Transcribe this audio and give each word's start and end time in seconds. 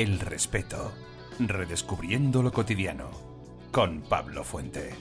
El 0.00 0.18
respeto. 0.18 0.92
Redescubriendo 1.38 2.42
lo 2.42 2.50
cotidiano. 2.50 3.10
Con 3.70 4.00
Pablo 4.00 4.44
Fuente. 4.44 4.94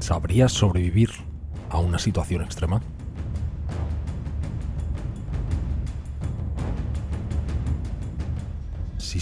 ¿Sabrías 0.00 0.50
sobrevivir 0.50 1.10
a 1.70 1.78
una 1.78 2.00
situación 2.00 2.42
extrema? 2.42 2.82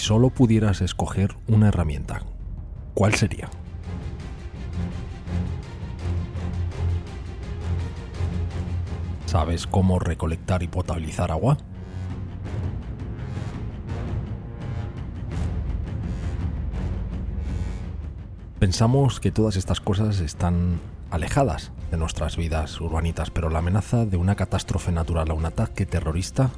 Solo 0.04 0.28
pudieras 0.28 0.82
escoger 0.82 1.34
una 1.48 1.68
herramienta, 1.68 2.20
¿cuál 2.92 3.14
sería? 3.14 3.48
¿Sabes 9.24 9.66
cómo 9.66 9.98
recolectar 9.98 10.62
y 10.62 10.68
potabilizar 10.68 11.30
agua? 11.30 11.56
Pensamos 18.59 19.20
que 19.20 19.30
todas 19.30 19.57
estas 19.57 19.80
cosas 19.80 20.20
están 20.20 20.80
alejadas 21.10 21.73
de 21.90 21.96
nuestras 21.96 22.36
vidas 22.36 22.79
urbanitas, 22.79 23.30
pero 23.30 23.48
la 23.48 23.60
amenaza 23.60 24.04
de 24.04 24.18
una 24.18 24.34
catástrofe 24.34 24.92
natural 24.92 25.30
o 25.30 25.34
un 25.34 25.46
ataque 25.46 25.86
terrorista 25.86 26.51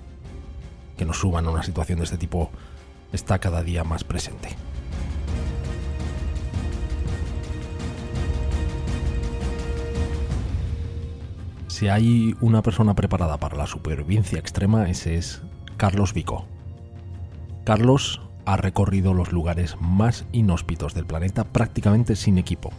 que 0.99 1.05
nos 1.05 1.21
suban 1.21 1.47
a 1.47 1.51
una 1.51 1.63
situación 1.63 1.99
de 1.99 2.07
este 2.07 2.19
tipo 2.19 2.51
está 3.13 3.39
cada 3.39 3.63
día 3.63 3.85
más 3.85 4.05
presente. 4.05 4.57
Si 11.77 11.89
hay 11.89 12.35
una 12.41 12.63
persona 12.63 12.95
preparada 12.95 13.37
para 13.37 13.57
la 13.59 13.67
supervivencia 13.67 14.39
extrema, 14.39 14.89
ese 14.89 15.17
es 15.17 15.43
Carlos 15.77 16.15
Vico. 16.15 16.47
Carlos 17.65 18.23
ha 18.47 18.57
recorrido 18.57 19.13
los 19.13 19.31
lugares 19.31 19.77
más 19.79 20.25
inhóspitos 20.33 20.95
del 20.95 21.05
planeta 21.05 21.45
prácticamente 21.45 22.17
sin 22.17 22.39
equipo, 22.39 22.71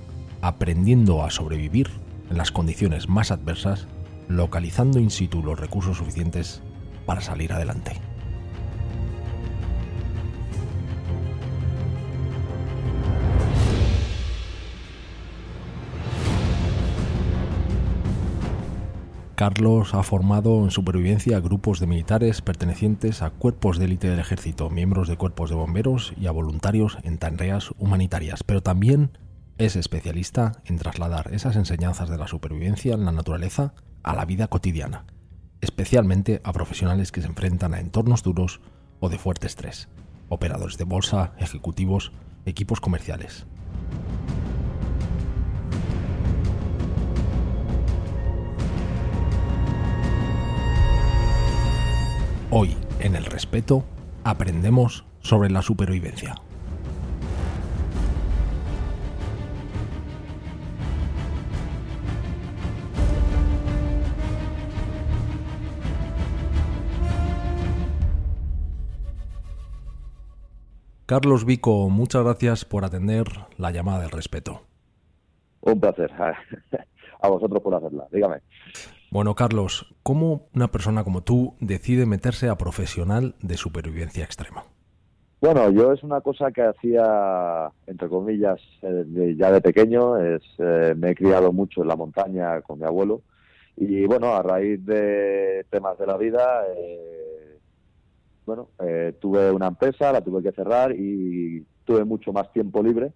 aprendiendo 0.42 1.23
a 1.23 1.30
sobrevivir 1.30 1.92
en 2.31 2.38
las 2.38 2.52
condiciones 2.52 3.08
más 3.08 3.30
adversas, 3.30 3.88
localizando 4.30 5.00
in 5.00 5.11
situ 5.11 5.44
los 5.44 5.59
recursos 5.59 5.98
suficientes 5.98 6.64
para 7.05 7.22
salir 7.22 7.53
adelante. 7.53 8.06
Carlos 19.38 19.93
ha 19.93 20.02
formado 20.02 20.63
en 20.63 20.71
supervivencia 20.71 21.39
grupos 21.39 21.80
de 21.80 21.85
militares 21.85 22.41
pertenecientes 22.41 23.21
a 23.21 23.30
cuerpos 23.30 23.77
de 23.77 23.85
élite 23.85 24.09
del 24.09 24.17
ejército, 24.17 24.71
miembros 24.71 25.07
de 25.07 25.16
cuerpos 25.16 25.52
de 25.52 25.55
bomberos 25.55 26.11
y 26.19 26.25
a 26.25 26.31
voluntarios 26.31 26.97
en 27.03 27.19
tareas 27.19 27.69
humanitarias, 27.77 28.41
pero 28.43 28.63
también 28.63 29.15
es 29.59 29.76
especialista 29.76 30.53
en 30.65 30.80
trasladar 30.80 31.36
esas 31.36 31.55
enseñanzas 31.55 32.09
de 32.09 32.17
la 32.17 32.27
supervivencia 32.27 32.95
en 32.95 33.05
la 33.05 33.11
naturaleza 33.11 33.76
a 34.02 34.15
la 34.15 34.26
vida 34.26 34.47
cotidiana, 34.47 35.05
especialmente 35.61 36.42
a 36.43 36.52
profesionales 36.52 37.11
que 37.11 37.21
se 37.21 37.27
enfrentan 37.27 37.76
a 37.76 37.80
entornos 37.80 38.23
duros 38.23 38.59
o 38.99 39.08
de 39.08 39.20
fuerte 39.20 39.45
estrés, 39.45 39.87
operadores 40.30 40.80
de 40.80 40.86
bolsa, 40.86 41.33
ejecutivos, 41.37 42.11
equipos 42.47 42.81
comerciales. 42.81 43.45
Hoy, 52.49 52.77
en 53.02 53.17
el 53.17 53.25
respeto, 53.25 53.83
aprendemos 54.23 55.05
sobre 55.19 55.49
la 55.49 55.61
supervivencia. 55.61 56.35
Carlos 71.05 71.43
Vico, 71.43 71.89
muchas 71.89 72.23
gracias 72.23 72.64
por 72.64 72.85
atender 72.85 73.25
la 73.58 73.71
llamada 73.71 73.99
del 73.99 74.11
respeto. 74.11 74.61
Un 75.59 75.81
placer. 75.81 76.14
A 76.14 77.27
vosotros 77.29 77.61
por 77.61 77.75
hacerla. 77.75 78.08
Dígame. 78.09 78.37
Bueno, 79.10 79.36
Carlos, 79.36 79.95
¿cómo 80.04 80.48
una 80.54 80.68
persona 80.68 81.04
como 81.06 81.22
tú 81.22 81.56
decide 81.62 82.06
meterse 82.06 82.50
a 82.50 82.58
profesional 82.58 83.36
de 83.42 83.56
supervivencia 83.56 84.26
extrema? 84.26 84.66
Bueno, 85.40 85.70
yo 85.70 85.94
es 85.94 86.04
una 86.04 86.20
cosa 86.20 86.52
que 86.52 86.64
hacía, 86.64 87.72
entre 87.86 88.10
comillas, 88.10 88.60
eh, 88.82 89.36
ya 89.38 89.52
de 89.52 89.62
pequeño. 89.62 90.18
Es, 90.18 90.42
eh, 90.58 90.94
me 90.98 91.12
he 91.12 91.16
criado 91.16 91.54
mucho 91.54 91.84
en 91.84 91.88
la 91.88 91.95
montaña 91.95 92.62
con 92.62 92.80
mi 92.80 92.86
abuelo. 92.86 93.22
Y 93.78 94.06
bueno, 94.06 94.36
a 94.36 94.42
raíz 94.42 94.84
de 94.86 95.66
temas 95.70 95.98
de 96.00 96.08
la 96.08 96.18
vida, 96.18 96.64
eh, 96.76 97.60
bueno, 98.45 98.70
tuve 99.20 99.52
una 99.52 99.68
empresa, 99.68 100.12
la 100.12 100.22
tuve 100.22 100.42
que 100.42 100.52
cerrar 100.52 100.94
y 100.94 101.66
tuve 101.86 102.04
mucho 102.04 102.34
más 102.34 102.52
tiempo 102.52 102.82
libre 102.82 103.14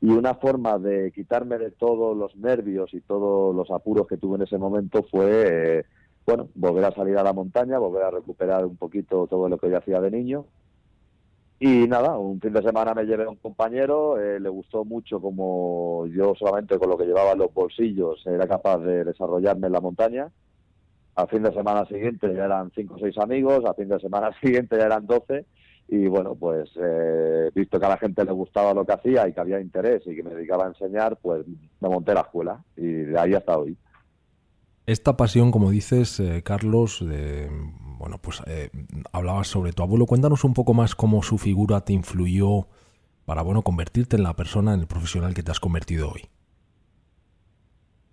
y 0.00 0.10
una 0.10 0.34
forma 0.34 0.78
de 0.78 1.10
quitarme 1.12 1.58
de 1.58 1.72
todos 1.72 2.16
los 2.16 2.36
nervios 2.36 2.94
y 2.94 3.00
todos 3.00 3.54
los 3.54 3.70
apuros 3.70 4.06
que 4.06 4.16
tuve 4.16 4.36
en 4.36 4.42
ese 4.42 4.56
momento 4.58 5.02
fue, 5.10 5.78
eh, 5.80 5.84
bueno, 6.24 6.48
volver 6.54 6.84
a 6.84 6.94
salir 6.94 7.18
a 7.18 7.24
la 7.24 7.32
montaña, 7.32 7.78
volver 7.78 8.04
a 8.04 8.10
recuperar 8.10 8.64
un 8.64 8.76
poquito 8.76 9.26
todo 9.26 9.48
lo 9.48 9.58
que 9.58 9.70
yo 9.70 9.78
hacía 9.78 10.00
de 10.00 10.10
niño. 10.10 10.46
Y 11.60 11.88
nada, 11.88 12.16
un 12.16 12.40
fin 12.40 12.52
de 12.52 12.62
semana 12.62 12.94
me 12.94 13.04
llevé 13.04 13.24
a 13.24 13.30
un 13.30 13.36
compañero, 13.36 14.20
eh, 14.20 14.38
le 14.38 14.48
gustó 14.48 14.84
mucho 14.84 15.20
como 15.20 16.06
yo 16.06 16.34
solamente 16.36 16.78
con 16.78 16.88
lo 16.90 16.96
que 16.96 17.04
llevaba 17.04 17.32
en 17.32 17.38
los 17.38 17.52
bolsillos 17.52 18.24
era 18.24 18.46
capaz 18.46 18.78
de 18.78 19.02
desarrollarme 19.02 19.66
en 19.66 19.72
la 19.72 19.80
montaña. 19.80 20.28
Al 21.16 21.26
fin 21.26 21.42
de 21.42 21.52
semana 21.52 21.84
siguiente 21.86 22.32
ya 22.32 22.44
eran 22.44 22.70
cinco 22.76 22.94
o 22.94 22.98
seis 23.00 23.18
amigos, 23.18 23.64
al 23.64 23.74
fin 23.74 23.88
de 23.88 23.98
semana 23.98 24.30
siguiente 24.40 24.78
ya 24.78 24.86
eran 24.86 25.06
doce 25.06 25.46
y 25.88 26.06
bueno, 26.06 26.34
pues 26.34 26.70
eh, 26.76 27.50
visto 27.54 27.80
que 27.80 27.86
a 27.86 27.88
la 27.88 27.96
gente 27.96 28.22
le 28.22 28.32
gustaba 28.32 28.74
lo 28.74 28.84
que 28.84 28.92
hacía 28.92 29.26
y 29.26 29.32
que 29.32 29.40
había 29.40 29.58
interés 29.58 30.02
y 30.06 30.14
que 30.14 30.22
me 30.22 30.34
dedicaba 30.34 30.66
a 30.66 30.68
enseñar, 30.68 31.18
pues 31.20 31.46
me 31.80 31.88
monté 31.88 32.12
la 32.12 32.20
escuela 32.20 32.62
y 32.76 32.86
de 32.86 33.18
ahí 33.18 33.32
hasta 33.32 33.56
hoy. 33.56 33.76
Esta 34.84 35.16
pasión, 35.16 35.50
como 35.50 35.70
dices, 35.70 36.20
eh, 36.20 36.42
Carlos, 36.42 37.02
bueno, 37.98 38.18
pues 38.18 38.42
eh, 38.46 38.70
hablabas 39.12 39.48
sobre 39.48 39.72
tu 39.72 39.82
abuelo. 39.82 40.06
Cuéntanos 40.06 40.44
un 40.44 40.54
poco 40.54 40.74
más 40.74 40.94
cómo 40.94 41.22
su 41.22 41.38
figura 41.38 41.80
te 41.82 41.94
influyó 41.94 42.68
para, 43.24 43.42
bueno, 43.42 43.62
convertirte 43.62 44.16
en 44.16 44.22
la 44.22 44.34
persona, 44.34 44.74
en 44.74 44.80
el 44.80 44.86
profesional 44.86 45.34
que 45.34 45.42
te 45.42 45.50
has 45.50 45.60
convertido 45.60 46.10
hoy. 46.10 46.28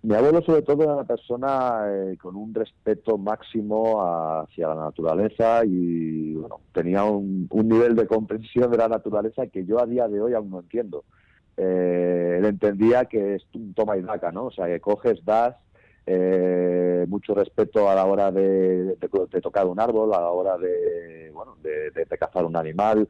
Mi 0.06 0.14
abuelo 0.14 0.40
sobre 0.42 0.62
todo 0.62 0.84
era 0.84 0.94
una 0.94 1.04
persona 1.04 1.84
eh, 1.88 2.16
con 2.16 2.36
un 2.36 2.54
respeto 2.54 3.18
máximo 3.18 4.00
hacia 4.00 4.68
la 4.68 4.76
naturaleza 4.76 5.64
y 5.64 6.32
bueno, 6.34 6.60
tenía 6.72 7.02
un, 7.02 7.48
nivel 7.50 7.96
de 7.96 8.06
comprensión 8.06 8.70
de 8.70 8.76
la 8.76 8.86
naturaleza 8.86 9.48
que 9.48 9.64
yo 9.66 9.80
a 9.80 9.86
día 9.86 10.06
de 10.06 10.20
hoy 10.20 10.32
aún 10.32 10.50
no 10.50 10.60
entiendo. 10.60 11.02
Eh, 11.56 12.36
él 12.38 12.44
entendía 12.44 13.06
que 13.06 13.34
es 13.34 13.42
un 13.52 13.74
toma 13.74 13.96
y 13.96 14.02
daca, 14.02 14.30
¿no? 14.30 14.44
O 14.44 14.50
sea, 14.52 14.66
que 14.66 14.78
coges, 14.78 15.24
das, 15.24 15.56
eh, 16.06 17.04
mucho 17.08 17.34
respeto 17.34 17.90
a 17.90 17.96
la 17.96 18.04
hora 18.04 18.30
de, 18.30 18.96
tocar 19.42 19.66
un 19.66 19.80
árbol, 19.80 20.14
a 20.14 20.20
la 20.20 20.30
hora 20.30 20.56
de, 20.56 21.32
bueno, 21.34 21.56
de, 21.64 22.06
cazar 22.16 22.44
un 22.44 22.54
animal, 22.54 23.08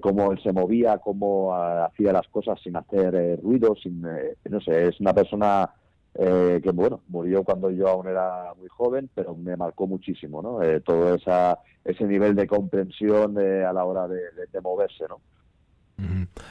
cómo 0.00 0.32
él 0.32 0.42
se 0.42 0.52
movía, 0.52 0.98
cómo 0.98 1.54
ah, 1.54 1.84
hacía 1.84 2.12
las 2.12 2.26
cosas 2.26 2.60
sin 2.60 2.74
hacer 2.74 3.40
ruido, 3.40 3.76
sin, 3.76 4.02
no 4.02 4.60
sé, 4.60 4.88
es 4.88 4.98
una 4.98 5.14
persona 5.14 5.70
eh, 6.14 6.60
que 6.62 6.70
bueno, 6.72 7.00
murió 7.08 7.42
cuando 7.42 7.70
yo 7.70 7.88
aún 7.88 8.06
era 8.06 8.52
muy 8.58 8.68
joven, 8.68 9.08
pero 9.14 9.34
me 9.34 9.56
marcó 9.56 9.86
muchísimo, 9.86 10.42
¿no? 10.42 10.62
Eh, 10.62 10.80
todo 10.80 11.14
esa, 11.14 11.58
ese 11.84 12.04
nivel 12.04 12.34
de 12.34 12.46
comprensión 12.46 13.38
a 13.38 13.72
la 13.72 13.84
hora 13.84 14.06
de, 14.08 14.20
moverse, 14.62 15.04
¿no? 15.08 15.20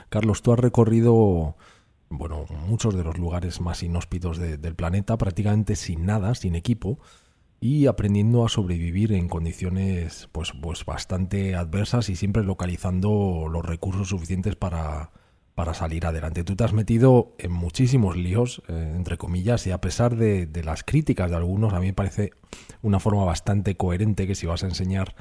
Carlos, 0.09 0.41
tú 0.41 0.53
has 0.53 0.59
recorrido, 0.59 1.55
bueno, 2.09 2.45
muchos 2.67 2.95
de 2.95 3.03
los 3.03 3.17
lugares 3.17 3.61
más 3.61 3.83
inhóspitos 3.83 4.37
del 4.37 4.75
planeta, 4.75 5.17
prácticamente 5.17 5.75
sin 5.75 6.05
nada, 6.05 6.35
sin 6.35 6.55
equipo, 6.55 6.99
y 7.59 7.85
aprendiendo 7.87 8.45
a 8.45 8.49
sobrevivir 8.49 9.13
en 9.13 9.27
condiciones, 9.27 10.27
pues, 10.31 10.53
pues 10.61 10.85
bastante 10.85 11.55
adversas 11.55 12.09
y 12.09 12.15
siempre 12.15 12.43
localizando 12.43 13.47
los 13.51 13.65
recursos 13.65 14.09
suficientes 14.09 14.55
para, 14.55 15.11
para 15.55 15.73
salir 15.73 16.05
adelante. 16.05 16.43
Tú 16.43 16.55
te 16.55 16.63
has 16.63 16.73
metido 16.73 17.35
en 17.37 17.51
muchísimos 17.51 18.15
líos, 18.15 18.61
eh, 18.67 18.93
entre 18.95 19.17
comillas, 19.17 19.67
y 19.67 19.71
a 19.71 19.81
pesar 19.81 20.15
de, 20.15 20.47
las 20.63 20.83
críticas 20.83 21.29
de 21.29 21.35
algunos, 21.35 21.73
a 21.73 21.79
mí 21.79 21.87
me 21.87 21.93
parece 21.93 22.31
una 22.81 22.99
forma 22.99 23.25
bastante 23.25 23.75
coherente 23.75 24.27
que 24.27 24.35
si 24.35 24.45
vas 24.45 24.63
a 24.63 24.67
enseñar 24.67 25.15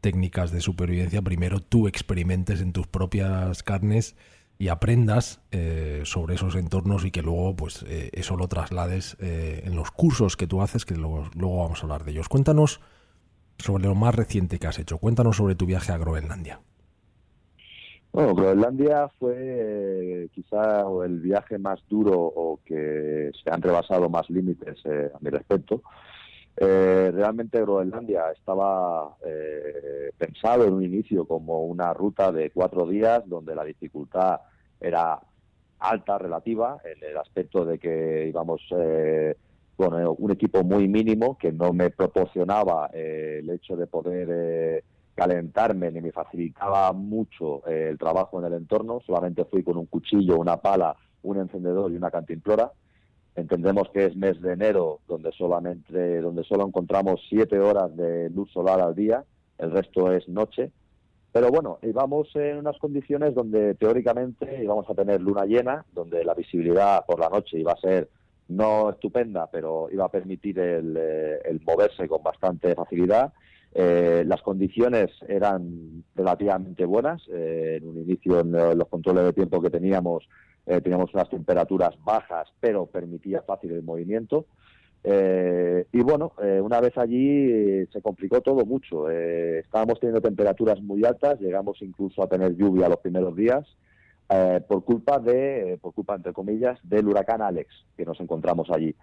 técnicas 0.00 0.50
de 0.50 0.60
supervivencia, 0.60 1.22
primero 1.22 1.60
tú 1.60 1.88
experimentes 1.88 2.60
en 2.60 2.72
tus 2.72 2.86
propias 2.86 3.62
carnes 3.62 4.16
y 4.58 4.68
aprendas 4.68 5.40
eh, 5.50 6.02
sobre 6.04 6.34
esos 6.36 6.54
entornos 6.54 7.04
y 7.04 7.10
que 7.10 7.22
luego 7.22 7.56
pues 7.56 7.84
eh, 7.88 8.10
eso 8.12 8.36
lo 8.36 8.48
traslades 8.48 9.16
en 9.20 9.74
los 9.74 9.90
cursos 9.90 10.36
que 10.36 10.46
tú 10.46 10.62
haces, 10.62 10.84
que 10.84 10.94
luego, 10.94 11.30
luego 11.34 11.62
vamos 11.62 11.80
a 11.80 11.82
hablar 11.82 12.04
de 12.04 12.12
ellos. 12.12 12.28
Cuéntanos 12.28 12.80
sobre 13.58 13.84
lo 13.84 13.94
más 13.94 14.14
reciente 14.14 14.58
que 14.58 14.66
has 14.66 14.78
hecho. 14.78 14.98
Cuéntanos 14.98 15.36
sobre 15.36 15.54
tu 15.54 15.66
viaje 15.66 15.92
a 15.92 15.98
Groenlandia. 15.98 16.60
Bueno, 18.14 18.32
Groenlandia 18.32 19.08
fue 19.18 19.34
eh, 19.36 20.28
quizá 20.32 20.84
el 21.04 21.18
viaje 21.18 21.58
más 21.58 21.80
duro 21.88 22.12
o 22.12 22.60
que 22.64 23.32
se 23.42 23.50
han 23.50 23.60
rebasado 23.60 24.08
más 24.08 24.30
límites 24.30 24.78
eh, 24.84 25.10
a 25.12 25.18
mi 25.18 25.30
respecto. 25.30 25.82
Eh, 26.56 27.10
realmente 27.12 27.60
Groenlandia 27.60 28.30
estaba 28.30 29.16
pensado 30.16 30.64
en 30.64 30.74
un 30.74 30.84
inicio 30.84 31.26
como 31.26 31.64
una 31.64 31.92
ruta 31.92 32.30
de 32.30 32.50
cuatro 32.50 32.86
días 32.86 33.24
donde 33.26 33.56
la 33.56 33.64
dificultad 33.64 34.42
era 34.80 35.20
alta 35.80 36.16
relativa 36.16 36.78
en 36.84 37.10
el 37.10 37.16
aspecto 37.16 37.64
de 37.64 37.80
que 37.80 38.28
íbamos 38.28 38.62
con 39.76 39.92
un 39.92 40.30
equipo 40.30 40.62
muy 40.62 40.86
mínimo 40.86 41.36
que 41.36 41.50
no 41.50 41.72
me 41.72 41.90
proporcionaba 41.90 42.90
el 42.92 43.50
hecho 43.50 43.74
de 43.74 43.88
poder 43.88 44.84
calentarme 45.14 45.90
ni 45.90 46.00
me 46.00 46.12
facilitaba 46.12 46.92
mucho 46.92 47.66
eh, 47.68 47.88
el 47.90 47.98
trabajo 47.98 48.40
en 48.40 48.46
el 48.46 48.54
entorno. 48.54 49.00
Solamente 49.06 49.44
fui 49.44 49.62
con 49.62 49.76
un 49.76 49.86
cuchillo, 49.86 50.38
una 50.38 50.56
pala, 50.56 50.96
un 51.22 51.38
encendedor 51.38 51.92
y 51.92 51.96
una 51.96 52.10
cantimplora. 52.10 52.72
Entendemos 53.36 53.88
que 53.90 54.06
es 54.06 54.16
mes 54.16 54.40
de 54.40 54.52
enero, 54.52 55.00
donde 55.08 55.32
solamente 55.32 56.20
donde 56.20 56.44
solo 56.44 56.66
encontramos 56.66 57.20
siete 57.28 57.58
horas 57.58 57.96
de 57.96 58.30
luz 58.30 58.50
solar 58.52 58.80
al 58.80 58.94
día, 58.94 59.24
el 59.58 59.70
resto 59.70 60.12
es 60.12 60.28
noche. 60.28 60.70
Pero 61.32 61.48
bueno, 61.48 61.78
íbamos 61.82 62.28
en 62.36 62.58
unas 62.58 62.78
condiciones 62.78 63.34
donde 63.34 63.74
teóricamente 63.74 64.62
íbamos 64.62 64.88
a 64.88 64.94
tener 64.94 65.20
luna 65.20 65.46
llena, 65.46 65.84
donde 65.92 66.22
la 66.24 66.34
visibilidad 66.34 67.04
por 67.06 67.18
la 67.18 67.28
noche 67.28 67.58
iba 67.58 67.72
a 67.72 67.80
ser 67.80 68.08
no 68.46 68.90
estupenda, 68.90 69.48
pero 69.50 69.88
iba 69.90 70.04
a 70.04 70.10
permitir 70.10 70.58
el, 70.60 70.96
eh, 70.96 71.40
el 71.44 71.60
moverse 71.66 72.06
con 72.06 72.22
bastante 72.22 72.74
facilidad 72.74 73.32
eh, 73.74 74.22
las 74.24 74.40
condiciones 74.42 75.10
eran 75.26 76.04
relativamente 76.14 76.84
buenas. 76.84 77.22
Eh, 77.28 77.80
en 77.80 77.88
un 77.88 77.98
inicio, 77.98 78.40
en 78.40 78.52
los 78.52 78.88
controles 78.88 79.24
de 79.24 79.32
tiempo 79.32 79.60
que 79.60 79.70
teníamos, 79.70 80.28
eh, 80.66 80.80
teníamos 80.80 81.12
unas 81.12 81.28
temperaturas 81.28 81.96
bajas, 82.04 82.48
pero 82.60 82.86
permitía 82.86 83.42
fácil 83.42 83.72
el 83.72 83.82
movimiento. 83.82 84.46
y 85.92 86.00
bueno, 86.00 86.32
una 86.62 86.80
vez 86.80 86.96
allí 86.96 87.84
se 87.92 88.00
complicó 88.00 88.40
todo 88.40 88.64
mucho. 88.64 89.10
estábamos 89.10 90.00
teniendo 90.00 90.22
temperaturas 90.22 90.80
muy 90.80 91.04
altas, 91.04 91.38
llegamos 91.40 91.82
incluso 91.82 92.22
a 92.22 92.28
tener 92.28 92.56
lluvia 92.56 92.88
los 92.88 93.00
primeros 93.00 93.36
días. 93.36 93.64
por 94.68 94.84
culpa 94.84 95.18
de, 95.18 95.78
por 95.82 95.92
culpa 95.92 96.14
entre 96.14 96.32
comillas, 96.32 96.78
del 96.84 97.06
huracán 97.08 97.42
Alex 97.42 97.68
que 97.96 98.06
nos 98.06 98.18
encontramos 98.20 98.70
allí. 98.70 98.94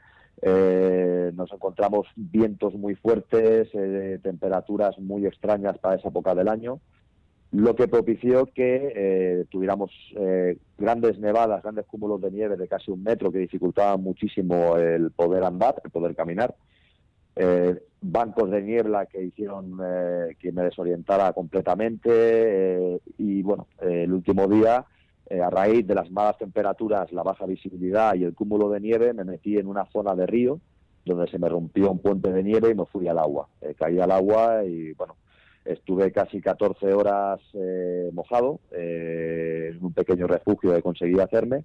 Eh, 0.42 1.32
nos 1.36 1.52
encontramos 1.54 2.08
vientos 2.16 2.74
muy 2.74 2.96
fuertes, 2.96 3.70
eh, 3.74 4.20
temperaturas 4.24 4.98
muy 4.98 5.28
extrañas 5.28 5.78
para 5.78 5.96
esa 5.96 6.10
época 6.10 6.34
del 6.34 6.48
año, 6.48 6.80
lo 7.52 7.76
que 7.76 7.88
propició 7.88 8.46
que 8.48 8.94
eh, 8.96 9.46
tuviéramos 9.50 9.92
grandes 10.78 11.20
nevadas, 11.20 11.62
grandes 11.62 11.86
cúmulos 11.86 12.22
de 12.22 12.32
nieve 12.32 12.56
de 12.56 12.68
casi 12.68 12.92
un 12.92 13.04
metro 13.04 13.32
que 13.32 13.40
dificultaban 13.40 14.02
muchísimo 14.02 14.78
el 14.78 15.12
poder 15.12 15.44
andar, 15.44 15.82
el 15.84 15.92
poder 15.92 16.16
caminar. 16.16 16.56
bancos 18.02 18.50
de 18.50 18.62
niebla 18.62 19.06
que 19.06 19.22
hicieron 19.22 19.78
que 20.40 20.52
me 20.52 20.64
desorientara 20.64 21.34
completamente 21.34 23.02
y 23.18 23.42
bueno, 23.42 23.68
el 23.82 24.14
último 24.14 24.48
día 24.48 24.86
eh, 25.32 25.42
a 25.42 25.50
raíz 25.50 25.88
de 25.88 25.96
las 25.96 26.12
malas 26.12 26.38
temperaturas, 26.38 27.10
la 27.14 27.24
baja 27.24 27.46
visibilidad 27.46 28.16
y 28.16 28.26
el 28.26 28.34
cúmulo 28.34 28.70
de 28.70 28.82
nieve, 28.82 29.14
me 29.14 29.24
metí 29.24 29.58
en 29.58 29.68
una 29.68 29.86
zona 29.86 30.14
de 30.14 30.28
río 30.28 30.60
donde 31.06 31.32
se 31.32 31.40
me 31.40 31.48
rompió 31.48 31.90
un 31.90 32.00
puente 32.00 32.34
de 32.34 32.44
nieve 32.44 32.72
y 32.72 32.76
me 32.76 32.86
fui 32.86 33.08
al 33.08 33.18
agua. 33.18 33.48
Eh, 33.62 33.74
caí 33.80 33.98
al 34.02 34.12
agua 34.12 34.66
y, 34.66 34.92
bueno, 34.92 35.16
estuve 35.64 36.12
casi 36.12 36.42
14 36.42 36.94
horas 36.94 37.40
eh, 37.54 38.10
mojado 38.12 38.60
en 38.72 39.82
un 39.82 39.94
pequeño 39.94 40.28
refugio 40.28 40.74
que 40.74 40.82
conseguí 40.82 41.18
hacerme 41.20 41.64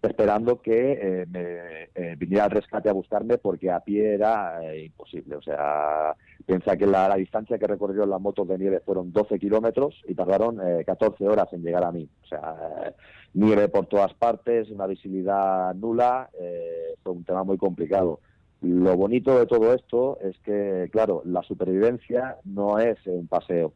esperando 0.00 0.62
que 0.62 1.26
me 1.28 2.14
viniera 2.14 2.44
al 2.44 2.52
rescate 2.52 2.88
a 2.88 2.92
buscarme 2.92 3.38
porque 3.38 3.72
a 3.72 3.80
pie 3.80 4.14
era 4.14 4.60
imposible. 4.76 5.34
O 5.34 5.42
sea, 5.42 6.14
piensa 6.48 6.78
que 6.78 6.86
la, 6.86 7.14
distancia 7.14 7.58
que 7.58 7.66
recorrió 7.66 8.06
las 8.06 8.20
motos 8.20 8.48
de 8.48 8.56
nieve 8.56 8.80
fueron 8.80 9.12
12 9.12 9.38
kilómetros 9.38 9.94
y 10.08 10.14
tardaron 10.14 10.58
14 10.84 11.28
horas 11.28 11.52
en 11.52 11.62
llegar 11.62 11.84
a 11.84 11.92
mí. 11.92 12.08
O 12.24 12.26
sea, 12.26 12.94
nieve 13.34 13.68
por 13.68 13.84
todas 13.84 14.14
partes, 14.14 14.70
una 14.70 14.86
visibilidad 14.86 15.74
nula, 15.74 16.30
fue 17.02 17.12
un 17.12 17.24
tema 17.24 17.44
muy 17.44 17.58
complicado. 17.58 18.20
Lo 18.62 18.96
bonito 18.96 19.38
de 19.38 19.44
todo 19.44 19.74
esto 19.74 20.18
es 20.22 20.38
que, 20.38 20.88
claro, 20.90 21.20
la 21.26 21.42
supervivencia 21.42 22.38
no 22.46 22.78
es 22.78 22.96
un 23.04 23.26
paseo, 23.28 23.74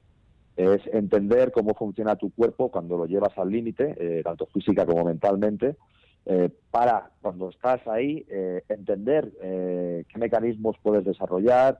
es 0.56 0.80
entender 0.94 1.52
cómo 1.52 1.74
funciona 1.74 2.16
tu 2.16 2.30
cuerpo 2.30 2.70
cuando 2.70 2.96
lo 2.96 3.04
llevas 3.04 3.36
al 3.36 3.50
límite, 3.50 4.22
tanto 4.24 4.46
física 4.46 4.86
como 4.86 5.04
mentalmente, 5.04 5.76
eh, 6.24 6.50
para 6.70 7.10
cuando 7.20 7.50
estás 7.50 7.84
ahí 7.88 8.24
eh, 8.30 8.62
entender 8.68 9.32
eh, 9.42 10.04
qué 10.08 10.18
mecanismos 10.20 10.76
puedes 10.80 11.04
desarrollar, 11.04 11.78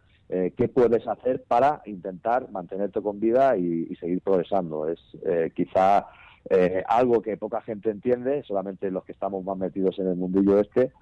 qué 0.57 0.69
puedes 0.69 1.07
hacer 1.07 1.43
para 1.45 1.83
intentar 1.85 2.51
mantenerte 2.51 3.03
con 3.03 3.21
vida 3.21 3.57
y, 3.57 3.95
seguir 3.97 4.21
progresando. 4.23 4.89
Es 4.89 5.01
quizá 5.55 6.07
algo 6.89 7.21
que 7.21 7.37
poca 7.37 7.61
gente 7.61 7.91
entiende, 7.91 8.43
solamente 8.45 8.91
los 8.91 9.05
que 9.05 9.13
estamos 9.13 9.45
más 9.45 9.59
metidos 9.59 9.99
en 9.99 10.09
el 10.09 10.17
mundillo 10.17 10.59
este, 10.59 10.93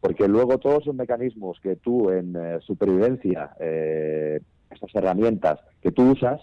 porque 0.00 0.26
luego 0.26 0.58
todos 0.58 0.82
esos 0.82 0.94
mecanismos 0.96 1.60
que 1.60 1.76
tú 1.76 2.10
en 2.10 2.36
supervivencia, 2.60 3.54
estas 3.58 4.94
herramientas 4.94 5.60
que 5.80 5.92
tú 5.92 6.10
usas, 6.10 6.40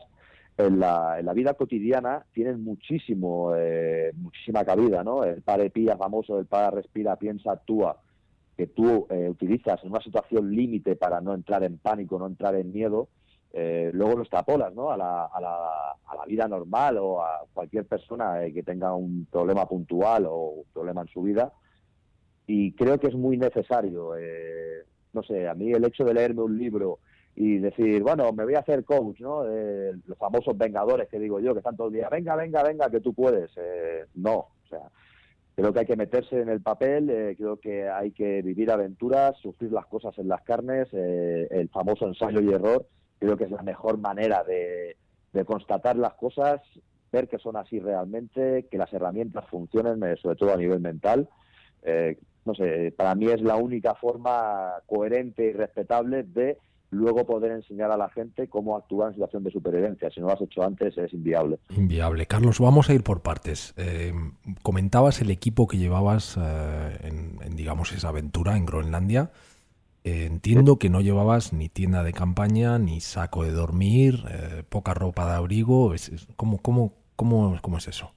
en 0.60 0.80
la, 0.80 1.20
en 1.20 1.26
la 1.26 1.34
vida 1.34 1.54
cotidiana 1.54 2.26
tienen 2.34 2.62
muchísimo, 2.64 3.54
eh, 3.56 4.12
muchísima 4.16 4.66
cabida, 4.66 5.04
¿no? 5.04 5.24
El 5.24 5.42
pare 5.42 5.70
pía 5.70 5.96
famoso, 5.96 6.38
el 6.38 6.46
para 6.46 6.70
respira, 6.70 7.16
piensa, 7.16 7.54
actúa, 7.54 7.98
que 8.60 8.68
tú 8.68 9.08
eh, 9.10 9.30
utilizas 9.30 9.82
en 9.86 9.92
una 9.92 10.02
situación 10.02 10.54
límite 10.54 10.98
para 10.98 11.22
no 11.22 11.34
entrar 11.34 11.64
en 11.64 11.78
pánico, 11.78 12.20
no 12.20 12.28
entrar 12.28 12.56
en 12.56 12.74
miedo, 12.74 13.08
eh, 13.54 13.90
luego 13.94 14.18
lo 14.18 14.24
extrapolas, 14.24 14.76
¿no? 14.76 14.92
A 14.92 14.98
la, 14.98 15.28
a, 15.28 15.40
la, 15.40 15.92
a 16.06 16.16
la 16.18 16.26
vida 16.26 16.46
normal 16.46 16.98
o 16.98 17.24
a 17.24 17.46
cualquier 17.54 17.86
persona 17.86 18.42
que 18.54 18.62
tenga 18.62 18.94
un 18.94 19.28
problema 19.32 19.66
puntual 19.66 20.26
o 20.26 20.50
un 20.50 20.66
problema 20.74 21.04
en 21.04 21.08
su 21.08 21.22
vida. 21.22 21.54
Y 22.48 22.74
creo 22.74 23.00
que 23.00 23.08
es 23.08 23.16
muy 23.16 23.38
necesario, 23.38 24.12
no 25.14 25.24
sé, 25.24 25.48
a 25.48 25.54
mí 25.54 25.72
el 25.72 25.86
hecho 25.86 26.04
de 26.04 26.16
leerme 26.16 26.42
un 26.42 26.58
libro 26.58 27.00
y 27.38 27.60
decir, 27.60 28.04
bueno, 28.04 28.34
me 28.34 28.44
voy 28.44 28.56
a 28.56 28.60
hacer 28.60 28.84
coach, 28.84 29.22
¿no? 29.22 29.46
los 29.46 30.18
famosos 30.18 30.58
vengadores 30.58 31.08
que 31.08 31.18
digo 31.18 31.40
yo, 31.40 31.54
que 31.54 31.60
están 31.60 31.78
todo 31.78 31.88
el 31.88 31.94
día, 31.94 32.10
venga, 32.10 32.36
venga, 32.36 32.62
venga, 32.62 32.90
que 32.90 33.00
tú 33.00 33.14
puedes. 33.14 33.52
Eh, 33.56 34.04
no, 34.16 34.36
o 34.36 34.68
sea, 34.70 34.82
creo 35.60 35.74
que 35.74 35.80
hay 35.80 35.86
que 35.86 35.98
meterse 35.98 36.40
en 36.40 36.48
el 36.48 36.62
papel, 36.62 37.10
eh, 37.10 37.36
creo 37.38 37.58
que 37.58 37.90
hay 37.90 38.12
que 38.12 38.42
vivir 38.42 38.72
aventuras, 38.72 39.38
sufrir 39.40 39.74
las 39.74 39.86
cosas 39.88 40.18
en 40.18 40.30
las 40.30 40.42
carnes, 40.44 40.88
eh, 40.94 41.48
el 41.52 41.68
famoso 41.68 42.08
ensayo 42.08 42.40
y 42.40 42.54
error, 42.54 42.88
creo 43.20 43.36
que 43.36 43.44
es 43.44 43.52
la 43.52 43.62
mejor 43.62 43.98
manera 43.98 44.44
de, 44.46 44.96
constatar 45.46 45.98
las 45.98 46.14
cosas, 46.14 46.62
ver 47.12 47.28
que 47.28 47.40
son 47.40 47.58
así 47.58 47.80
realmente, 47.80 48.68
que 48.72 48.78
las 48.78 48.92
herramientas 48.94 49.46
funcionen, 49.50 50.00
sobre 50.18 50.36
todo 50.36 50.54
a 50.54 50.58
nivel 50.58 50.80
mental. 50.80 51.30
no 52.46 52.56
sé, 52.56 52.94
para 52.98 53.16
mí 53.16 53.28
es 53.28 53.42
la 53.42 53.56
única 53.56 53.96
forma 53.96 54.74
coherente 54.86 55.46
y 55.46 55.54
respetable 55.54 56.24
de 56.24 56.58
luego 56.92 57.26
poder 57.26 57.52
enseñar 57.52 57.92
a 57.92 57.98
la 57.98 58.10
gente 58.10 58.48
cómo 58.48 58.76
actuar 58.76 59.10
en 59.10 59.14
situación 59.16 59.44
de 59.44 59.52
supervivencia. 59.52 60.10
Si 60.10 60.20
no 60.20 60.28
lo 60.28 60.34
has 60.34 60.42
hecho 60.42 60.64
antes 60.64 60.98
es 60.98 61.14
inviable. 61.14 61.60
Inviable. 61.76 62.26
Carlos, 62.26 62.60
vamos 62.60 62.90
a 62.90 62.94
ir 62.94 63.04
por 63.04 63.22
partes. 63.22 63.74
Eh, 63.78 64.14
comentabas 64.64 65.22
el 65.22 65.30
equipo 65.30 65.68
que 65.68 65.78
llevabas 65.78 66.38
eh, 66.38 66.98
en, 67.04 67.56
digamos, 67.56 67.92
esa 67.92 68.10
aventura 68.10 68.58
en 68.58 68.66
Groenlandia. 68.66 69.32
Eh, 70.04 70.26
entiendo 70.26 70.80
que 70.80 70.90
no 70.90 71.02
llevabas 71.02 71.54
ni 71.54 71.70
tienda 71.70 72.04
de 72.04 72.14
campaña, 72.14 72.80
ni 72.80 73.02
saco 73.02 73.44
de 73.44 73.52
dormir, 73.52 74.24
poca 74.70 74.94
ropa 74.94 75.26
de 75.26 75.34
abrigo. 75.34 75.94
¿Cómo, 76.36 76.60
cómo, 76.60 76.94
cómo, 77.16 77.58
cómo 77.62 77.78
es 77.78 77.88
eso? 77.88 78.14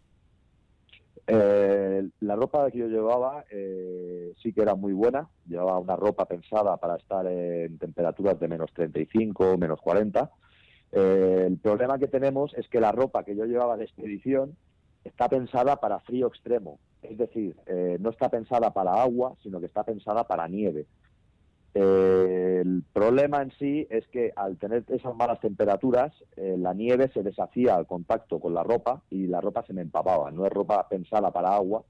Eh, 1.26 2.09
la 2.21 2.35
ropa 2.37 2.71
que 2.71 2.79
yo 2.79 2.88
llevaba 2.88 3.45
eh, 3.50 4.33
sí 4.43 4.52
que 4.52 4.62
era 4.62 4.75
muy 4.75 4.93
buena. 4.93 5.29
Llevaba 5.47 5.79
una 5.79 5.97
ropa 5.97 6.26
pensada 6.26 6.76
para 6.76 6.97
estar 6.97 7.26
en 7.26 7.79
temperaturas 7.79 8.38
de 8.41 8.49
menos 8.49 8.73
35, 8.73 9.57
menos 9.59 9.81
40. 9.81 10.31
Eh, 10.93 11.45
el 11.47 11.59
problema 11.59 11.99
que 11.99 12.09
tenemos 12.09 12.52
es 12.55 12.69
que 12.69 12.81
la 12.81 12.93
ropa 12.93 13.25
que 13.25 13.35
yo 13.35 13.47
llevaba 13.47 13.76
de 13.76 13.85
expedición 13.85 14.57
está 15.05 15.29
pensada 15.29 15.76
para 15.76 16.00
frío 16.00 16.29
extremo, 16.29 16.79
es 17.02 17.19
decir, 17.19 17.57
eh, 17.67 17.97
no 17.99 18.11
está 18.11 18.29
pensada 18.29 18.73
para 18.73 19.02
agua, 19.02 19.35
sino 19.43 19.59
que 19.59 19.67
está 19.67 19.85
pensada 19.85 20.25
para 20.25 20.47
nieve. 20.49 20.87
Eh, 21.75 22.61
el 22.62 22.83
problema 22.93 23.43
en 23.43 23.50
sí 23.52 23.87
es 23.91 24.07
que 24.09 24.33
al 24.37 24.59
tener 24.59 24.85
esas 24.88 25.14
malas 25.17 25.41
temperaturas, 25.41 26.12
eh, 26.37 26.57
la 26.59 26.75
nieve 26.75 27.11
se 27.14 27.23
deshacía 27.23 27.76
al 27.76 27.87
contacto 27.87 28.41
con 28.41 28.52
la 28.55 28.62
ropa 28.62 29.02
y 29.11 29.26
la 29.26 29.41
ropa 29.41 29.64
se 29.67 29.73
me 29.73 29.83
empapaba. 29.83 30.31
No 30.31 30.47
es 30.47 30.52
ropa 30.52 30.88
pensada 30.88 31.31
para 31.31 31.55
agua, 31.55 31.85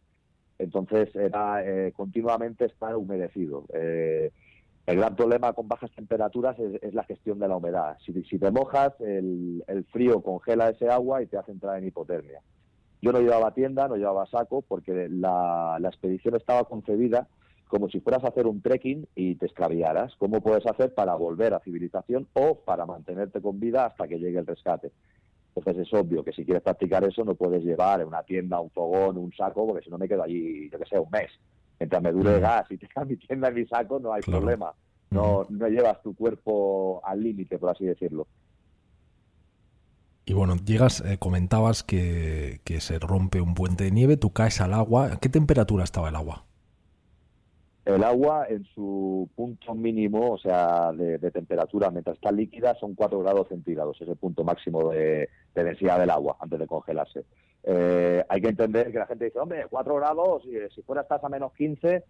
entonces 0.59 1.15
era 1.17 1.65
continuamente 1.95 2.67
estar 2.67 2.95
humedecido. 2.97 3.65
el 3.73 4.97
gran 4.97 5.17
problema 5.17 5.53
con 5.53 5.69
bajas 5.69 5.91
temperaturas 5.93 6.57
es, 6.59 6.95
la 6.95 7.05
gestión 7.05 7.39
de 7.41 7.49
la 7.49 7.57
humedad. 7.57 7.97
Si, 8.05 8.39
te 8.39 8.51
mojas, 8.51 8.93
el 9.01 9.87
frío 9.91 10.23
congela 10.23 10.71
ese 10.71 10.89
agua 10.89 11.23
y 11.23 11.27
te 11.27 11.39
hace 11.39 11.53
entrar 11.53 11.79
en 11.79 11.87
hipotermia. 11.87 12.41
Yo 13.03 13.11
no 13.11 13.21
llevaba 13.21 13.53
tienda, 13.53 13.89
no 13.89 13.97
llevaba 13.97 14.27
saco, 14.27 14.63
porque 14.63 15.09
la, 15.11 15.77
expedición 15.83 16.37
estaba 16.37 16.65
concebida 16.65 17.27
como 17.73 17.89
si 17.89 18.01
fueras 18.01 18.23
a 18.23 18.29
hacer 18.29 18.47
un 18.47 18.61
trekking 18.61 19.09
y 19.15 19.37
te 19.37 19.47
extraviaras. 19.47 20.15
¿Cómo 20.19 20.43
puedes 20.43 20.67
hacer 20.67 20.93
para 20.93 21.15
volver 21.15 21.55
a 21.55 21.61
civilización 21.61 22.29
o 22.35 22.57
para 22.57 22.85
mantenerte 22.85 23.41
con 23.41 23.59
vida 23.59 23.87
hasta 23.87 24.07
que 24.07 24.19
llegue 24.19 24.41
el 24.41 24.47
rescate? 24.47 24.93
Entonces 25.57 25.87
es 25.87 25.95
obvio 25.95 26.23
que 26.23 26.35
si 26.35 26.45
quieres 26.45 26.63
practicar 26.63 27.03
eso 27.05 27.25
no 27.25 27.35
puedes 27.35 27.65
llevar 27.65 28.05
una 28.05 28.25
tienda, 28.25 28.61
un 28.61 28.69
fogón, 28.69 29.17
un 29.17 29.33
saco, 29.33 29.67
porque 29.67 29.83
si 29.83 29.89
no 29.89 29.97
me 29.97 30.07
quedo 30.07 30.23
allí, 30.23 30.69
yo 30.69 30.79
que 30.79 30.85
sé, 30.85 30.99
un 30.99 31.09
mes. 31.11 31.31
Mientras 31.81 32.03
me 32.03 32.13
dure 32.13 32.35
el 32.35 32.41
gas 32.43 32.71
y 32.71 32.77
tenga 32.77 33.07
mi 33.07 33.17
tienda 33.17 33.51
y 33.51 33.55
mi 33.55 33.67
saco, 33.67 33.99
no 33.99 34.13
hay 34.13 34.21
problema. 34.21 34.75
No, 35.09 35.47
no 35.49 35.67
llevas 35.67 36.03
tu 36.03 36.15
cuerpo 36.15 37.01
al 37.03 37.23
límite, 37.23 37.57
por 37.57 37.71
así 37.71 37.87
decirlo. 37.87 38.27
Y 40.27 40.35
bueno, 40.35 40.57
llegas, 40.57 41.03
eh, 41.07 41.17
comentabas 41.17 41.83
que, 41.83 42.61
se 42.81 42.99
rompe 42.99 43.41
un 43.41 43.55
puente 43.55 43.85
de 43.85 43.93
nieve, 43.93 44.19
tú 44.19 44.31
caes 44.31 44.61
al 44.61 44.75
agua. 44.75 45.15
¿A 45.15 45.17
qué 45.17 45.31
temperatura 45.31 45.85
estaba 45.85 46.11
el 46.11 46.17
agua? 46.17 46.45
El 47.85 48.05
agua 48.05 48.47
en 48.49 48.65
su 48.75 49.29
punto 49.35 49.75
mínimo, 49.75 50.33
o 50.33 50.39
sea, 50.39 50.93
de, 50.93 51.19
temperatura 51.33 51.91
mientras 51.91 52.17
está 52.17 52.31
líquida, 52.31 52.77
son 52.77 52.95
4 52.95 53.19
grados 53.19 53.49
centígrados, 53.49 54.01
es 54.01 54.09
el 54.09 54.17
punto 54.17 54.45
máximo 54.45 54.91
de, 54.91 55.29
densidad 55.55 55.99
del 55.99 56.11
agua 56.11 56.37
antes 56.39 56.61
de 56.61 56.67
congelarse. 56.69 57.25
Eh, 57.65 58.25
hay 58.29 58.41
que 58.41 58.49
entender 58.49 58.93
que 58.93 58.99
la 58.99 59.07
gente 59.07 59.25
dice, 59.25 59.41
hombre, 59.41 59.67
4 59.69 59.97
grados, 59.97 60.43
si 60.75 60.83
fuera 60.83 61.03
estás 61.03 61.25
a 61.25 61.29
menos 61.29 61.53
15, 61.55 62.05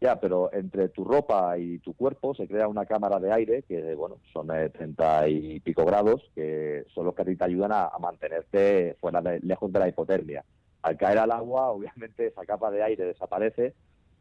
ya, 0.00 0.20
pero 0.20 0.52
entre 0.52 0.90
tu 0.90 1.04
ropa 1.04 1.58
y 1.58 1.78
tu 1.78 1.94
cuerpo 1.94 2.34
se 2.34 2.46
crea 2.46 2.68
una 2.68 2.84
cámara 2.84 3.18
de 3.18 3.32
aire 3.32 3.62
que, 3.62 3.94
bueno, 3.94 4.18
son 4.32 4.54
eh, 4.54 4.68
treinta 4.68 5.26
y 5.26 5.58
pico 5.60 5.84
grados, 5.86 6.22
que 6.34 6.84
son 6.94 7.06
los 7.06 7.14
que 7.14 7.24
te 7.24 7.44
ayudan 7.44 7.72
a, 7.72 7.90
mantenerte 7.98 8.96
fuera 9.00 9.22
de, 9.22 9.40
lejos 9.40 9.72
de 9.72 9.78
la 9.80 9.88
hipotermia. 9.88 10.44
Al 10.82 10.96
caer 10.96 11.18
al 11.18 11.32
agua, 11.32 11.70
obviamente 11.70 12.26
esa 12.26 12.44
capa 12.44 12.70
de 12.70 12.82
aire 12.82 13.06
desaparece 13.06 13.74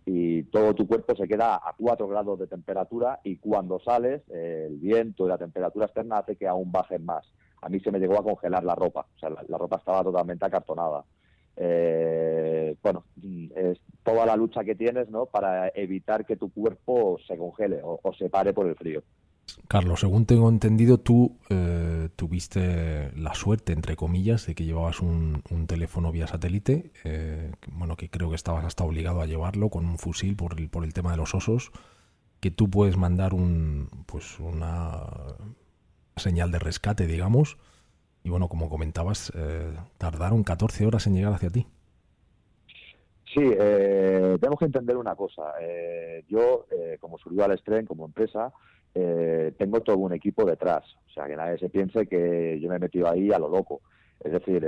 y 0.06 0.44
todo 0.44 0.76
tu 0.76 0.88
cuerpo 0.88 1.16
se 1.16 1.28
queda 1.28 1.56
a 1.56 1.76
4 1.78 2.08
grados 2.08 2.40
de 2.40 2.48
temperatura 2.48 3.20
y 3.24 3.38
cuando 3.38 3.80
sales, 3.80 4.22
el 4.30 4.78
viento 4.78 5.26
y 5.26 5.30
la 5.30 5.38
temperatura 5.38 5.86
externa 5.86 6.20
hace 6.20 6.36
que 6.36 6.48
aún 6.48 6.72
bajen 6.72 7.06
más. 7.06 7.26
A 7.62 7.70
mí 7.70 7.80
se 7.80 7.92
me 7.92 8.00
llegó 8.00 8.20
a 8.20 8.24
congelar 8.24 8.64
la 8.64 8.76
ropa, 8.76 9.08
o 9.16 9.20
sea, 9.20 9.30
la 9.30 9.58
ropa 9.58 9.78
estaba 9.78 10.04
totalmente 10.04 10.46
acartonada 10.46 11.04
eh, 11.58 12.76
bueno, 12.84 13.06
es 13.56 13.80
toda 14.04 14.26
la 14.26 14.36
lucha 14.36 14.64
que 14.64 14.76
tienes 14.76 15.10
¿no? 15.10 15.26
para 15.26 15.70
evitar 15.74 16.26
que 16.26 16.36
tu 16.36 16.52
cuerpo 16.52 17.18
se 17.26 17.38
congele 17.38 17.80
o, 17.84 18.00
se 18.18 18.30
pare 18.30 18.54
por 18.54 18.68
el 18.68 18.76
frío. 18.76 19.04
Carlos, 19.68 20.00
según 20.00 20.26
tengo 20.26 20.50
entendido, 20.50 21.00
tú 21.00 21.38
eh, 21.50 22.10
tuviste 22.16 23.12
la 23.16 23.34
suerte, 23.34 23.74
entre 23.74 23.96
comillas, 23.96 24.46
de 24.46 24.56
que 24.56 24.66
llevabas 24.66 25.02
un, 25.02 25.42
teléfono 25.68 26.12
vía 26.12 26.28
satélite, 26.28 26.92
eh, 27.04 27.52
bueno, 27.72 27.96
que 27.96 28.10
creo 28.10 28.30
que 28.30 28.36
estabas 28.36 28.66
hasta 28.66 28.84
obligado 28.84 29.22
a 29.22 29.26
llevarlo 29.26 29.70
con 29.70 29.86
un 29.86 29.98
fusil 29.98 30.36
por 30.36 30.60
el, 30.60 30.70
por 30.70 30.84
el 30.84 30.94
tema 30.94 31.12
de 31.12 31.18
los 31.18 31.34
osos, 31.34 31.72
que 32.40 32.52
tú 32.52 32.70
puedes 32.70 32.98
mandar 32.98 33.34
un, 33.34 33.90
pues 34.06 34.40
una 34.40 35.02
señal 36.16 36.52
de 36.52 36.60
rescate, 36.60 37.08
digamos, 37.08 37.58
y 38.26 38.30
bueno, 38.30 38.50
como 38.50 38.70
comentabas, 38.70 39.32
eh, 39.36 39.72
tardaron 40.00 40.44
14 40.44 40.88
horas 40.88 41.06
en 41.06 41.14
llegar 41.14 41.34
hacia 41.34 41.52
ti. 41.52 41.68
Sí, 43.34 43.42
eh, 43.44 44.38
tenemos 44.40 44.58
que 44.58 44.66
entender 44.66 44.98
una 44.98 45.16
cosa. 45.16 45.54
Eh, 45.62 46.24
yo, 46.28 46.66
como 47.00 47.20
Survival 47.20 47.58
Strength, 47.60 47.88
como 47.88 48.06
empresa, 48.06 48.52
tengo 49.58 49.82
todo 49.82 49.98
un 49.98 50.14
equipo 50.14 50.46
detrás. 50.46 50.84
O 51.08 51.14
sea, 51.14 51.28
que 51.28 51.36
nadie 51.36 51.58
se 51.58 51.70
piense 51.70 52.08
que 52.08 52.60
yo 52.62 52.70
me 52.70 52.78
he 52.78 52.80
metido 52.80 53.10
ahí 53.10 53.32
a 53.32 53.40
lo 53.40 53.50
loco. 53.50 53.82
Es 54.24 54.32
decir, 54.32 54.66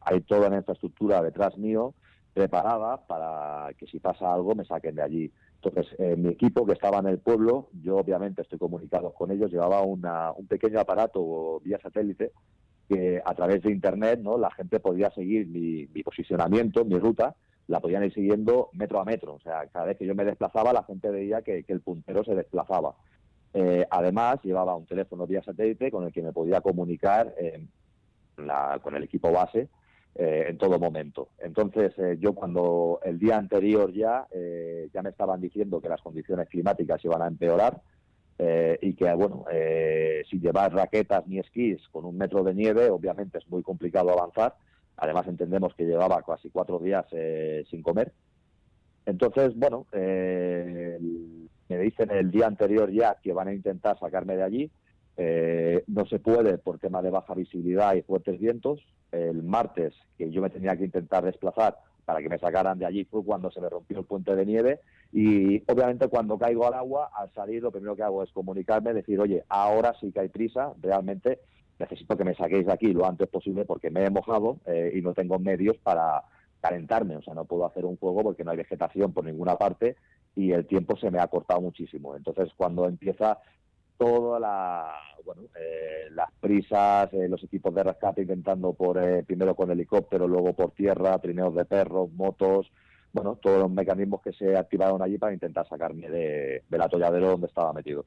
hay 0.00 0.20
toda 0.22 0.50
la 0.50 0.58
infraestructura 0.58 1.22
detrás 1.22 1.56
mío 1.56 1.94
preparada 2.34 3.06
para 3.06 3.72
que 3.78 3.86
si 3.86 3.98
pasa 3.98 4.32
algo 4.32 4.54
me 4.54 4.64
saquen 4.64 4.94
de 4.94 5.02
allí. 5.02 5.32
Entonces, 5.62 6.18
mi 6.18 6.28
equipo 6.28 6.66
que 6.66 6.74
estaba 6.74 6.98
en 6.98 7.06
el 7.06 7.18
pueblo, 7.18 7.68
yo 7.82 7.96
obviamente 7.96 8.42
estoy 8.42 8.58
comunicado 8.58 9.12
con 9.12 9.30
ellos, 9.30 9.50
llevaba 9.50 9.82
un 9.82 10.46
pequeño 10.46 10.78
aparato 10.78 11.60
vía 11.64 11.78
satélite 11.82 12.32
que 12.88 13.20
a 13.24 13.34
través 13.34 13.62
de 13.62 13.72
Internet 13.72 14.20
no 14.22 14.38
la 14.38 14.50
gente 14.50 14.80
podía 14.80 15.10
seguir 15.10 15.46
mi, 15.48 15.86
posicionamiento, 16.02 16.84
mi 16.84 16.98
ruta, 16.98 17.34
la 17.66 17.80
podían 17.80 18.04
ir 18.04 18.14
siguiendo 18.14 18.70
metro 18.72 19.00
a 19.00 19.04
metro. 19.04 19.34
O 19.34 19.40
sea, 19.40 19.66
cada 19.66 19.86
vez 19.86 19.98
que 19.98 20.06
yo 20.06 20.14
me 20.14 20.24
desplazaba, 20.24 20.72
la 20.72 20.84
gente 20.84 21.10
veía 21.10 21.42
que, 21.42 21.64
el 21.66 21.80
puntero 21.80 22.22
se 22.24 22.34
desplazaba. 22.34 22.94
Eh, 23.54 23.86
además, 23.90 24.40
llevaba 24.42 24.76
un 24.76 24.86
teléfono 24.86 25.26
vía 25.26 25.42
satélite 25.42 25.90
con 25.90 26.04
el 26.04 26.12
que 26.12 26.22
me 26.22 26.32
podía 26.32 26.60
comunicar 26.60 27.34
con 28.82 28.94
el 28.94 29.02
equipo 29.02 29.32
base 29.32 29.68
eh, 30.14 30.46
en 30.48 30.58
todo 30.58 30.78
momento. 30.78 31.30
Entonces, 31.38 31.92
eh, 31.98 32.18
yo 32.20 32.34
cuando 32.34 33.00
el 33.02 33.18
día 33.18 33.36
anterior 33.36 33.92
ya, 33.92 34.26
ya 34.92 35.02
me 35.02 35.10
estaban 35.10 35.40
diciendo 35.40 35.80
que 35.80 35.88
las 35.88 36.02
condiciones 36.02 36.48
climáticas 36.48 37.04
iban 37.04 37.22
a 37.22 37.28
empeorar, 37.28 37.80
eh, 38.38 38.78
y 38.82 38.94
que, 38.94 39.10
bueno, 39.14 39.46
eh, 39.50 40.22
sin 40.28 40.40
llevar 40.40 40.72
raquetas 40.74 41.26
ni 41.26 41.38
esquís 41.38 41.80
con 41.88 42.04
un 42.04 42.18
metro 42.18 42.44
de 42.44 42.54
nieve, 42.54 42.90
obviamente 42.90 43.38
es 43.38 43.48
muy 43.48 43.62
complicado 43.62 44.10
avanzar. 44.10 44.54
Además, 44.98 45.26
entendemos 45.26 45.74
que 45.74 45.84
llevaba 45.84 46.22
casi 46.22 46.50
cuatro 46.50 46.78
días 46.78 47.06
eh, 47.12 47.64
sin 47.70 47.82
comer. 47.82 48.12
Entonces, 49.06 49.54
bueno, 49.56 49.86
me 51.68 51.78
dicen 51.78 52.10
el 52.10 52.30
día 52.30 52.46
anterior 52.46 52.90
ya 52.90 53.16
que 53.22 53.32
van 53.32 53.48
a 53.48 53.54
intentar 53.54 53.98
sacarme 53.98 54.36
de 54.36 54.42
allí. 54.42 54.70
no 55.86 56.06
se 56.06 56.18
puede 56.18 56.58
por 56.58 56.78
tema 56.78 57.02
de 57.02 57.10
baja 57.10 57.34
visibilidad 57.34 57.94
y 57.94 58.02
fuertes 58.02 58.38
vientos. 58.38 58.80
El 59.12 59.42
martes, 59.42 59.94
que 60.18 60.30
yo 60.30 60.42
me 60.42 60.50
tenía 60.50 60.76
que 60.76 60.84
intentar 60.84 61.24
desplazar, 61.24 61.76
para 62.06 62.22
que 62.22 62.28
me 62.28 62.38
sacaran 62.38 62.78
de 62.78 62.86
allí 62.86 63.04
fue 63.04 63.22
cuando 63.22 63.50
se 63.50 63.60
me 63.60 63.68
rompió 63.68 63.98
el 63.98 64.06
puente 64.06 64.34
de 64.34 64.46
nieve 64.46 64.80
y 65.12 65.60
obviamente 65.70 66.08
cuando 66.08 66.38
caigo 66.38 66.66
al 66.66 66.74
agua, 66.74 67.10
al 67.12 67.30
salir 67.34 67.62
lo 67.62 67.72
primero 67.72 67.96
que 67.96 68.04
hago 68.04 68.22
es 68.22 68.30
comunicarme, 68.30 68.94
decir, 68.94 69.20
oye, 69.20 69.44
ahora 69.48 69.92
sí 70.00 70.12
que 70.12 70.20
hay 70.20 70.28
prisa, 70.28 70.72
realmente 70.80 71.40
necesito 71.78 72.16
que 72.16 72.24
me 72.24 72.34
saquéis 72.34 72.66
de 72.66 72.72
aquí 72.72 72.92
lo 72.92 73.06
antes 73.06 73.28
posible 73.28 73.64
porque 73.64 73.90
me 73.90 74.04
he 74.04 74.10
mojado 74.10 74.58
eh, 74.66 74.92
y 74.94 75.02
no 75.02 75.14
tengo 75.14 75.38
medios 75.40 75.76
para 75.78 76.22
calentarme, 76.60 77.16
o 77.16 77.22
sea, 77.22 77.34
no 77.34 77.44
puedo 77.44 77.66
hacer 77.66 77.84
un 77.84 77.98
fuego 77.98 78.22
porque 78.22 78.44
no 78.44 78.52
hay 78.52 78.56
vegetación 78.56 79.12
por 79.12 79.24
ninguna 79.24 79.56
parte 79.56 79.96
y 80.36 80.52
el 80.52 80.66
tiempo 80.66 80.96
se 80.96 81.10
me 81.10 81.18
ha 81.18 81.26
cortado 81.26 81.60
muchísimo. 81.62 82.14
Entonces, 82.14 82.52
cuando 82.56 82.86
empieza 82.86 83.38
toda 83.98 84.38
la 84.38 84.92
bueno 85.24 85.42
eh, 85.58 86.10
las 86.12 86.30
prisas 86.38 87.12
eh, 87.14 87.28
los 87.28 87.42
equipos 87.42 87.74
de 87.74 87.82
rescate 87.82 88.22
intentando 88.22 88.74
por 88.74 88.98
eh, 88.98 89.24
primero 89.24 89.54
con 89.54 89.70
helicóptero 89.70 90.28
luego 90.28 90.52
por 90.52 90.72
tierra 90.72 91.18
trineos 91.18 91.54
de 91.54 91.64
perros 91.64 92.12
motos 92.12 92.70
bueno 93.14 93.36
todos 93.36 93.58
los 93.58 93.70
mecanismos 93.70 94.20
que 94.20 94.34
se 94.34 94.54
activaron 94.54 95.00
allí 95.00 95.16
para 95.16 95.32
intentar 95.32 95.66
sacarme 95.66 96.10
de, 96.10 96.62
del 96.68 96.82
atolladero 96.82 97.30
donde 97.30 97.46
estaba 97.46 97.72
metido. 97.72 98.04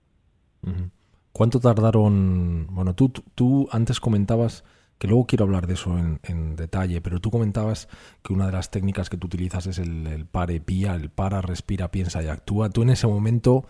Cuánto 1.32 1.60
tardaron 1.60 2.68
bueno 2.70 2.94
tú 2.94 3.12
tú 3.34 3.68
antes 3.72 4.00
comentabas 4.00 4.64
que 5.00 5.08
luego 5.08 5.26
quiero 5.26 5.46
hablar 5.46 5.66
de 5.66 5.74
eso 5.74 5.98
en, 5.98 6.56
detalle, 6.56 7.02
pero 7.02 7.20
tú 7.20 7.32
comentabas 7.32 7.88
que 8.22 8.34
una 8.34 8.46
de 8.46 8.52
las 8.52 8.70
técnicas 8.70 9.10
que 9.10 9.18
tú 9.18 9.28
utilizas 9.28 9.66
es 9.66 9.80
el, 9.80 10.06
el 10.08 10.26
pare 10.26 10.60
pía, 10.60 10.94
el 10.94 11.10
para, 11.10 11.42
respira, 11.42 11.90
piensa 11.90 12.22
y 12.22 12.28
actúa. 12.28 12.70
Tú 12.70 12.82
en 12.82 12.90
ese 12.90 13.08
momento 13.08 13.66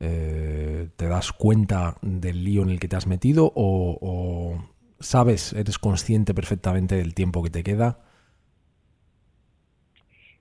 eh, 0.00 0.90
te 0.94 1.08
das 1.08 1.32
cuenta 1.32 1.96
del 2.02 2.44
lío 2.44 2.62
en 2.62 2.70
el 2.70 2.78
que 2.78 2.86
te 2.86 2.94
has 2.94 3.08
metido 3.08 3.52
o, 3.54 4.56
sabes, 5.00 5.52
eres 5.52 5.78
consciente 5.78 6.34
perfectamente 6.34 6.94
del 6.94 7.14
tiempo 7.14 7.42
que 7.42 7.50
te 7.50 7.64
queda? 7.64 7.98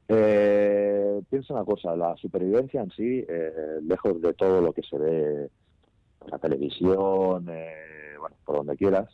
Eh, 0.07 1.21
piensa 1.29 1.53
una 1.53 1.65
cosa, 1.65 1.95
la 1.95 2.15
supervivencia 2.17 2.81
en 2.81 2.91
sí, 2.91 3.25
eh, 3.27 3.79
lejos 3.81 4.21
de 4.21 4.33
todo 4.33 4.61
lo 4.61 4.71
que 4.71 4.83
se 4.83 4.97
ve 4.97 5.49
en 6.21 6.31
la 6.31 6.37
televisión, 6.37 7.47
eh, 7.49 8.15
bueno, 8.19 8.35
por 8.45 8.57
donde 8.57 8.77
quieras, 8.77 9.09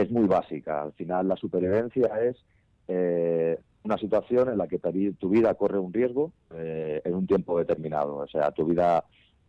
es 0.00 0.10
muy 0.10 0.26
básica. 0.26 0.82
Al 0.82 0.92
final 0.92 1.28
la 1.28 1.36
supervivencia 1.36 2.08
es 2.20 2.36
una 3.82 3.98
situación 3.98 4.48
en 4.48 4.58
la 4.58 4.66
que 4.66 4.78
tu 5.18 5.28
vida 5.28 5.54
corre 5.54 5.78
un 5.78 5.92
riesgo 5.92 6.32
en 6.50 7.14
un 7.14 7.26
tiempo 7.26 7.58
determinado. 7.58 8.16
O 8.16 8.26
sea, 8.26 8.50
tu 8.50 8.64
vida 8.64 9.04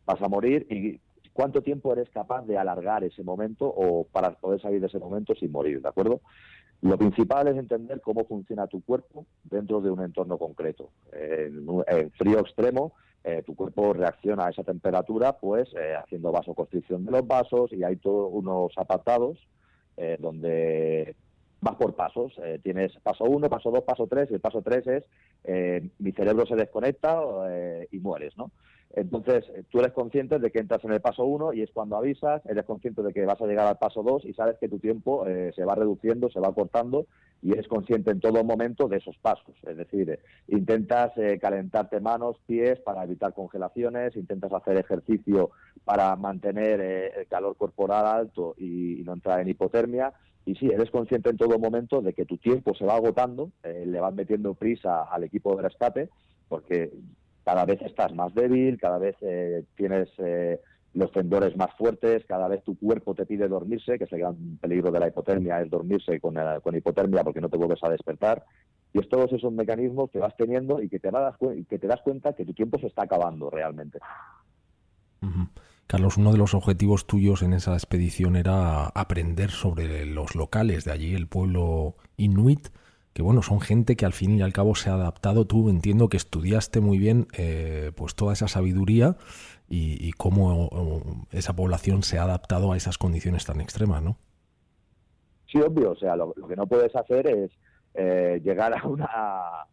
vas 0.05 0.21
a 0.21 0.27
morir 0.27 0.67
y 0.69 0.99
cuánto 1.39 1.61
tiempo 1.61 1.93
eres 1.93 2.09
capaz 2.09 2.45
de 2.45 2.57
alargar 2.57 3.03
ese 3.05 3.23
momento 3.23 3.65
o 3.65 4.03
para 4.03 4.31
poder 4.31 4.61
salir 4.61 4.81
de 4.81 4.87
ese 4.87 4.99
momento 4.99 5.33
sin 5.35 5.51
morir, 5.53 5.81
¿de 5.81 5.87
acuerdo? 5.87 6.19
Lo 6.81 6.97
principal 6.97 7.47
es 7.47 7.57
entender 7.57 8.01
cómo 8.01 8.25
funciona 8.25 8.67
tu 8.67 8.81
cuerpo 8.81 9.25
dentro 9.43 9.81
de 9.81 9.89
un 9.89 10.01
entorno 10.01 10.37
concreto. 10.37 10.89
En, 11.11 12.11
frío 12.11 12.39
extremo, 12.39 12.93
eh, 13.23 13.43
tu 13.45 13.55
cuerpo 13.55 13.93
reacciona 13.93 14.47
a 14.47 14.49
esa 14.49 14.63
temperatura, 14.63 15.33
pues 15.33 15.69
eh, 15.75 15.95
haciendo 15.95 16.31
vasoconstricción 16.31 17.05
de 17.05 17.11
los 17.11 17.27
vasos 17.27 17.71
y 17.71 17.83
hay 17.83 17.97
todos 17.97 18.29
unos 18.33 18.71
apartados 18.77 19.37
eh, 19.99 20.17
donde 20.19 21.15
vas 21.61 21.75
por 21.75 21.93
pasos. 21.93 22.33
tienes 22.63 22.93
paso 23.03 23.25
uno, 23.25 23.49
paso 23.49 23.69
dos, 23.69 23.83
paso 23.83 24.07
tres 24.07 24.31
y 24.31 24.35
el 24.35 24.39
paso 24.39 24.61
tres 24.61 24.87
es 24.87 25.03
mi 25.99 26.13
cerebro 26.13 26.45
se 26.45 26.55
desconecta 26.55 27.21
y 27.91 27.99
mueres, 27.99 28.37
¿no? 28.37 28.49
Entonces, 28.95 29.45
tú 29.69 29.79
eres 29.79 29.93
consciente 29.93 30.39
de 30.39 30.51
que 30.51 30.59
entras 30.59 30.83
en 30.83 30.91
el 30.91 30.99
paso 30.99 31.23
1 31.23 31.53
y 31.53 31.61
es 31.61 31.69
cuando 31.71 31.95
avisas, 31.95 32.41
eres 32.47 32.65
consciente 32.65 33.03
de 33.03 33.13
que 33.13 33.23
vas 33.23 33.39
a 33.39 33.45
llegar 33.45 33.67
al 33.67 33.77
paso 33.77 34.01
2 34.01 34.25
y 34.25 34.33
sabes 34.33 34.57
que 34.57 34.67
tu 34.67 34.79
tiempo 34.79 35.27
eh, 35.27 35.51
se 35.55 35.63
va 35.63 35.75
reduciendo, 35.75 36.29
se 36.31 36.39
va 36.39 36.53
cortando 36.53 37.05
y 37.43 37.51
eres 37.51 37.67
consciente 37.67 38.09
en 38.09 38.19
todo 38.19 38.43
momento 38.43 38.87
de 38.87 38.97
esos 38.97 39.15
pasos. 39.19 39.55
Es 39.67 39.77
decir, 39.77 40.09
eh, 40.09 40.19
intentas 40.47 41.15
eh, 41.17 41.37
calentarte 41.39 41.99
manos, 41.99 42.37
pies 42.47 42.79
para 42.79 43.03
evitar 43.03 43.33
congelaciones, 43.33 44.15
intentas 44.15 44.51
hacer 44.53 44.77
ejercicio 44.77 45.51
para 45.85 46.15
mantener 46.15 46.81
el 46.81 47.27
calor 47.27 47.55
corporal 47.57 48.07
alto 48.07 48.55
y, 48.57 49.03
no 49.05 49.13
entrar 49.13 49.39
en 49.39 49.49
hipotermia. 49.49 50.13
Y 50.45 50.55
sí, 50.55 50.65
eres 50.65 50.89
consciente 50.89 51.29
en 51.29 51.37
todo 51.37 51.59
momento 51.59 52.01
de 52.01 52.13
que 52.13 52.25
tu 52.25 52.37
tiempo 52.37 52.73
se 52.73 52.85
va 52.85 52.95
agotando, 52.95 53.51
le 53.63 53.99
vas 53.99 54.13
metiendo 54.15 54.55
prisa 54.55 55.03
al 55.03 55.23
equipo 55.23 55.55
de 55.55 55.61
rescate, 55.61 56.09
porque 56.47 56.91
cada 57.43 57.65
vez 57.65 57.81
estás 57.81 58.13
más 58.13 58.33
débil, 58.33 58.77
cada 58.79 58.97
vez 58.97 59.15
eh, 59.21 59.63
tienes 59.75 60.09
eh, 60.17 60.59
los 60.93 61.11
tendores 61.11 61.55
más 61.55 61.69
fuertes, 61.77 62.25
cada 62.27 62.47
vez 62.47 62.63
tu 62.63 62.77
cuerpo 62.77 63.15
te 63.15 63.25
pide 63.25 63.47
dormirse, 63.47 63.97
que 63.97 64.05
es 64.05 64.13
el 64.13 64.19
gran 64.19 64.57
peligro 64.61 64.91
de 64.91 64.99
la 64.99 65.07
hipotermia, 65.07 65.61
es 65.61 65.69
dormirse 65.69 66.19
con, 66.19 66.37
eh, 66.37 66.59
hipotermia 66.73 67.23
porque 67.23 67.41
no 67.41 67.49
te 67.49 67.57
vuelves 67.57 67.83
a 67.83 67.89
despertar. 67.89 68.43
Y 68.93 68.99
es 68.99 69.09
todos 69.09 69.31
esos 69.33 69.53
mecanismos 69.53 70.09
que 70.09 70.19
vas 70.19 70.35
teniendo 70.35 70.81
y 70.81 70.89
que 70.89 70.99
te, 70.99 71.11
das, 71.11 71.35
que 71.69 71.79
te 71.79 71.87
das 71.87 72.01
cuenta 72.01 72.33
que 72.33 72.45
tu 72.45 72.53
tiempo 72.53 72.79
se 72.79 72.87
está 72.87 73.03
acabando 73.03 73.49
realmente. 73.49 73.99
Carlos, 75.85 76.17
uno 76.17 76.31
de 76.31 76.37
los 76.37 76.53
objetivos 76.53 77.05
tuyos 77.05 77.41
en 77.41 77.53
esa 77.53 77.73
expedición 77.73 78.35
era 78.35 78.85
aprender 78.87 79.51
sobre 79.51 80.05
los 80.05 80.35
locales 80.35 80.85
de 80.85 80.91
allí, 80.91 81.13
el 81.13 81.27
pueblo 81.27 81.95
inuit 82.17 82.69
que 83.13 83.21
bueno, 83.21 83.41
son 83.41 83.59
gente 83.59 83.95
que 83.95 84.05
al 84.05 84.13
fin 84.13 84.37
y 84.37 84.41
al 84.41 84.53
cabo 84.53 84.75
se 84.75 84.89
ha 84.89 84.93
adaptado. 84.93 85.45
Tú 85.45 85.69
entiendo 85.69 86.09
que 86.09 86.17
estudiaste 86.17 86.79
muy 86.79 86.97
bien 86.97 87.27
eh, 87.37 87.91
pues 87.95 88.15
toda 88.15 88.33
esa 88.33 88.47
sabiduría 88.47 89.17
y, 89.67 90.11
cómo 90.13 90.69
esa 91.31 91.55
población 91.55 92.01
se 92.01 92.17
ha 92.17 92.23
adaptado 92.23 92.71
a 92.71 92.77
esas 92.77 92.97
condiciones 92.97 93.45
tan 93.45 93.61
extremas, 93.61 94.01
¿no? 94.01 94.17
Sí, 95.51 95.59
obvio. 95.59 95.91
O 95.91 95.95
sea, 95.95 96.15
lo, 96.15 96.33
que 96.33 96.55
no 96.55 96.65
puedes 96.65 96.95
hacer 96.95 97.27
es 97.27 97.51
eh, 97.93 98.41
llegar 98.43 98.73
a 98.77 98.87
una, 98.87 99.05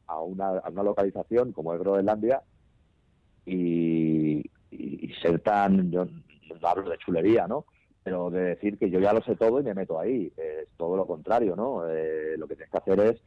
a, 0.07 0.21
una, 0.21 0.59
a 0.59 0.69
una 0.69 0.83
localización 0.83 1.52
como 1.52 1.75
es 1.75 1.81
Groenlandia 1.81 2.43
y, 3.47 4.50
ser 5.23 5.38
tan, 5.40 5.90
yo 5.90 6.05
no 6.05 6.69
hablo 6.69 6.90
de 6.90 6.99
chulería, 6.99 7.47
¿no? 7.47 7.64
Pero 8.07 8.31
de 8.31 8.55
decir 8.55 8.79
que 8.79 8.89
yo 8.89 9.01
ya 9.01 9.13
lo 9.13 9.21
sé 9.23 9.35
todo 9.35 9.59
y 9.59 9.65
me 9.65 9.75
meto 9.75 9.99
ahí. 9.99 10.33
Es 10.37 10.69
todo 10.77 10.97
lo 10.97 11.09
contrario, 11.09 11.57
¿no? 11.57 11.91
Eh, 11.91 12.37
lo 12.39 12.47
que 12.47 12.55
tienes 12.55 12.71
que 12.71 12.79
hacer 12.79 13.01
es 13.01 13.21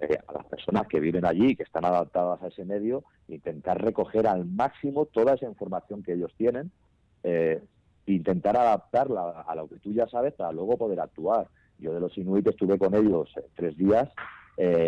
eh, 0.00 0.16
a 0.28 0.32
las 0.34 0.46
personas 0.46 0.86
que 0.86 1.00
viven 1.00 1.26
allí, 1.26 1.56
que 1.56 1.64
están 1.64 1.84
adaptadas 1.84 2.40
a 2.40 2.46
ese 2.46 2.64
medio, 2.64 3.02
intentar 3.26 3.82
recoger 3.82 4.28
al 4.28 4.44
máximo 4.44 5.06
toda 5.06 5.34
esa 5.34 5.46
información 5.46 6.04
que 6.04 6.12
ellos 6.12 6.32
tienen, 6.38 6.70
eh, 7.24 7.60
intentar 8.06 8.56
adaptarla 8.56 9.40
a 9.40 9.54
lo 9.56 9.66
que 9.66 9.80
tú 9.80 9.92
ya 9.92 10.06
sabes 10.06 10.32
para 10.34 10.52
luego 10.52 10.78
poder 10.78 11.00
actuar. 11.00 11.48
Yo 11.80 11.92
de 11.92 11.98
los 11.98 12.16
Inuit 12.16 12.46
estuve 12.46 12.78
con 12.78 12.94
ellos 12.94 13.34
tres 13.56 13.76
días 13.76 14.08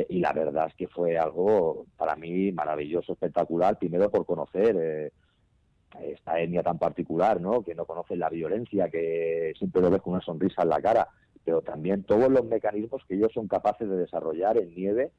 y 0.09 0.21
la 0.21 0.33
verdad 0.33 0.69
es 0.69 0.75
que 0.77 0.87
fue 0.87 1.19
algo 1.19 1.87
para 1.97 2.15
mí 2.15 2.53
maravilloso, 2.53 3.15
espectacular, 3.15 3.77
primero 3.77 4.09
por 4.09 4.25
conocer 4.25 5.11
esta 6.03 6.41
etnia 6.41 6.63
tan 6.63 6.79
particular, 6.79 7.41
¿no? 7.41 7.63
Que 7.63 7.75
no 7.75 7.85
conoce 7.85 8.17
la 8.17 8.29
violencia, 8.29 8.89
que 8.89 9.53
siempre 9.59 9.83
lo 9.83 9.91
ves 9.91 10.03
con 10.03 10.15
una 10.15 10.23
sonrisa 10.23 10.63
en 10.63 10.69
la 10.69 10.81
cara, 10.81 11.09
pero 11.45 11.63
también 11.63 12.03
todos 12.05 12.31
los 12.31 12.45
mecanismos 12.45 13.03
que 13.07 13.15
ellos 13.15 13.33
son 13.33 13.49
capaces 13.49 13.89
de 13.89 13.97
desarrollar 13.97 14.59
en 14.59 14.75
nieve 14.75 15.13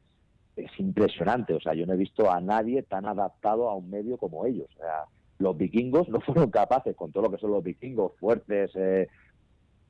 es 0.56 0.72
impresionante. 0.80 1.54
O 1.54 1.60
sea, 1.60 1.74
yo 1.74 1.86
no 1.86 1.94
he 1.94 1.98
visto 1.98 2.30
a 2.32 2.42
nadie 2.42 2.84
tan 2.84 3.06
adaptado 3.06 3.70
a 3.70 3.76
un 3.76 3.90
medio 3.90 4.18
como 4.18 4.46
ellos. 4.46 4.68
O 4.76 4.80
sea, 4.80 5.06
los 5.40 5.58
vikingos 5.58 6.10
no 6.10 6.20
fueron 6.20 6.50
capaces, 6.50 6.96
con 6.96 7.12
todo 7.12 7.24
lo 7.24 7.32
que 7.32 7.38
son 7.38 7.52
los 7.52 7.64
vikingos 7.64 8.14
fuertes, 8.20 8.72
eh, 8.76 9.08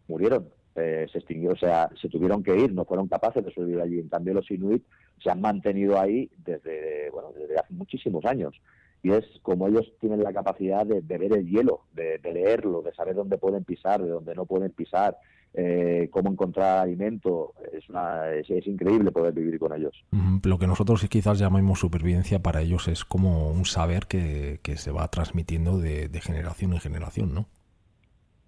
murieron, 0.08 0.50
eh, 0.76 1.08
se 1.12 1.20
extinguió, 1.20 1.52
o 1.52 1.58
sea, 1.58 1.90
se 2.00 2.08
tuvieron 2.10 2.44
que 2.44 2.56
ir, 2.56 2.74
no 2.74 2.86
fueron 2.86 3.08
capaces 3.08 3.44
de 3.44 3.52
sobrevivir 3.52 3.82
allí. 3.82 4.00
En 4.00 4.10
cambio, 4.10 4.34
los 4.34 4.50
inuit 4.52 4.84
se 5.22 5.32
han 5.32 5.42
mantenido 5.42 6.00
ahí 6.00 6.30
desde, 6.38 7.10
bueno, 7.12 7.32
desde 7.34 7.58
hace 7.58 7.74
muchísimos 7.74 8.24
años 8.26 8.56
y 9.04 9.12
es 9.12 9.26
como 9.42 9.68
ellos 9.68 9.92
tienen 10.00 10.24
la 10.24 10.34
capacidad 10.34 10.86
de, 10.86 11.02
ver 11.02 11.34
el 11.34 11.48
hielo, 11.48 11.82
de, 11.94 12.20
leerlo, 12.24 12.82
de 12.82 12.94
saber 12.94 13.16
dónde 13.16 13.38
pueden 13.38 13.64
pisar, 13.64 14.02
de 14.02 14.10
dónde 14.10 14.36
no 14.36 14.46
pueden 14.46 14.72
pisar, 14.72 15.18
eh, 15.54 16.10
cómo 16.12 16.32
encontrar 16.32 16.80
alimento. 16.80 17.54
Es, 17.72 17.88
una, 17.90 18.32
es, 18.32 18.50
increíble 18.68 19.12
poder 19.12 19.34
vivir 19.34 19.60
con 19.60 19.74
ellos. 19.74 20.04
Lo 20.44 20.58
que 20.58 20.68
nosotros 20.68 21.06
quizás 21.10 21.40
llamamos 21.40 21.80
supervivencia 21.80 22.40
para 22.40 22.62
ellos 22.62 22.88
es 22.88 23.06
como 23.06 23.52
un 23.52 23.66
saber 23.66 24.08
que, 24.08 24.60
se 24.76 24.92
va 24.92 25.08
transmitiendo 25.10 25.80
de, 25.80 26.10
generación 26.22 26.74
en 26.74 26.80
generación, 26.80 27.34
¿no? 27.34 27.46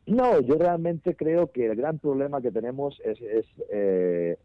No, 0.07 0.41
yo 0.41 0.55
realmente 0.55 1.15
creo 1.15 1.51
que 1.51 1.67
el 1.67 1.75
gran 1.75 1.99
problema 1.99 2.41
que 2.41 2.51
tenemos 2.51 2.99
es, 3.05 3.19
eh, 3.71 4.37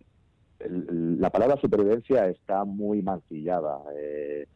la 0.61 1.31
palabra 1.31 1.57
supervivencia 1.57 2.29
está 2.29 2.65
muy 2.65 3.01
mancillada. 3.01 3.81
Eh, 3.97 4.47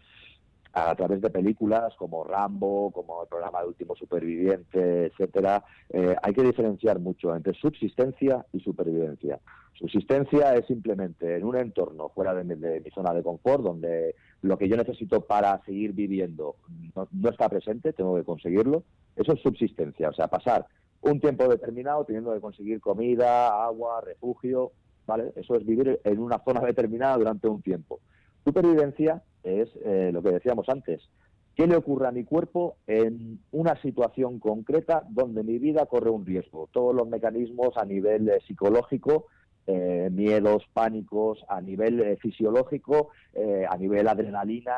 a 0.72 0.94
través 0.94 1.20
de 1.20 1.30
películas 1.30 1.94
como 1.96 2.24
Rambo, 2.24 2.90
como 2.90 3.22
el 3.22 3.28
programa 3.28 3.62
de 3.62 3.68
Último 3.68 3.96
Superviviente, 3.96 5.06
etcétera, 5.06 5.64
eh, 5.88 6.14
hay 6.22 6.32
que 6.32 6.42
diferenciar 6.42 6.98
mucho 6.98 7.34
entre 7.34 7.54
subsistencia 7.54 8.44
y 8.52 8.60
supervivencia. 8.60 9.40
Subsistencia 9.78 10.56
es 10.56 10.66
simplemente 10.66 11.36
en 11.36 11.44
un 11.44 11.56
entorno 11.56 12.08
fuera 12.08 12.34
de 12.34 12.44
mi, 12.44 12.90
zona 12.90 13.14
de 13.14 13.22
confort, 13.22 13.62
donde 13.62 14.16
lo 14.42 14.58
que 14.58 14.68
yo 14.68 14.76
necesito 14.76 15.20
para 15.20 15.62
seguir 15.64 15.92
viviendo 15.92 16.56
no, 16.94 17.28
está 17.28 17.48
presente, 17.48 17.92
tengo 17.92 18.16
que 18.16 18.24
conseguirlo. 18.24 18.82
Eso 19.14 19.32
es 19.32 19.40
subsistencia, 19.40 20.08
o 20.08 20.12
sea, 20.12 20.26
pasar 20.26 20.66
un 21.00 21.20
tiempo 21.20 21.46
determinado 21.48 22.04
teniendo 22.04 22.34
que 22.34 22.40
conseguir 22.40 22.80
comida, 22.80 23.64
agua, 23.64 24.00
refugio, 24.00 24.72
¿vale? 25.06 25.32
Eso 25.36 25.54
es 25.54 25.64
vivir 25.64 26.00
en 26.02 26.18
una 26.18 26.42
zona 26.44 26.60
determinada 26.60 27.16
durante 27.16 27.46
un 27.46 27.62
tiempo. 27.62 28.00
Supervivencia 28.44 29.22
es 29.48 29.68
eh, 29.84 30.10
lo 30.12 30.22
que 30.22 30.32
decíamos 30.32 30.68
antes. 30.68 31.08
¿Qué 31.54 31.66
le 31.66 31.76
ocurre 31.76 32.06
a 32.06 32.12
mi 32.12 32.24
cuerpo 32.24 32.76
en 32.86 33.40
una 33.50 33.80
situación 33.82 34.38
concreta 34.38 35.04
donde 35.08 35.42
mi 35.42 35.58
vida 35.58 35.86
corre 35.86 36.10
un 36.10 36.24
riesgo? 36.24 36.68
Todos 36.72 36.94
los 36.94 37.08
mecanismos 37.08 37.76
a 37.76 37.84
nivel 37.84 38.28
eh, 38.28 38.38
psicológico, 38.46 39.26
eh, 39.66 40.08
miedos, 40.12 40.62
pánicos, 40.72 41.44
a 41.48 41.60
nivel 41.60 42.16
fisiológico, 42.18 43.10
a 43.68 43.76
nivel 43.76 44.08
adrenalina, 44.08 44.72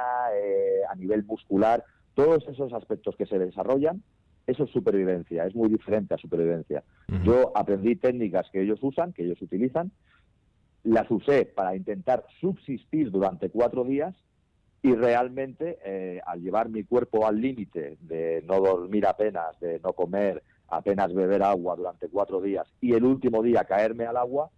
a 0.91 0.95
nivel 0.97 1.25
muscular, 1.25 1.85
todos 2.15 2.45
esos 2.49 2.73
aspectos 2.73 3.15
que 3.15 3.25
se 3.27 3.39
desarrollan, 3.39 4.03
eso 4.49 4.65
es 4.65 4.71
supervivencia, 4.71 5.47
es 5.47 5.55
muy 5.55 5.69
diferente 5.69 6.15
a 6.15 6.19
supervivencia. 6.19 6.83
Yo 7.25 7.53
aprendí 7.55 7.95
técnicas 7.95 8.49
que 8.51 8.63
ellos 8.63 8.81
usan, 8.83 9.13
que 9.13 9.23
ellos 9.23 9.41
utilizan, 9.41 9.93
las 10.83 11.11
usé 11.11 11.45
para 11.45 11.77
intentar 11.77 12.25
subsistir 12.41 13.11
durante 13.11 13.51
cuatro 13.51 13.85
días 13.85 14.15
y 14.83 14.95
realmente 14.95 15.79
eh, 15.85 16.21
al 16.27 16.41
llevar 16.41 16.69
mi 16.69 16.85
cuerpo 16.85 17.27
al 17.27 17.41
límite 17.41 17.99
de 18.01 18.43
no 18.47 18.61
dormir 18.61 19.07
apenas, 19.07 19.59
de 19.61 19.79
no 19.81 19.93
comer, 19.93 20.43
apenas 20.69 21.13
beber 21.13 21.43
agua 21.43 21.77
durante 21.77 22.09
cuatro 22.09 22.41
días 22.41 22.67
y 22.81 22.95
el 22.95 23.05
último 23.05 23.43
día 23.43 23.65
caerme 23.65 24.07
al 24.07 24.17
agua, 24.17 24.51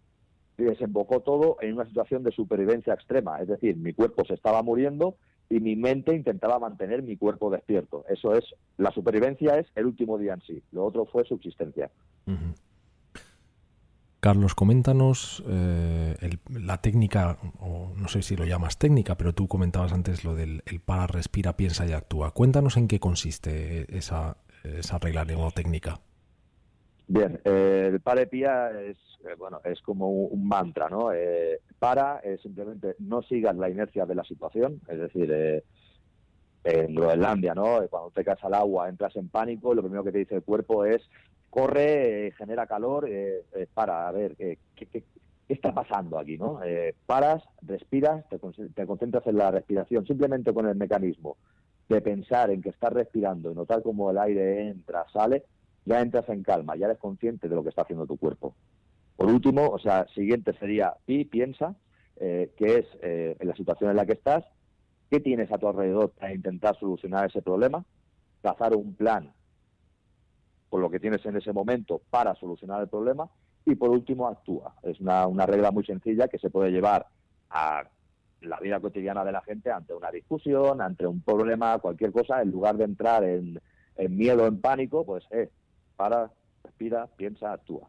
desembocó 0.56 1.20
todo 1.20 1.56
en 1.60 1.74
una 1.74 1.86
situación 1.86 2.22
de 2.22 2.30
supervivencia 2.30 2.94
extrema. 2.94 3.40
Es 3.40 3.48
decir, 3.48 3.76
mi 3.76 3.92
cuerpo 3.92 4.24
se 4.24 4.34
estaba 4.34 4.62
muriendo 4.62 5.16
y 5.48 5.60
mi 5.60 5.76
mente 5.76 6.14
intentaba 6.14 6.58
mantener 6.58 7.02
mi 7.02 7.16
cuerpo 7.16 7.50
despierto. 7.50 8.04
Eso 8.08 8.34
es, 8.34 8.44
la 8.76 8.90
supervivencia 8.90 9.58
es 9.58 9.66
el 9.74 9.86
último 9.86 10.18
día 10.18 10.34
en 10.34 10.40
sí. 10.42 10.62
Lo 10.72 10.84
otro 10.84 11.04
fue 11.06 11.24
subsistencia. 11.24 11.90
Carlos, 14.22 14.54
coméntanos 14.54 15.42
eh, 15.48 16.14
la 16.48 16.80
técnica, 16.80 17.38
o 17.58 17.92
no 17.96 18.06
sé 18.06 18.22
si 18.22 18.36
lo 18.36 18.44
llamas 18.44 18.78
técnica, 18.78 19.16
pero 19.16 19.34
tú 19.34 19.48
comentabas 19.48 19.92
antes 19.92 20.24
lo 20.24 20.36
del 20.36 20.62
el 20.66 20.78
para, 20.78 21.08
respira, 21.08 21.56
piensa 21.56 21.86
y 21.86 21.92
actúa. 21.92 22.30
Cuéntanos 22.30 22.76
en 22.76 22.86
qué 22.86 23.00
consiste 23.00 23.84
esa, 23.98 24.36
esa 24.62 24.98
regla 25.00 25.26
técnica. 25.52 25.98
Bien, 27.08 27.40
eh, 27.44 27.88
el 27.94 28.00
para 28.00 28.24
pía 28.26 28.70
es, 28.82 28.96
eh, 29.24 29.34
bueno, 29.36 29.60
es 29.64 29.82
como 29.82 30.08
un, 30.08 30.46
mantra, 30.46 30.88
¿no? 30.88 31.08
para 31.80 32.20
es 32.20 32.40
simplemente 32.42 32.94
no 33.00 33.22
sigas 33.22 33.56
la 33.56 33.70
inercia 33.70 34.06
de 34.06 34.14
la 34.14 34.22
situación, 34.22 34.80
es 34.86 35.00
decir, 35.00 35.64
en 36.62 36.94
Groenlandia, 36.94 37.56
¿no? 37.56 37.80
Cuando 37.90 38.12
te 38.12 38.22
caes 38.22 38.44
al 38.44 38.54
agua, 38.54 38.88
entras 38.88 39.16
en 39.16 39.28
pánico, 39.28 39.74
lo 39.74 39.82
primero 39.82 40.04
que 40.04 40.12
te 40.12 40.18
dice 40.18 40.36
el 40.36 40.44
cuerpo 40.44 40.84
es 40.84 41.02
corre, 41.52 42.28
eh, 42.28 42.32
genera 42.32 42.66
calor, 42.66 43.06
eh, 43.06 43.44
eh, 43.54 43.66
para, 43.74 44.08
a 44.08 44.10
ver, 44.10 44.36
¿qué, 44.36 44.58
¿qué 44.74 45.04
está 45.46 45.74
pasando 45.74 46.18
aquí? 46.18 46.38
¿no? 46.38 46.60
paras, 47.04 47.42
respiras, 47.60 48.26
te, 48.30 48.38
te 48.70 48.86
concentras 48.86 49.26
en 49.26 49.36
la 49.36 49.50
respiración, 49.50 50.06
simplemente 50.06 50.54
con 50.54 50.66
el 50.66 50.76
mecanismo 50.76 51.36
de 51.90 52.00
pensar 52.00 52.50
en 52.50 52.62
que 52.62 52.70
estás 52.70 52.90
respirando 52.94 53.52
y 53.52 53.54
notar 53.54 53.82
cómo 53.82 54.10
el 54.10 54.16
aire 54.16 54.70
entra, 54.70 55.04
sale, 55.12 55.44
ya 55.84 56.00
entras 56.00 56.26
en 56.30 56.42
calma, 56.42 56.74
ya 56.74 56.86
eres 56.86 56.96
consciente 56.96 57.50
de 57.50 57.54
lo 57.54 57.62
que 57.62 57.68
está 57.68 57.82
haciendo 57.82 58.06
tu 58.06 58.16
cuerpo. 58.16 58.54
Por 59.14 59.26
último, 59.26 59.68
o 59.68 59.78
sea, 59.78 60.06
siguiente 60.14 60.54
sería 60.54 60.94
piensa, 61.04 61.76
eh, 62.16 62.50
que 62.56 62.78
es 62.78 62.86
eh, 63.02 63.36
en 63.38 63.46
la 63.46 63.54
situación 63.54 63.90
en 63.90 63.96
la 63.96 64.06
que 64.06 64.14
estás, 64.14 64.42
qué 65.10 65.20
tienes 65.20 65.52
a 65.52 65.58
tu 65.58 65.68
alrededor 65.68 66.12
para 66.12 66.32
intentar 66.32 66.78
solucionar 66.78 67.28
ese 67.28 67.42
problema, 67.42 67.84
trazar 68.40 68.74
un 68.74 68.94
plan 68.94 69.34
con 70.72 70.80
lo 70.80 70.88
que 70.88 70.98
tienes 70.98 71.22
en 71.26 71.36
ese 71.36 71.52
momento 71.52 72.00
para 72.08 72.34
solucionar 72.34 72.80
el 72.80 72.88
problema 72.88 73.28
y 73.66 73.74
por 73.74 73.90
último 73.90 74.26
actúa. 74.26 74.74
Es 74.82 74.98
una, 75.00 75.26
una 75.26 75.44
regla 75.44 75.70
muy 75.70 75.84
sencilla 75.84 76.28
que 76.28 76.38
se 76.38 76.48
puede 76.48 76.70
llevar 76.70 77.08
a 77.50 77.82
la 78.40 78.58
vida 78.58 78.80
cotidiana 78.80 79.22
de 79.22 79.32
la 79.32 79.42
gente 79.42 79.70
ante 79.70 79.92
una 79.92 80.10
discusión, 80.10 80.80
ante 80.80 81.06
un 81.06 81.20
problema, 81.20 81.78
cualquier 81.78 82.10
cosa, 82.10 82.40
en 82.40 82.52
lugar 82.52 82.78
de 82.78 82.84
entrar 82.84 83.22
en, 83.22 83.60
miedo, 84.08 84.46
en 84.46 84.62
pánico, 84.62 85.04
pues 85.04 85.24
eh, 85.30 85.50
para, 85.94 86.30
respira, 86.64 87.06
piensa, 87.18 87.52
actúa. 87.52 87.86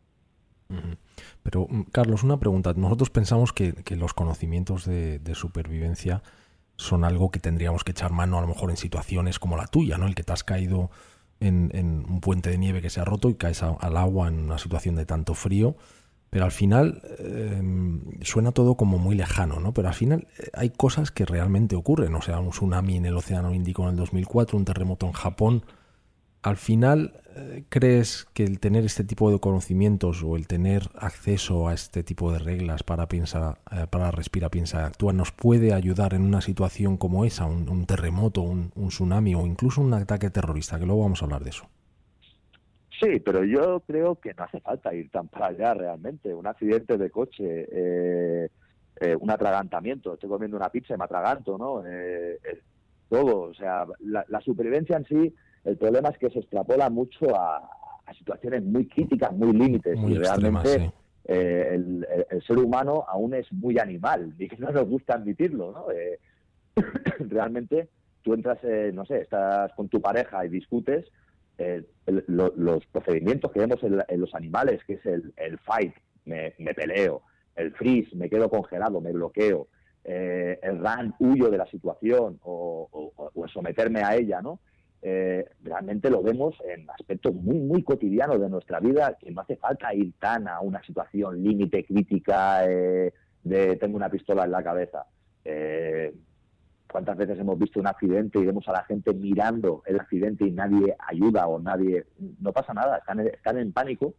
Pero, 1.42 1.68
mm, 1.70 1.84
Carlos, 1.84 2.24
una 2.24 2.38
pregunta. 2.38 2.74
Nosotros 2.76 3.12
pensamos 3.12 3.54
que, 3.54 3.74
los 3.96 4.14
conocimientos 4.14 4.84
de, 4.84 5.36
supervivencia 5.36 6.22
son 6.76 7.06
algo 7.06 7.32
que 7.32 7.40
tendríamos 7.40 7.86
que 7.86 7.92
echar 7.92 8.12
mano 8.12 8.38
a 8.38 8.42
lo 8.42 8.48
mejor 8.48 8.72
en 8.72 8.78
situaciones 8.78 9.40
como 9.40 9.56
la 9.56 9.68
tuya, 9.68 9.98
¿no? 9.98 10.06
El 10.06 10.16
que 10.16 10.24
te 10.24 10.34
has 10.34 10.44
caído 10.44 10.92
en, 11.44 12.06
un 12.10 12.22
puente 12.22 12.50
de 12.50 12.58
nieve 12.58 12.82
que 12.82 12.90
se 12.90 13.00
ha 13.00 13.06
roto 13.06 13.30
y 13.30 13.36
caes 13.36 13.64
al 13.64 13.98
agua 13.98 14.28
en 14.28 14.40
una 14.40 14.58
situación 14.58 14.96
de 14.96 15.06
tanto 15.06 15.34
frío 15.34 15.76
pero 16.34 16.46
al 16.46 16.52
final 16.52 17.04
em, 17.20 18.02
suena 18.24 18.52
todo 18.54 18.74
como 18.74 18.98
muy 18.98 19.16
lejano, 19.16 19.60
¿no? 19.60 19.72
Pero 19.72 19.90
al 19.90 19.94
final 19.94 20.28
eh, 20.40 20.50
hay 20.54 20.72
cosas 20.72 21.12
que 21.12 21.26
realmente 21.26 21.76
ocurren, 21.76 22.16
o 22.16 22.24
sea, 22.24 22.40
un 22.40 22.50
tsunami 22.50 22.98
en 22.98 23.06
el 23.06 23.16
Océano 23.16 23.54
Índico 23.54 23.84
en 23.84 23.90
el 23.90 23.98
2004, 23.98 24.58
un 24.58 24.66
terremoto 24.66 25.06
en 25.06 25.12
Japón. 25.12 25.64
Al 26.42 26.58
final, 26.58 27.22
¿crees 27.70 28.26
que 28.34 28.44
el 28.44 28.60
tener 28.60 28.86
este 28.86 29.04
tipo 29.04 29.32
de 29.32 29.40
conocimientos 29.40 30.24
o 30.24 30.36
el 30.36 30.48
tener 30.48 30.84
acceso 30.96 31.68
a 31.68 31.74
este 31.74 32.04
tipo 32.04 32.32
de 32.32 32.40
reglas 32.40 32.84
para, 32.84 33.08
piensa, 33.08 33.58
eh, 33.72 33.88
para 33.90 34.12
respira, 34.12 34.50
piensa, 34.50 34.86
actúa, 34.86 35.14
nos 35.14 35.32
puede 35.32 35.74
ayudar 35.74 36.14
en 36.14 36.24
una 36.24 36.42
situación 36.42 36.98
como 36.98 37.26
esa, 37.26 37.46
un, 37.46 37.86
terremoto, 37.86 38.42
un, 38.42 38.72
un 38.76 38.90
tsunami 38.90 39.36
o 39.36 39.46
incluso 39.46 39.82
un 39.82 39.94
ataque 39.94 40.30
terrorista? 40.30 40.80
Que 40.80 40.86
luego 40.86 41.02
vamos 41.02 41.22
a 41.22 41.26
hablar 41.26 41.44
de 41.44 41.50
eso. 41.50 41.68
Sí, 43.00 43.20
pero 43.20 43.44
yo 43.44 43.82
creo 43.82 44.16
que 44.16 44.34
no 44.34 44.44
hace 44.44 44.62
falta 44.62 44.94
ir 44.94 45.10
tan 45.10 45.28
para 45.28 45.48
allá 45.48 45.74
realmente. 45.74 46.34
Un 46.34 46.48
accidente 46.48 46.98
de 46.98 47.10
coche, 47.10 47.68
eh, 47.72 48.50
eh, 49.02 49.16
un 49.20 49.32
atragantamiento, 49.32 50.14
estoy 50.14 50.30
comiendo 50.30 50.56
una 50.56 50.70
pizza 50.70 50.94
y 50.94 50.98
me 50.98 51.06
atraganto, 51.06 51.58
¿no? 51.58 51.84
Todo, 53.10 53.42
o 53.42 53.54
sea, 53.54 53.86
la, 54.00 54.42
supervivencia 54.42 54.98
en 54.98 55.06
sí, 55.06 55.36
el 55.64 55.78
problema 55.78 56.10
es 56.10 56.18
que 56.18 56.30
se 56.30 56.40
extrapola 56.40 56.90
mucho 56.90 57.36
a, 57.36 57.70
situaciones 58.18 58.64
muy 58.64 58.88
críticas, 58.88 59.32
muy 59.34 59.54
límites. 59.54 59.98
y 59.98 60.18
realmente 60.18 60.92
el, 61.24 62.06
ser 62.46 62.60
humano 62.60 63.06
aún 63.08 63.34
es 63.34 63.52
muy 63.52 63.80
animal, 63.80 64.36
y 64.40 64.48
que 64.48 64.58
no 64.58 64.72
nos 64.72 64.88
gusta 64.88 65.16
admitirlo, 65.16 65.72
¿no? 65.72 65.86
realmente 67.30 67.90
tú 68.22 68.34
entras, 68.34 68.60
no 68.94 69.06
sé, 69.06 69.22
estás 69.22 69.74
con 69.74 69.90
tu 69.90 70.00
pareja 70.00 70.46
y 70.46 70.50
discutes 70.50 71.06
eh, 71.60 71.84
los 72.08 72.86
procedimientos 72.88 73.52
que 73.52 73.60
vemos 73.60 73.82
en, 73.84 74.20
los 74.20 74.34
animales, 74.34 74.84
que 74.86 74.94
es 74.94 75.06
el, 75.06 75.60
fight, 75.60 75.94
me, 76.26 76.52
peleo, 76.76 77.22
el 77.56 77.72
freeze, 77.74 78.16
me 78.16 78.30
quedo 78.30 78.50
congelado, 78.50 79.00
me 79.02 79.12
bloqueo, 79.12 79.68
eh, 80.04 80.60
el 80.64 80.80
run, 80.80 81.14
huyo 81.20 81.50
de 81.50 81.58
la 81.58 81.68
situación 81.68 82.40
o, 82.44 83.12
someterme 83.54 84.02
a 84.02 84.16
ella, 84.16 84.42
¿no? 84.42 84.60
Eh, 85.06 85.46
realmente 85.62 86.10
lo 86.10 86.24
vemos 86.24 86.56
en 86.66 86.90
aspectos 86.90 87.36
muy, 87.36 87.60
muy 87.60 87.84
cotidianos 87.84 88.40
de 88.40 88.50
nuestra 88.50 88.80
vida, 88.80 89.18
que 89.20 89.32
no 89.32 89.42
hace 89.42 89.58
falta 89.58 89.94
ir 89.94 90.14
tan 90.18 90.48
a 90.48 90.62
una 90.62 90.82
situación 90.84 91.44
límite, 91.44 91.84
crítica, 91.84 92.62
de 92.62 93.76
tengo 93.76 93.98
una 93.98 94.10
pistola 94.10 94.46
en 94.46 94.52
la 94.52 94.64
cabeza. 94.64 95.06
¿Cuántas 96.94 97.18
veces 97.18 97.40
hemos 97.40 97.58
visto 97.58 97.80
un 97.80 97.88
accidente 97.88 98.38
y 98.38 98.46
vemos 98.46 98.68
a 98.68 98.72
la 98.72 98.84
gente 98.84 99.16
mirando 99.16 99.82
el 99.88 100.00
accidente 100.00 100.46
y 100.46 100.52
nadie 100.52 100.96
ayuda 101.00 101.48
o 101.48 101.60
nadie... 101.60 102.06
No 102.40 102.54
pasa 102.54 102.72
nada, 102.72 102.98
están, 103.00 103.58
en 103.58 103.74
pánico. 103.74 104.14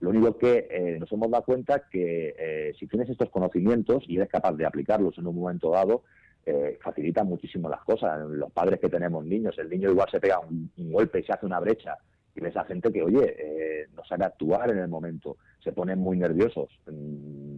Lo 0.00 0.08
único 0.08 0.38
que 0.38 0.68
eh, 0.70 0.96
nos 0.98 1.12
hemos 1.12 1.30
dado 1.30 1.44
cuenta 1.44 1.82
que 1.90 2.34
eh, 2.38 2.72
si 2.80 2.86
tienes 2.86 3.10
estos 3.10 3.28
conocimientos 3.28 4.04
y 4.08 4.16
eres 4.16 4.30
capaz 4.30 4.54
de 4.54 4.64
aplicarlos 4.64 5.18
en 5.18 5.26
un 5.26 5.36
momento 5.36 5.70
dado, 5.70 6.04
eh, 6.50 6.78
facilitan 6.82 7.26
muchísimo 7.26 7.68
las 7.68 7.82
cosas. 7.84 8.20
Los 8.28 8.52
padres 8.52 8.80
que 8.80 8.88
tenemos 8.88 9.24
niños, 9.24 9.58
el 9.58 9.68
niño 9.68 9.90
igual 9.90 10.08
se 10.10 10.20
pega 10.20 10.40
un, 10.40 10.70
golpe 10.76 11.20
y 11.20 11.24
se 11.24 11.32
hace 11.32 11.46
una 11.46 11.60
brecha 11.60 11.96
y 12.34 12.40
ves 12.40 12.56
a 12.56 12.64
gente 12.64 12.92
que, 12.92 13.02
oye, 13.02 13.88
no 13.94 14.04
sabe 14.04 14.24
actuar 14.24 14.70
en 14.70 14.78
el 14.78 14.88
momento, 14.88 15.38
se 15.62 15.72
ponen 15.72 15.98
muy 15.98 16.16
nerviosos. 16.16 16.70
Mm, 16.86 17.56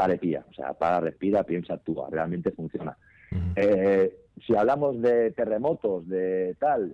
pare 0.00 0.16
pía, 0.16 0.42
o 0.48 0.54
sea, 0.54 0.72
para, 0.72 1.00
respira, 1.00 1.44
piensa, 1.44 1.74
actúa, 1.74 2.08
realmente 2.10 2.52
funciona. 2.52 2.96
Eh, 3.54 4.16
si 4.46 4.56
hablamos 4.56 5.00
de 5.02 5.30
terremotos, 5.32 6.08
de 6.08 6.56
tal, 6.58 6.92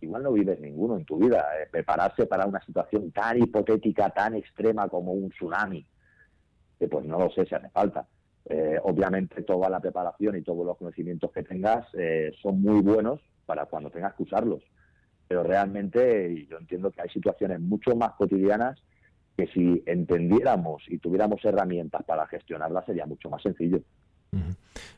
igual 0.00 0.22
no 0.22 0.32
vives 0.32 0.60
ninguno 0.60 0.96
en 0.96 1.04
tu 1.04 1.18
vida. 1.18 1.44
Eh, 1.60 1.66
prepararse 1.68 2.26
para 2.26 2.46
una 2.46 2.60
situación 2.64 3.10
tan 3.10 3.38
hipotética, 3.38 4.10
tan 4.10 4.36
extrema 4.36 4.88
como 4.88 5.12
un 5.12 5.30
tsunami, 5.30 5.84
que 6.78 6.86
pues 6.86 7.04
no 7.04 7.18
lo 7.18 7.30
sé 7.30 7.44
si 7.44 7.56
hace 7.56 7.70
falta. 7.70 8.06
Eh, 8.50 8.78
obviamente 8.82 9.42
toda 9.42 9.68
la 9.68 9.80
preparación 9.80 10.36
y 10.36 10.42
todos 10.42 10.64
los 10.64 10.76
conocimientos 10.78 11.30
que 11.32 11.42
tengas 11.42 11.86
son 12.40 12.62
muy 12.62 12.80
buenos 12.80 13.20
para 13.44 13.66
cuando 13.66 13.90
tengas 13.90 14.14
que 14.14 14.22
usarlos. 14.22 14.62
Pero 15.26 15.42
realmente 15.42 16.46
yo 16.48 16.56
entiendo 16.58 16.90
que 16.90 17.02
hay 17.02 17.08
situaciones 17.10 17.60
mucho 17.60 17.94
más 17.94 18.14
cotidianas 18.14 18.82
que 19.36 19.46
si 19.48 19.82
entendiéramos 19.86 20.82
y 20.88 20.98
tuviéramos 20.98 21.44
herramientas 21.44 22.04
para 22.04 22.26
gestionarlas 22.26 22.84
sería 22.86 23.06
mucho 23.06 23.30
más 23.30 23.42
sencillo. 23.42 23.80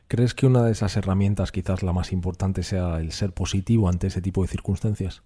¿Crees 0.07 0.33
que 0.33 0.45
una 0.45 0.63
de 0.65 0.71
esas 0.71 0.97
herramientas, 0.97 1.51
quizás 1.51 1.83
la 1.83 1.93
más 1.93 2.11
importante, 2.11 2.63
sea 2.63 2.99
el 2.99 3.11
ser 3.11 3.31
positivo 3.31 3.87
ante 3.87 4.07
ese 4.07 4.21
tipo 4.21 4.41
de 4.41 4.47
circunstancias? 4.47 5.23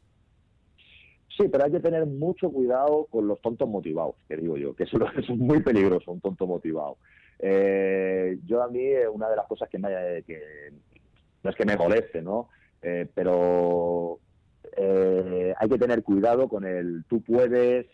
Sí, 1.35 1.47
pero 1.51 1.65
hay 1.65 1.71
que 1.71 1.79
tener 1.79 2.05
mucho 2.05 2.49
cuidado 2.49 3.07
con 3.09 3.27
los 3.27 3.41
tontos 3.41 3.67
motivados, 3.67 4.15
que 4.27 4.37
digo 4.37 4.57
yo, 4.57 4.75
que 4.75 4.83
eso 4.83 4.97
es 5.17 5.29
muy 5.29 5.61
peligroso, 5.61 6.11
un 6.11 6.21
tonto 6.21 6.45
motivado. 6.45 6.97
Eh, 7.39 8.39
yo 8.45 8.63
a 8.63 8.67
mí, 8.67 8.81
eh, 8.81 9.07
una 9.07 9.29
de 9.29 9.35
las 9.35 9.47
cosas 9.47 9.69
que, 9.69 9.77
me, 9.77 9.89
que 10.23 10.71
no 11.43 11.49
es 11.49 11.55
que 11.55 11.65
me 11.65 11.77
moleste, 11.77 12.21
¿no? 12.21 12.49
Eh, 12.81 13.09
pero 13.13 14.19
hay 14.77 15.69
que 15.69 15.77
tener 15.77 16.03
cuidado 16.03 16.49
con 16.49 16.65
el 16.65 17.05
tú 17.07 17.21
puedes, 17.21 17.87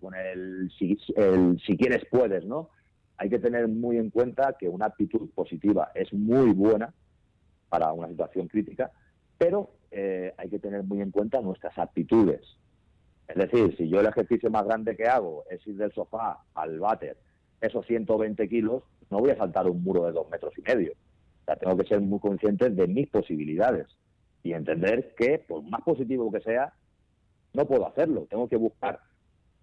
con 0.00 0.14
el 0.14 0.70
si, 0.78 0.98
el 1.16 1.60
si 1.66 1.76
quieres 1.76 2.06
puedes, 2.10 2.46
¿no? 2.46 2.70
hay 3.16 3.30
que 3.30 3.38
tener 3.38 3.68
muy 3.68 3.96
en 3.98 4.10
cuenta 4.10 4.54
que 4.58 4.68
una 4.68 4.86
actitud 4.86 5.30
positiva 5.34 5.90
es 5.94 6.12
muy 6.12 6.50
buena 6.52 6.92
para 7.68 7.92
una 7.92 8.08
situación 8.08 8.48
crítica, 8.48 8.90
pero 9.38 9.70
eh, 9.90 10.34
hay 10.36 10.48
que 10.50 10.58
tener 10.58 10.82
muy 10.82 11.00
en 11.00 11.10
cuenta 11.10 11.40
nuestras 11.40 11.78
actitudes. 11.78 12.42
Es 13.26 13.36
decir, 13.36 13.74
si 13.76 13.88
yo 13.88 14.00
el 14.00 14.06
ejercicio 14.06 14.50
más 14.50 14.64
grande 14.64 14.96
que 14.96 15.06
hago 15.06 15.44
es 15.48 15.66
ir 15.66 15.76
del 15.76 15.92
sofá 15.92 16.40
al 16.54 16.78
váter, 16.78 17.16
esos 17.64 17.86
120 17.86 18.48
kilos, 18.48 18.82
no 19.10 19.18
voy 19.18 19.30
a 19.30 19.36
saltar 19.36 19.68
un 19.68 19.82
muro 19.82 20.04
de 20.06 20.12
dos 20.12 20.28
metros 20.30 20.52
y 20.56 20.62
medio. 20.62 20.92
Tengo 21.60 21.76
que 21.76 21.86
ser 21.86 22.00
muy 22.00 22.18
consciente 22.20 22.70
de 22.70 22.86
mis 22.86 23.08
posibilidades 23.08 23.86
y 24.42 24.52
entender 24.52 25.14
que, 25.16 25.38
por 25.38 25.62
más 25.62 25.82
positivo 25.82 26.30
que 26.32 26.40
sea, 26.40 26.72
no 27.52 27.66
puedo 27.66 27.86
hacerlo. 27.86 28.26
Tengo 28.30 28.48
que 28.48 28.56
buscar 28.56 29.00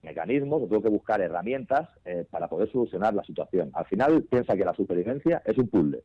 mecanismos, 0.01 0.67
tengo 0.67 0.81
que 0.81 0.89
buscar 0.89 1.21
herramientas 1.21 1.89
eh, 2.05 2.25
para 2.29 2.47
poder 2.47 2.71
solucionar 2.71 3.13
la 3.13 3.23
situación. 3.23 3.71
Al 3.73 3.85
final 3.85 4.23
piensa 4.23 4.55
que 4.55 4.65
la 4.65 4.73
supervivencia 4.73 5.41
es 5.45 5.57
un 5.57 5.67
puzzle. 5.67 6.03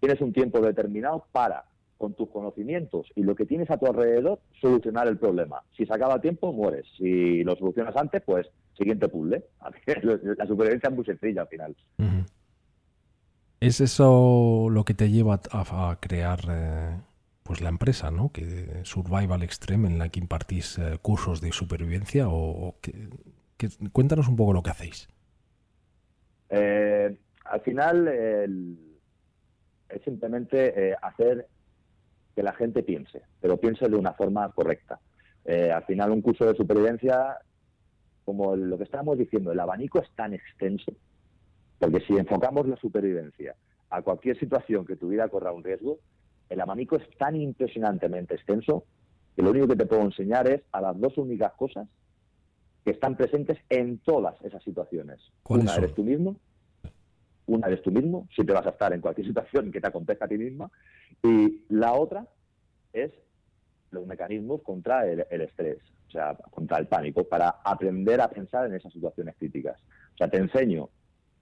Tienes 0.00 0.20
un 0.20 0.32
tiempo 0.32 0.60
determinado 0.60 1.26
para, 1.32 1.64
con 1.98 2.14
tus 2.14 2.28
conocimientos 2.30 3.10
y 3.14 3.22
lo 3.22 3.34
que 3.34 3.46
tienes 3.46 3.70
a 3.70 3.78
tu 3.78 3.86
alrededor, 3.86 4.40
solucionar 4.60 5.08
el 5.08 5.18
problema. 5.18 5.62
Si 5.76 5.86
se 5.86 5.94
acaba 5.94 6.14
el 6.14 6.20
tiempo, 6.20 6.52
mueres. 6.52 6.86
Si 6.96 7.42
lo 7.42 7.56
solucionas 7.56 7.96
antes, 7.96 8.22
pues 8.24 8.46
siguiente 8.76 9.08
puzzle. 9.08 9.44
La 10.38 10.46
supervivencia 10.46 10.88
es 10.88 10.94
muy 10.94 11.04
sencilla 11.04 11.42
al 11.42 11.48
final. 11.48 11.76
¿Es 13.60 13.80
eso 13.80 14.68
lo 14.70 14.84
que 14.84 14.94
te 14.94 15.10
lleva 15.10 15.40
a, 15.50 15.98
crear 16.00 16.40
eh, 16.48 16.96
pues 17.46 17.60
la 17.60 17.68
empresa, 17.68 18.10
¿no? 18.10 18.30
Que 18.32 18.80
Survival 18.82 19.42
Extreme, 19.42 19.88
en 19.88 19.98
la 19.98 20.08
que 20.08 20.18
impartís 20.20 20.78
eh, 20.78 20.98
cursos 21.00 21.40
de 21.40 21.52
supervivencia 21.52 22.28
o, 22.28 22.76
que, 22.80 23.08
cuéntanos 23.92 24.28
un 24.28 24.36
poco 24.36 24.52
lo 24.52 24.62
que 24.62 24.70
hacéis. 24.70 25.08
Eh, 26.50 27.16
al 27.44 27.60
final 27.60 28.08
es 29.88 30.02
simplemente 30.04 30.90
eh, 30.90 30.96
hacer 31.00 31.46
que 32.34 32.42
la 32.42 32.52
gente 32.52 32.82
piense, 32.82 33.22
pero 33.40 33.56
piense 33.56 33.88
de 33.88 33.96
una 33.96 34.12
forma 34.12 34.50
correcta. 34.52 35.00
al 35.46 35.84
final 35.84 36.10
un 36.10 36.22
curso 36.22 36.44
de 36.44 36.56
supervivencia, 36.56 37.38
como 38.26 38.56
lo 38.56 38.76
que 38.76 38.84
estábamos 38.84 39.16
diciendo, 39.16 39.52
el 39.52 39.60
abanico 39.60 40.00
es 40.00 40.10
tan 40.10 40.34
extenso 40.34 40.92
Porque 41.78 42.00
si 42.00 42.14
enfocamos 42.14 42.66
la 42.66 42.76
supervivencia 42.76 43.54
a 43.88 44.02
cualquier 44.02 44.36
situación 44.38 44.84
que 44.84 44.96
tu 44.96 45.08
vida 45.08 45.28
corra 45.28 45.52
un 45.52 45.62
riesgo, 45.62 46.00
el 46.50 46.60
abanico 46.60 46.96
es 46.96 47.08
tan 47.16 47.36
impresionantemente 47.36 48.34
extenso 48.34 48.84
que 49.36 49.42
lo 49.42 49.50
único 49.50 49.68
que 49.68 49.76
te 49.76 49.86
puedo 49.86 50.02
enseñar 50.02 50.50
es 50.50 50.62
a 50.72 50.80
las 50.80 50.98
dos 50.98 51.16
únicas 51.18 51.52
cosas 51.52 51.86
que 52.84 52.90
están 52.90 53.16
presentes 53.16 53.58
en 53.68 53.98
todas 53.98 54.34
esas 54.42 54.62
situaciones. 54.64 55.20
Una 55.48 55.76
eres 55.76 55.94
tú 55.94 56.02
mismo, 56.02 56.36
una 57.46 57.68
eres 57.68 57.82
tú 57.82 57.92
mismo, 57.92 58.26
si 58.34 58.44
te 58.44 58.52
vas 58.52 58.66
a 58.66 58.70
estar 58.70 58.92
en 58.92 59.00
cualquier 59.00 59.28
situación 59.28 59.70
que 59.70 59.80
te 59.80 59.86
acontezca 59.86 60.24
a 60.24 60.28
ti 60.28 60.36
misma, 60.36 60.68
y 61.22 61.64
la 61.68 61.92
otra 61.92 62.26
es 62.92 63.12
los 63.90 64.06
mecanismos 64.06 64.62
contra 64.62 65.06
el, 65.06 65.20
estrés, 65.40 65.78
o 66.08 66.10
sea, 66.10 66.34
contra 66.50 66.78
el 66.78 66.86
pánico, 66.86 67.24
para 67.24 67.56
aprender 67.64 68.20
a 68.20 68.28
pensar 68.28 68.66
en 68.66 68.74
esas 68.74 68.92
situaciones 68.92 69.36
críticas. 69.36 69.80
O 70.14 70.16
sea, 70.16 70.28
te 70.28 70.38
enseño 70.38 70.88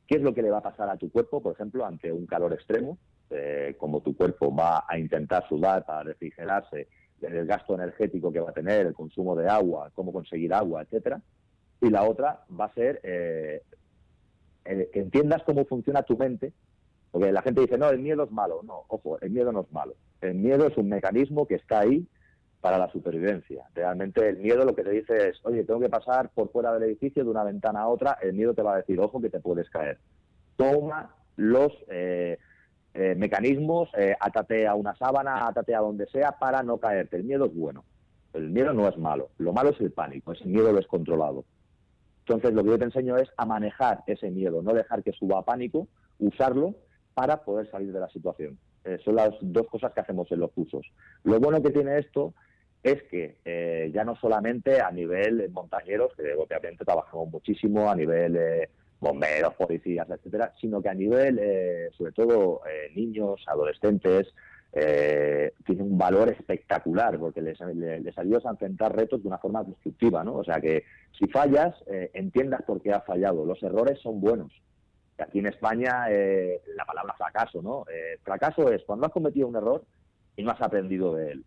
qué 0.07 0.17
es 0.17 0.23
lo 0.23 0.35
que 0.35 0.43
le 0.43 0.51
va 0.51 0.59
a 0.59 0.63
pasar 0.63 0.89
a 0.89 0.97
tu 0.97 1.11
cuerpo, 1.11 1.43
por 1.43 1.55
ejemplo, 1.55 1.85
ante 1.85 2.13
un 2.13 2.27
calor 2.27 2.53
extremo, 2.53 2.99
eh, 3.31 3.75
cómo 3.79 4.01
tu 4.01 4.17
cuerpo 4.17 4.55
va 4.55 4.85
a 4.87 4.99
intentar 4.99 5.49
sudar 5.49 5.85
para 5.85 6.03
refrigerarse, 6.03 6.89
el 7.23 7.47
gasto 7.47 7.75
energético 7.75 8.31
que 8.31 8.41
va 8.41 8.51
a 8.51 8.55
tener, 8.55 8.87
el 8.87 8.95
consumo 8.95 9.35
de 9.35 9.49
agua, 9.49 9.91
cómo 9.95 10.13
conseguir 10.13 10.53
agua, 10.53 10.83
etcétera. 10.83 11.23
Y 11.81 11.89
la 11.89 12.05
otra 12.05 12.45
va 12.59 12.67
a 12.67 12.75
ser 12.75 13.01
eh, 13.03 13.63
que 14.65 15.01
entiendas 15.01 15.43
cómo 15.45 15.65
funciona 15.65 16.03
tu 16.03 16.17
mente, 16.19 16.53
porque 17.11 17.31
la 17.33 17.43
gente 17.43 17.61
dice, 17.61 17.79
no, 17.79 17.89
el 17.91 18.01
miedo 18.01 18.25
es 18.25 18.31
malo. 18.31 18.63
No, 18.65 18.85
ojo, 18.89 19.21
el 19.21 19.31
miedo 19.31 19.53
no 19.53 19.61
es 19.61 19.73
malo. 19.73 19.95
El 20.21 20.35
miedo 20.35 20.67
es 20.67 20.77
un 20.77 20.89
mecanismo 20.89 21.47
que 21.47 21.55
está 21.55 21.81
ahí 21.81 22.07
para 22.65 22.79
la 22.79 22.91
supervivencia. 22.91 23.67
Realmente 23.75 24.27
el 24.27 24.39
miedo 24.39 24.65
lo 24.65 24.75
que 24.75 24.85
te 24.85 24.91
dice 24.91 25.29
es, 25.29 25.39
oye, 25.43 25.65
tengo 25.65 25.81
que 25.81 25.91
pasar 25.91 26.31
por 26.31 26.51
fuera 26.51 26.73
del 26.73 26.85
edificio 26.85 27.23
de 27.23 27.29
una 27.29 27.45
ventana 27.45 27.83
a 27.83 27.89
otra, 27.89 28.17
el 28.23 28.33
miedo 28.33 28.55
te 28.55 28.63
va 28.63 28.73
a 28.73 28.77
decir, 28.79 28.99
ojo, 29.01 29.21
que 29.21 29.29
te 29.29 29.39
puedes 29.39 29.69
caer. 29.69 29.99
Toma 30.57 31.15
los 31.37 31.75
eh, 31.89 32.39
eh, 32.95 33.15
mecanismos, 33.19 33.91
eh, 33.99 34.17
átate 34.19 34.67
a 34.67 34.77
una 34.77 34.97
sábana, 34.97 35.47
átate 35.47 35.75
a 35.75 35.81
donde 35.81 36.07
sea 36.07 36.39
para 36.39 36.63
no 36.63 36.79
caerte. 36.79 37.19
El 37.19 37.25
miedo 37.25 37.45
es 37.45 37.55
bueno. 37.55 37.85
El 38.33 38.49
miedo 38.49 38.73
no 38.73 38.89
es 38.89 38.97
malo. 38.97 39.29
Lo 39.37 39.53
malo 39.53 39.69
es 39.69 39.81
el 39.83 39.93
pánico, 39.93 40.33
es 40.33 40.41
el 40.41 40.49
miedo 40.49 40.73
descontrolado. 40.73 41.45
Entonces, 42.21 42.55
lo 42.55 42.65
que 42.65 42.71
yo 42.71 42.79
te 42.79 42.87
enseño 42.87 43.19
es 43.19 43.29
a 43.37 43.45
manejar 43.45 44.05
ese 44.07 44.31
miedo, 44.31 44.63
no 44.63 44.73
dejar 44.73 45.03
que 45.03 45.13
suba 45.13 45.41
a 45.41 45.45
pánico, 45.45 45.87
usarlo 46.19 46.75
para 47.13 47.45
poder 47.45 47.71
salir 47.71 47.93
de 47.93 48.01
la 48.01 48.09
situación. 48.09 48.59
Eh, 48.85 48.99
son 49.03 49.17
las 49.17 49.31
dos 49.41 49.67
cosas 49.69 49.93
que 49.93 50.01
hacemos 50.01 50.31
en 50.31 50.41
los 50.41 50.53
cursos. 50.53 50.87
Lo 51.23 51.41
bueno 51.41 51.63
que 51.63 51.71
tiene 51.71 51.99
esto 51.99 52.35
es 52.85 53.03
que 53.05 53.39
eh, 53.45 53.91
ya 53.93 54.05
no 54.05 54.15
solamente 54.15 54.81
a 54.81 54.93
nivel 54.93 55.51
montañeros, 55.51 56.13
que 56.15 56.35
obviamente 56.35 56.85
trabajamos 56.85 57.29
muchísimo, 57.31 57.91
a 57.91 57.97
nivel 57.97 58.37
eh, 58.37 58.69
bomberos, 59.01 59.55
policías, 59.55 60.09
etcétera, 60.09 60.53
sino 60.61 60.81
que 60.81 60.89
a 60.91 60.95
nivel, 60.95 61.41
sobre 61.97 62.13
todo, 62.13 62.63
niños, 62.95 63.43
adolescentes, 63.49 64.33
eh, 64.77 65.53
tiene 65.65 65.85
un 65.85 65.97
valor 65.97 66.29
espectacular 66.31 67.17
porque 67.19 67.41
les, 67.41 67.61
les, 67.61 68.19
ayudas 68.19 68.45
a 68.45 68.51
enfrentar 68.51 68.95
retos 68.95 69.23
de 69.23 69.29
una 69.29 69.39
forma 69.39 69.63
constructiva, 69.63 70.25
¿no? 70.25 70.35
O 70.35 70.45
sea 70.45 70.61
que 70.61 70.85
si 71.17 71.29
fallas, 71.29 71.77
eh, 71.87 72.11
entiendas 72.13 72.63
por 72.63 72.83
qué 72.83 72.93
has 72.93 73.05
fallado. 73.05 73.47
Los 73.47 73.63
errores 73.63 74.01
son 74.01 74.21
buenos. 74.21 74.53
Aquí 75.19 75.39
en 75.39 75.47
España 75.47 76.07
eh, 76.11 76.61
la 76.75 76.85
palabra 76.85 77.15
fracaso, 77.15 77.63
¿no? 77.63 77.85
Eh, 77.89 78.19
fracaso 78.25 78.73
es 78.73 78.83
cuando 78.85 79.07
has 79.07 79.13
cometido 79.13 79.47
un 79.47 79.55
error 79.55 79.85
y 80.37 80.43
no 80.43 80.51
has 80.51 80.61
aprendido 80.61 81.15
de 81.15 81.33
él. 81.33 81.45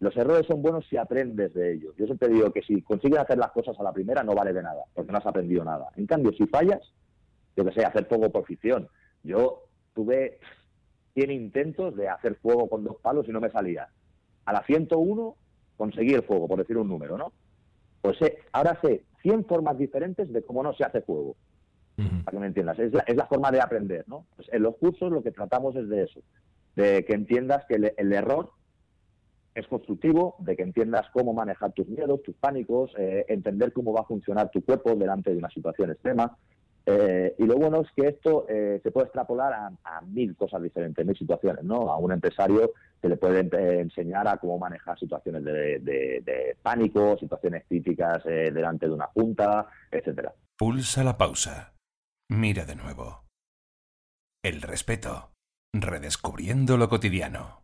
Los 0.00 0.16
errores 0.16 0.46
son 0.46 0.60
buenos 0.60 0.86
si 0.88 0.96
aprendes 0.96 1.54
de 1.54 1.74
ellos. 1.74 1.94
Yo 1.96 2.06
siempre 2.06 2.28
digo 2.28 2.52
que 2.52 2.62
si 2.62 2.82
consigues 2.82 3.18
hacer 3.18 3.38
las 3.38 3.52
cosas 3.52 3.78
a 3.78 3.82
la 3.82 3.92
primera 3.92 4.22
no 4.22 4.34
vale 4.34 4.52
de 4.52 4.62
nada, 4.62 4.84
porque 4.92 5.12
no 5.12 5.18
has 5.18 5.26
aprendido 5.26 5.64
nada. 5.64 5.88
En 5.96 6.06
cambio, 6.06 6.32
si 6.32 6.46
fallas, 6.46 6.80
yo 7.56 7.64
que 7.64 7.72
sé, 7.72 7.84
hacer 7.84 8.06
fuego 8.06 8.30
por 8.30 8.44
ficción. 8.44 8.88
Yo 9.22 9.62
tuve 9.94 10.38
100 11.14 11.30
intentos 11.30 11.96
de 11.96 12.08
hacer 12.08 12.34
fuego 12.36 12.68
con 12.68 12.84
dos 12.84 12.96
palos 13.00 13.26
y 13.28 13.32
no 13.32 13.40
me 13.40 13.50
salía. 13.50 13.88
A 14.44 14.52
la 14.52 14.64
101 14.64 15.36
conseguí 15.76 16.12
el 16.12 16.24
fuego, 16.24 16.48
por 16.48 16.58
decir 16.58 16.76
un 16.76 16.88
número, 16.88 17.16
¿no? 17.16 17.32
Pues 18.02 18.18
sé, 18.18 18.38
ahora 18.52 18.78
sé 18.82 19.04
100 19.22 19.46
formas 19.46 19.78
diferentes 19.78 20.30
de 20.32 20.42
cómo 20.42 20.62
no 20.62 20.74
se 20.74 20.84
hace 20.84 21.00
fuego. 21.00 21.36
Para 21.96 22.32
que 22.32 22.40
me 22.40 22.46
entiendas, 22.48 22.78
es 22.80 22.92
la, 22.92 23.26
forma 23.26 23.52
de 23.52 23.60
aprender, 23.60 24.04
¿no? 24.08 24.26
Pues 24.34 24.48
en 24.52 24.62
los 24.62 24.76
cursos 24.76 25.12
lo 25.12 25.22
que 25.22 25.30
tratamos 25.30 25.76
es 25.76 25.88
de 25.88 26.02
eso, 26.02 26.20
de 26.74 27.04
que 27.04 27.14
entiendas 27.14 27.64
que 27.66 27.76
el, 27.96 28.12
error 28.12 28.50
es 29.54 29.66
constructivo, 29.68 30.36
de 30.40 30.56
que 30.56 30.62
entiendas 30.62 31.06
cómo 31.12 31.32
manejar 31.32 31.72
tus 31.72 31.86
miedos, 31.88 32.22
tus 32.22 32.34
pánicos, 32.36 32.92
eh, 32.98 33.24
entender 33.28 33.72
cómo 33.72 33.92
va 33.92 34.00
a 34.00 34.06
funcionar 34.06 34.50
tu 34.50 34.64
cuerpo 34.64 34.94
delante 34.94 35.30
de 35.30 35.38
una 35.38 35.50
situación 35.50 35.92
extrema, 35.92 36.36
eh, 36.86 37.34
y 37.38 37.44
lo 37.44 37.56
bueno 37.56 37.80
es 37.80 37.88
que 37.96 38.08
esto 38.08 38.46
eh, 38.48 38.78
se 38.82 38.90
puede 38.90 39.06
extrapolar 39.06 39.54
a, 39.54 40.00
mil 40.02 40.36
cosas 40.36 40.60
diferentes, 40.60 41.06
mil 41.06 41.16
situaciones, 41.16 41.64
¿no? 41.64 41.90
A 41.90 41.96
un 41.96 42.12
empresario 42.12 42.72
se 43.00 43.08
le 43.08 43.16
puede 43.16 43.48
enseñar 43.80 44.28
a 44.28 44.36
cómo 44.36 44.58
manejar 44.58 44.98
situaciones 44.98 45.44
de, 45.44 46.56
pánico, 46.62 47.16
situaciones 47.18 47.64
críticas 47.66 48.22
delante 48.24 48.86
de 48.86 48.92
una 48.92 49.06
junta, 49.06 49.66
etcétera. 49.90 50.34
Pulsa 50.58 51.04
la 51.04 51.16
pausa. 51.16 51.74
Mira 52.30 52.64
de 52.64 52.76
nuevo. 52.76 53.24
El 54.42 54.60
respeto. 54.60 55.32
Redescubriendo 55.74 56.76
lo 56.76 56.88
cotidiano. 56.88 57.63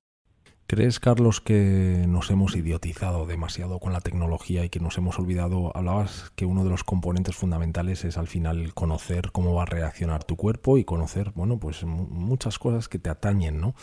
¿Crees, 0.70 1.00
Carlos, 1.00 1.40
que 1.40 2.04
nos 2.06 2.30
hemos 2.30 2.54
idiotizado 2.54 3.26
demasiado 3.26 3.80
con 3.80 3.92
la 3.92 4.00
tecnología 4.00 4.64
y 4.64 4.68
que 4.68 4.78
nos 4.78 4.96
hemos 4.98 5.18
olvidado? 5.18 5.76
Hablabas 5.76 6.30
que 6.36 6.46
uno 6.46 6.62
de 6.62 6.70
los 6.70 6.84
componentes 6.84 7.34
fundamentales 7.34 8.04
es 8.04 8.16
al 8.16 8.28
final 8.28 8.72
conocer 8.72 9.32
cómo 9.32 9.52
va 9.52 9.64
a 9.64 9.66
reaccionar 9.66 10.22
tu 10.22 10.36
cuerpo 10.36 10.78
y 10.78 10.84
conocer, 10.84 11.32
bueno, 11.34 11.58
pues 11.58 11.82
muchas 11.82 12.60
cosas 12.60 12.88
que 12.88 13.00
te 13.00 13.10
atañen, 13.10 13.60
¿no? 13.60 13.74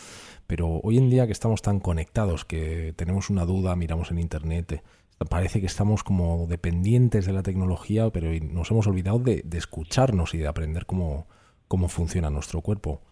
Pero 0.46 0.80
hoy 0.82 0.96
en 0.96 1.10
día 1.10 1.26
que 1.26 1.32
estamos 1.32 1.60
tan 1.60 1.78
conectados, 1.78 2.46
que 2.46 2.94
tenemos 2.96 3.28
una 3.28 3.44
duda, 3.44 3.76
miramos 3.76 4.10
en 4.10 4.20
internet, 4.20 4.72
eh, 4.72 4.82
parece 5.28 5.60
que 5.60 5.66
estamos 5.66 6.02
como 6.02 6.46
dependientes 6.48 7.26
de 7.26 7.34
la 7.34 7.42
tecnología, 7.42 8.08
pero 8.08 8.30
nos 8.50 8.70
hemos 8.70 8.86
olvidado 8.86 9.18
de, 9.18 9.44
escucharnos 9.52 10.32
y 10.32 10.38
de 10.38 10.48
aprender 10.48 10.86
cómo, 10.86 11.28
cómo 11.68 11.88
funciona 11.88 12.30
nuestro 12.30 12.62
cuerpo. 12.62 13.02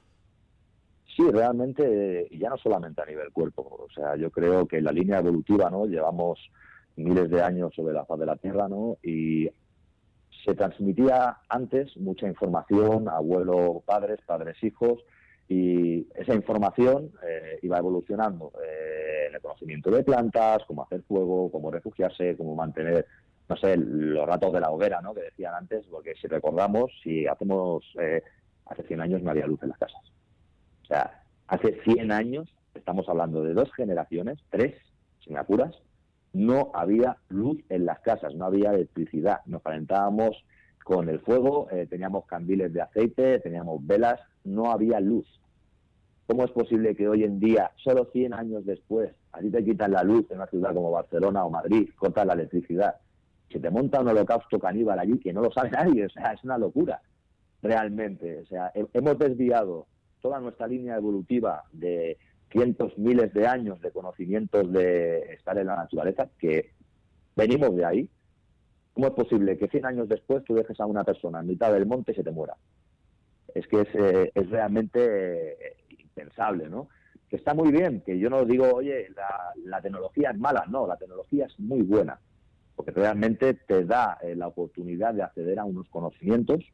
Sí, 1.17 1.23
realmente, 1.31 2.29
ya 2.39 2.51
no 2.51 2.59
solamente 2.59 3.01
a 3.01 3.07
nivel 3.07 3.33
cuerpo, 3.33 3.63
o 3.63 3.91
sea, 3.91 4.17
yo 4.17 4.31
creo 4.31 4.69
que 4.69 4.83
la 4.83 4.93
línea 4.93 5.19
evolutiva, 5.19 5.71
¿no? 5.71 5.87
Llevamos 5.87 6.39
miles 6.97 7.31
de 7.31 7.41
años 7.43 7.75
sobre 7.75 7.95
la 7.95 8.05
faz 8.05 8.19
de 8.19 8.27
la 8.27 8.37
Tierra, 8.37 8.69
¿no? 8.69 8.99
Y 9.03 9.49
se 10.45 10.55
transmitía 10.55 11.39
antes 11.49 11.97
mucha 11.97 12.29
información, 12.29 13.09
abuelo, 13.09 13.83
padres, 13.87 14.21
padres, 14.27 14.63
hijos, 14.63 15.03
y 15.49 16.07
esa 16.17 16.35
información 16.35 17.13
eh, 17.27 17.61
iba 17.63 17.79
evolucionando 17.79 18.53
eh, 18.63 19.29
en 19.29 19.37
el 19.37 19.41
conocimiento 19.41 19.91
de 19.91 20.05
plantas, 20.05 20.65
cómo 20.67 20.83
hacer 20.83 21.03
fuego, 21.05 21.51
cómo 21.51 21.71
refugiarse, 21.71 22.37
cómo 22.37 22.55
mantener, 22.55 23.07
no 23.49 23.57
sé, 23.57 23.75
los 23.79 24.27
ratos 24.27 24.53
de 24.53 24.61
la 24.61 24.71
hoguera, 24.71 25.01
¿no? 25.01 25.15
Que 25.15 25.23
decían 25.23 25.55
antes, 25.55 25.87
porque 25.87 26.15
si 26.21 26.27
recordamos, 26.27 26.93
si 27.03 27.27
hacemos, 27.27 27.85
eh, 27.99 28.23
hace 28.67 28.83
100 28.83 29.01
años 29.01 29.23
no 29.23 29.31
había 29.31 29.47
luz 29.47 29.63
en 29.63 29.71
las 29.71 29.79
casas. 29.79 30.16
O 30.87 30.89
sea, 30.89 31.21
hace 31.49 31.81
100 31.83 32.13
años, 32.13 32.49
estamos 32.75 33.09
hablando 33.09 33.43
de 33.43 33.55
dos 33.55 33.73
generaciones, 33.75 34.39
tres, 34.51 34.77
sin 35.25 35.35
me 35.35 35.41
apuras, 35.41 35.75
no 36.33 36.71
había 36.75 37.17
luz 37.29 37.59
en 37.71 37.87
las 37.87 37.99
casas, 38.01 38.37
no 38.37 38.45
había 38.45 38.71
electricidad, 38.71 39.41
nos 39.47 39.63
calentábamos 39.63 40.45
con 40.85 41.09
el 41.09 41.19
fuego, 41.19 41.67
eh, 41.73 41.89
teníamos 41.91 42.27
candiles 42.27 42.73
de 42.73 42.83
aceite, 42.83 43.41
teníamos 43.41 43.85
velas, 43.85 44.21
no 44.45 44.71
había 44.71 45.01
luz. 45.01 45.27
¿Cómo 46.29 46.45
es 46.45 46.53
posible 46.53 46.95
que 46.95 47.09
hoy 47.09 47.25
en 47.25 47.41
día, 47.41 47.73
solo 47.83 48.09
100 48.13 48.35
años 48.35 48.65
después, 48.65 49.11
a 49.33 49.41
ti 49.41 49.51
te 49.51 49.65
quitan 49.65 49.91
la 49.91 50.05
luz 50.05 50.31
en 50.31 50.37
una 50.37 50.47
ciudad 50.47 50.73
como 50.73 50.93
Barcelona 50.93 51.45
o 51.45 51.51
Madrid, 51.51 51.89
cortan 51.97 52.29
la 52.29 52.35
electricidad, 52.35 52.95
se 53.51 53.59
te 53.59 53.71
monta 53.71 54.01
un 54.01 54.09
holocausto 54.09 54.61
caníbal 54.61 55.01
allí 55.01 55.19
que 55.19 55.33
no 55.33 55.41
lo 55.41 55.51
sabe 55.51 55.71
nadie? 55.71 56.07
O 56.07 56.11
sea, 56.11 56.33
es 56.33 56.45
una 56.45 56.59
locura, 56.59 57.01
realmente. 57.63 58.39
O 58.39 58.47
sea, 58.47 58.71
hemos 58.75 59.19
desviado 59.19 59.87
toda 60.27 60.41
nuestra 60.41 60.67
línea 60.67 60.97
evolutiva 60.97 61.63
de 61.71 62.19
cientos, 62.51 62.99
miles 62.99 63.33
de 63.33 63.47
años 63.47 63.81
de 63.81 63.93
conocimientos 63.93 64.73
de 64.73 65.19
estar 65.35 65.57
en 65.57 65.69
la 65.69 65.77
naturaleza, 65.77 66.29
que 66.37 66.73
venimos 67.37 67.77
de 67.77 67.85
ahí, 67.85 68.11
¿cómo 68.93 69.07
es 69.07 69.13
posible 69.13 69.57
que 69.57 69.69
100 69.69 69.87
años 69.87 70.09
después 70.09 70.43
tú 70.43 70.55
dejes 70.55 70.81
a 70.81 70.87
una 70.87 71.05
persona 71.05 71.39
en 71.39 71.47
mitad 71.47 71.73
del 71.73 71.87
monte 71.87 72.11
y 72.11 72.17
se 72.17 72.25
te 72.25 72.33
muera? 72.33 72.57
Es 73.55 73.69
que 73.69 73.83
es, 73.83 73.89
eh, 73.95 74.33
realmente 74.51 75.53
eh, 75.53 75.77
impensable, 75.91 76.69
¿no? 76.69 76.89
Que 77.31 77.37
está 77.37 77.55
muy 77.55 77.71
bien, 77.71 78.03
que 78.05 78.19
yo 78.19 78.29
no 78.29 78.45
digo, 78.45 78.69
oye, 78.75 79.09
la, 79.15 79.53
la, 79.65 79.81
tecnología 79.81 80.33
es 80.33 80.39
mala, 80.41 80.65
no, 80.69 80.89
la 80.89 80.97
tecnología 80.97 81.47
es 81.47 81.57
muy 81.61 81.83
buena, 81.83 82.19
porque 82.75 82.91
realmente 82.91 83.55
te 83.55 83.85
da 83.85 84.19
eh, 84.23 84.35
la 84.35 84.49
oportunidad 84.49 85.15
de 85.15 85.23
acceder 85.23 85.61
a 85.61 85.65
unos 85.65 85.89
conocimientos 85.89 86.65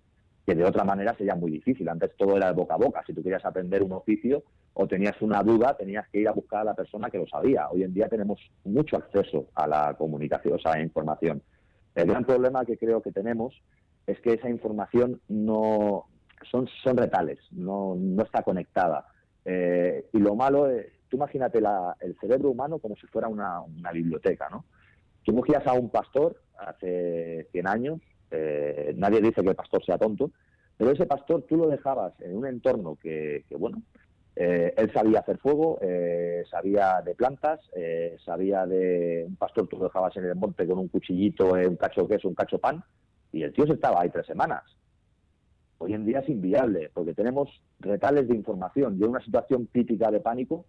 que 0.46 0.55
de 0.55 0.64
otra 0.64 0.85
manera 0.85 1.14
sería 1.16 1.35
muy 1.35 1.50
difícil. 1.50 1.88
Antes 1.88 2.16
todo 2.16 2.37
era 2.37 2.48
de 2.48 2.55
boca 2.55 2.74
a 2.74 2.78
boca. 2.78 3.02
Si 3.07 3.12
tú 3.12 3.22
querías 3.22 3.44
aprender 3.44 3.83
un 3.83 3.92
oficio 3.92 4.42
o 4.74 4.87
tenías 4.87 5.20
una 5.22 5.42
duda, 5.42 5.76
tenías 5.76 6.09
que 6.09 6.20
ir 6.20 6.28
a 6.28 6.33
buscar 6.33 6.62
a 6.62 6.64
la 6.64 6.74
persona 6.74 7.11
que 7.11 7.18
lo 7.18 7.26
sabía. 7.26 7.68
Hoy 7.70 7.85
en 7.85 7.94
día 7.94 8.09
tenemos 8.09 8.40
mucho 8.64 8.96
acceso 8.96 9.46
a 9.55 9.66
la 9.66 9.94
comunicación, 9.94 10.55
o 10.55 10.59
sea, 10.59 10.72
a 10.72 10.76
la 10.76 10.83
información. 10.83 11.42
El 11.94 12.09
gran 12.09 12.24
problema 12.24 12.64
que 12.64 12.78
creo 12.78 13.02
que 13.02 13.12
tenemos 13.12 13.55
es 14.07 14.18
que 14.20 14.35
esa 14.35 14.48
información 14.48 15.20
no 15.28 16.07
son, 16.50 16.68
son 16.83 16.96
retales, 16.96 17.38
no, 17.52 17.94
no 17.96 18.22
está 18.22 18.42
conectada. 18.42 19.07
Eh, 19.44 20.07
y 20.12 20.18
lo 20.18 20.35
malo, 20.35 20.68
es, 20.68 20.87
tú 21.09 21.16
imagínate 21.16 21.61
la, 21.61 21.96
el 22.00 22.16
cerebro 22.18 22.50
humano 22.50 22.78
como 22.78 22.96
si 22.96 23.07
fuera 23.07 23.28
una, 23.28 23.62
biblioteca, 23.92 24.48
¿no? 24.50 24.64
Tú 25.24 25.35
cogías 25.35 25.66
a 25.66 25.74
un 25.74 25.90
pastor 25.90 26.40
hace 26.59 27.46
100 27.52 27.68
años, 27.68 28.00
eh, 28.33 28.95
nadie 28.97 29.21
dice 29.21 29.42
que 29.42 29.51
el 29.51 29.55
pastor 29.55 29.85
sea 29.85 29.99
tonto, 29.99 30.31
pero 30.77 30.90
ese 30.90 31.07
pastor 31.07 31.45
tú 31.49 31.57
lo 31.57 31.68
dejabas 31.68 32.14
en 32.21 32.37
un 32.37 32.47
entorno 32.47 32.97
que, 32.97 33.45
bueno, 33.59 33.83
eh, 34.35 34.73
él 34.77 34.90
sabía 34.92 35.21
hacer 35.21 35.38
fuego, 35.38 35.79
eh, 35.83 36.42
sabía 36.51 37.03
de 37.03 37.14
plantas, 37.14 37.61
sabía 38.25 38.66
de 38.66 39.25
un 39.29 39.37
pastor 39.37 39.68
tú 39.68 39.77
lo 39.77 39.85
dejabas 39.85 40.16
en 40.16 40.25
el 40.25 40.35
monte 40.35 40.66
con 40.66 40.79
un 40.79 40.88
cuchillito, 40.88 41.53
un 41.53 41.77
cacho 41.77 42.09
queso, 42.09 42.29
un 42.29 42.35
cacho 42.35 42.59
pan, 42.59 42.83
y 43.33 43.42
el 43.42 43.53
tío 43.53 43.66
se 43.66 43.75
estaba 43.75 44.01
ahí 44.01 44.11
tres 44.11 44.27
semanas. 44.27 44.62
Hoy 45.79 45.95
en 45.95 46.07
día 46.07 46.21
es 46.21 46.29
inviable, 46.29 46.90
porque 46.95 47.12
tenemos 47.12 47.49
retales 47.81 48.29
de 48.29 48.37
información. 48.37 48.99
Yo 48.99 49.07
en 49.07 49.11
una 49.11 49.25
situación 49.25 49.66
crítica 49.66 50.11
de 50.11 50.21
pánico, 50.21 50.64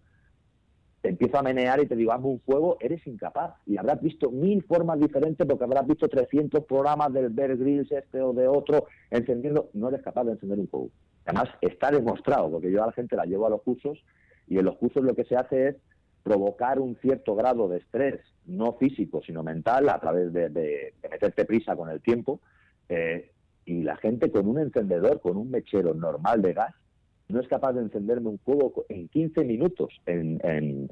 te 1.04 1.10
empiezo 1.10 1.38
a 1.38 1.42
menear 1.42 1.82
y 1.82 1.86
te 1.86 1.96
digo, 1.96 2.12
hazme 2.12 2.28
un 2.28 2.40
fuego, 2.40 2.78
eres 2.80 3.06
incapaz. 3.06 3.56
Y 3.66 3.76
habrás 3.76 4.00
visto 4.00 4.30
mil 4.30 4.62
formas 4.62 4.98
diferentes 4.98 5.46
porque 5.46 5.64
habrás 5.64 5.86
visto 5.86 6.08
300 6.08 6.64
programas 6.64 7.12
del 7.12 7.28
Bear 7.28 7.58
Grylls 7.58 7.92
este 7.92 8.22
o 8.22 8.32
de 8.32 8.48
otro 8.48 8.86
encendiendo. 9.10 9.68
No 9.74 9.88
eres 9.88 10.00
capaz 10.00 10.24
de 10.24 10.32
encender 10.32 10.58
un 10.58 10.66
fuego. 10.66 10.88
Además, 11.26 11.50
está 11.60 11.90
demostrado, 11.90 12.50
porque 12.50 12.72
yo 12.72 12.82
a 12.82 12.86
la 12.86 12.92
gente 12.92 13.16
la 13.16 13.26
llevo 13.26 13.46
a 13.46 13.50
los 13.50 13.60
cursos 13.60 14.02
y 14.48 14.56
en 14.56 14.64
los 14.64 14.78
cursos 14.78 15.04
lo 15.04 15.14
que 15.14 15.24
se 15.24 15.36
hace 15.36 15.68
es 15.68 15.76
provocar 16.22 16.80
un 16.80 16.96
cierto 17.02 17.34
grado 17.34 17.68
de 17.68 17.80
estrés, 17.80 18.20
no 18.46 18.72
físico, 18.78 19.20
sino 19.26 19.42
mental, 19.42 19.90
a 19.90 20.00
través 20.00 20.32
de, 20.32 20.94
meterte 21.02 21.44
prisa 21.44 21.76
con 21.76 21.90
el 21.90 22.00
tiempo. 22.00 22.40
Eh, 22.88 23.30
y 23.66 23.82
la 23.82 23.96
gente 23.96 24.30
con 24.30 24.48
un 24.48 24.58
encendedor, 24.58 25.20
con 25.20 25.36
un 25.36 25.50
mechero 25.50 25.92
normal 25.92 26.40
de 26.40 26.54
gas, 26.54 26.74
no 27.28 27.40
es 27.40 27.48
capaz 27.48 27.72
de 27.72 27.80
encenderme 27.80 28.28
un 28.28 28.38
fuego 28.38 28.84
en 28.88 29.08
15 29.08 29.44
minutos 29.44 30.00
en, 30.06 30.90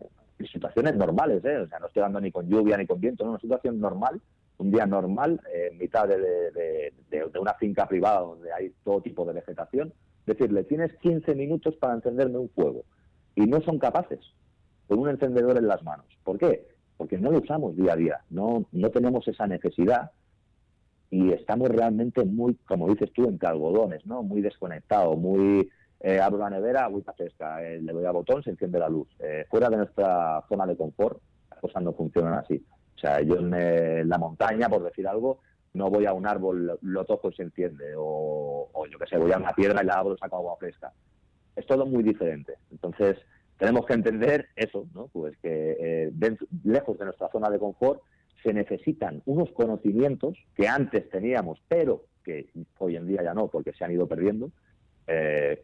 situaciones 0.51 0.97
normales, 0.97 1.45
¿eh? 1.45 1.57
o 1.59 1.69
sea, 1.69 1.79
no 1.79 1.87
estoy 1.87 2.01
hablando 2.01 2.21
ni 2.21 2.33
con 2.33 2.49
lluvia 2.49 2.77
ni 2.77 2.85
con 2.85 3.01
viento, 3.01 3.23
no, 3.23 3.31
una 3.31 3.39
situación 3.39 3.79
normal, 3.79 4.21
un 4.59 4.73
día 4.73 4.87
normal, 4.87 5.41
en 5.55 5.79
mitad 5.79 6.09
de, 6.09 6.93
una 7.41 7.55
finca 7.55 7.87
privada 7.87 8.21
donde 8.21 8.53
hay 8.53 8.73
todo 8.83 9.01
tipo 9.01 9.25
de 9.25 9.35
vegetación, 9.35 9.93
decirle, 10.27 10.65
tienes 10.65 10.93
15 10.95 11.37
minutos 11.37 11.77
para 11.77 11.95
encenderme 11.95 12.39
un 12.39 12.49
fuego, 12.49 12.83
y 13.37 13.43
no 13.43 13.61
son 13.61 13.79
capaces, 13.79 14.19
con 14.89 14.99
un 14.99 15.11
encendedor 15.11 15.57
en 15.59 15.69
las 15.69 15.85
manos. 15.85 16.07
¿Por 16.25 16.39
qué? 16.39 16.67
Porque 16.97 17.19
no 17.19 17.31
lo 17.31 17.39
usamos 17.39 17.77
día 17.77 17.93
a 17.93 17.97
día, 17.97 18.21
no, 18.29 18.67
no 18.73 18.91
tenemos 18.91 19.29
esa 19.29 19.47
necesidad 19.47 20.11
y 21.09 21.31
estamos 21.31 21.69
realmente 21.69 22.25
muy, 22.25 22.55
como 22.67 22.89
dices 22.89 23.13
tú, 23.13 23.29
entre 23.29 23.49
algodones, 23.49 24.05
¿no? 24.07 24.23
Muy 24.23 24.41
desconectados, 24.41 25.17
muy 25.19 25.69
eh, 26.05 26.19
abro 26.21 26.39
la 26.39 26.51
nevera, 26.51 26.85
agüita 26.85 27.13
fresca, 27.13 27.63
eh, 27.63 27.81
le 27.81 27.93
doy 27.93 28.05
a 28.05 28.11
botón, 28.11 28.43
se 28.43 28.51
enciende 28.51 28.81
la 28.81 28.89
luz. 28.89 29.07
Eh, 29.21 29.47
fuera 29.49 29.69
de 29.71 29.77
nuestra 29.77 30.45
zona 30.49 30.67
de 30.67 30.77
confort, 30.77 31.21
las 31.49 31.61
cosas 31.61 31.81
no 31.81 31.93
funcionan 31.93 32.35
así. 32.35 32.61
O 32.97 32.99
sea, 32.99 33.21
yo 33.21 33.37
en 33.37 34.09
la 34.09 34.19
montaña, 34.19 34.69
por 34.69 34.83
decir 34.83 35.07
algo, 35.07 35.39
no 35.75 35.91
voy 35.91 36.07
a 36.07 36.13
un 36.13 36.27
árbol, 36.27 36.77
lo 36.81 37.05
toco 37.05 37.31
y 37.31 37.35
se 37.35 37.45
enciende. 37.45 37.95
O, 37.97 38.69
yo 38.91 38.99
qué 38.99 39.07
sé, 39.07 39.17
voy 39.17 39.31
a 39.31 39.37
una 39.37 39.53
piedra 39.53 39.83
y 39.83 39.87
la 39.87 39.95
abro 39.95 40.15
y 40.15 40.19
saco 40.19 40.37
agua 40.37 40.57
fresca. 40.59 40.93
Es 41.55 41.67
todo 41.67 41.87
muy 41.87 42.03
diferente. 42.03 42.55
Entonces, 42.73 43.19
tenemos 43.57 43.87
que 43.87 43.95
entender 43.95 44.49
eso, 44.57 44.87
¿no? 44.95 45.07
Pues 45.07 45.37
que 45.39 46.11
lejos 46.65 46.99
de 46.99 47.05
nuestra 47.05 47.29
zona 47.31 47.49
de 47.49 47.61
confort 47.61 48.03
se 48.43 48.53
necesitan 48.53 49.23
unos 49.27 49.53
conocimientos 49.53 50.37
que 50.57 50.67
antes 50.67 51.09
teníamos, 51.11 51.63
pero 51.69 52.07
que 52.25 52.49
hoy 52.79 52.97
en 52.97 53.07
día 53.07 53.23
ya 53.23 53.35
no, 53.35 53.47
porque 53.49 53.73
se 53.73 53.85
han 53.85 53.93
ido 53.93 54.07
perdiendo, 54.07 54.51
eh, 55.07 55.63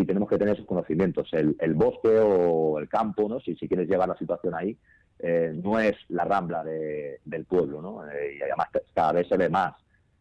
y 0.00 0.06
tenemos 0.06 0.28
que 0.28 0.38
tener 0.38 0.54
esos 0.54 0.66
conocimientos. 0.66 1.30
El, 1.32 1.74
bosque 1.74 2.18
o 2.18 2.78
el 2.78 2.88
campo, 2.88 3.28
¿no? 3.28 3.40
si, 3.40 3.54
si 3.56 3.68
quieres 3.68 3.88
llevar 3.88 4.08
la 4.08 4.16
situación 4.16 4.54
ahí, 4.54 4.76
eh, 5.18 5.52
no 5.54 5.78
es 5.78 5.96
la 6.08 6.24
rambla 6.24 6.64
del 6.64 7.44
pueblo, 7.44 7.82
¿no? 7.82 8.08
Eh, 8.10 8.36
y 8.38 8.42
además 8.42 8.68
cada 8.94 9.12
vez 9.12 9.28
se 9.28 9.36
ve 9.36 9.50
más. 9.50 9.74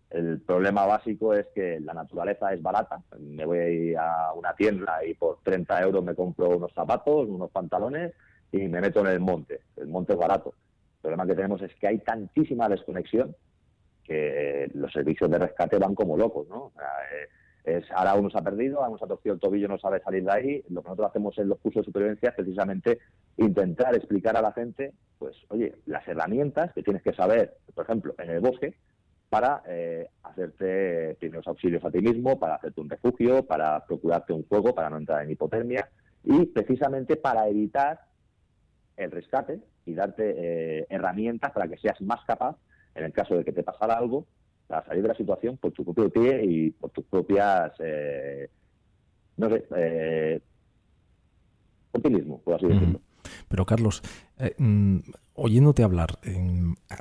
El 0.09 0.41
problema 0.41 0.85
básico 0.85 1.33
es 1.33 1.47
que 1.53 1.79
la 1.79 1.93
naturaleza 1.93 2.51
es 2.51 2.61
barata. 2.61 3.01
Me 3.17 3.45
voy 3.45 3.95
a 3.95 4.33
una 4.33 4.53
tienda 4.55 5.05
y 5.05 5.13
por 5.13 5.39
30 5.43 5.81
euros 5.83 6.03
me 6.03 6.15
compro 6.15 6.49
unos 6.49 6.73
zapatos, 6.73 7.29
unos 7.29 7.49
pantalones 7.51 8.13
y 8.51 8.67
me 8.67 8.81
meto 8.81 8.99
en 9.01 9.07
el 9.07 9.19
monte. 9.19 9.61
El 9.77 9.87
monte 9.87 10.13
es 10.13 10.19
barato. 10.19 10.53
El 10.95 11.01
problema 11.01 11.27
que 11.27 11.35
tenemos 11.35 11.61
es 11.61 11.73
que 11.75 11.87
hay 11.87 11.99
tantísima 11.99 12.67
desconexión 12.67 13.35
que 14.03 14.69
los 14.73 14.91
servicios 14.91 15.29
de 15.29 15.37
rescate 15.37 15.77
van 15.77 15.95
como 15.95 16.17
locos, 16.17 16.47
¿no? 16.49 16.73
Eh, 16.77 17.29
es, 17.63 17.85
ahora 17.91 18.15
uno 18.15 18.29
se 18.29 18.37
ha 18.37 18.41
perdido, 18.41 18.77
ahora 18.77 18.89
uno 18.89 18.97
se 18.97 19.05
ha 19.05 19.07
torcido 19.07 19.35
el 19.35 19.41
tobillo, 19.41 19.67
no 19.67 19.79
sabe 19.79 20.01
salir 20.01 20.23
de 20.23 20.31
ahí. 20.31 20.63
Lo 20.69 20.81
que 20.81 20.89
nosotros 20.89 21.09
hacemos 21.09 21.37
en 21.37 21.49
los 21.49 21.59
cursos 21.59 21.81
de 21.81 21.85
supervivencia 21.85 22.29
es 22.29 22.35
precisamente 22.35 22.99
intentar 23.37 23.95
explicar 23.95 24.37
a 24.37 24.41
la 24.41 24.51
gente, 24.53 24.93
pues, 25.17 25.35
oye, 25.49 25.75
las 25.85 26.07
herramientas 26.07 26.73
que 26.73 26.83
tienes 26.83 27.03
que 27.03 27.13
saber, 27.13 27.57
por 27.73 27.85
ejemplo, 27.85 28.15
en 28.17 28.29
el 28.29 28.39
bosque, 28.39 28.75
para 29.29 29.61
eh, 29.67 30.09
hacerte 30.23 31.15
primeros 31.19 31.47
auxilios 31.47 31.85
a 31.85 31.91
ti 31.91 32.01
mismo, 32.01 32.39
para 32.39 32.55
hacerte 32.55 32.81
un 32.81 32.89
refugio, 32.89 33.45
para 33.45 33.85
procurarte 33.85 34.33
un 34.33 34.43
fuego, 34.45 34.73
para 34.73 34.89
no 34.89 34.97
entrar 34.97 35.23
en 35.23 35.31
hipotermia 35.31 35.89
y 36.23 36.47
precisamente 36.47 37.15
para 37.15 37.47
evitar 37.47 38.01
el 38.97 39.11
rescate 39.11 39.59
y 39.85 39.93
darte 39.93 40.33
eh, 40.35 40.87
herramientas 40.89 41.51
para 41.51 41.67
que 41.67 41.77
seas 41.77 42.01
más 42.01 42.25
capaz, 42.25 42.57
en 42.95 43.05
el 43.05 43.13
caso 43.13 43.35
de 43.35 43.45
que 43.45 43.53
te 43.53 43.63
pasara 43.63 43.93
algo, 43.93 44.25
a 44.69 44.83
salir 44.85 45.01
de 45.01 45.09
la 45.09 45.15
situación 45.15 45.57
por 45.57 45.71
tu 45.71 45.83
propio 45.83 46.09
pie 46.09 46.43
y 46.45 46.69
por 46.71 46.91
tus 46.91 47.05
propias, 47.05 47.73
eh, 47.79 48.49
no 49.37 49.49
sé, 49.49 49.65
eh, 49.75 50.41
optimismo, 51.91 52.39
por 52.41 52.55
así 52.55 52.67
decirlo. 52.67 53.01
Pero 53.47 53.65
Carlos, 53.65 54.01
eh, 54.37 54.53
mm, 54.57 54.99
oyéndote 55.33 55.83
hablar, 55.83 56.19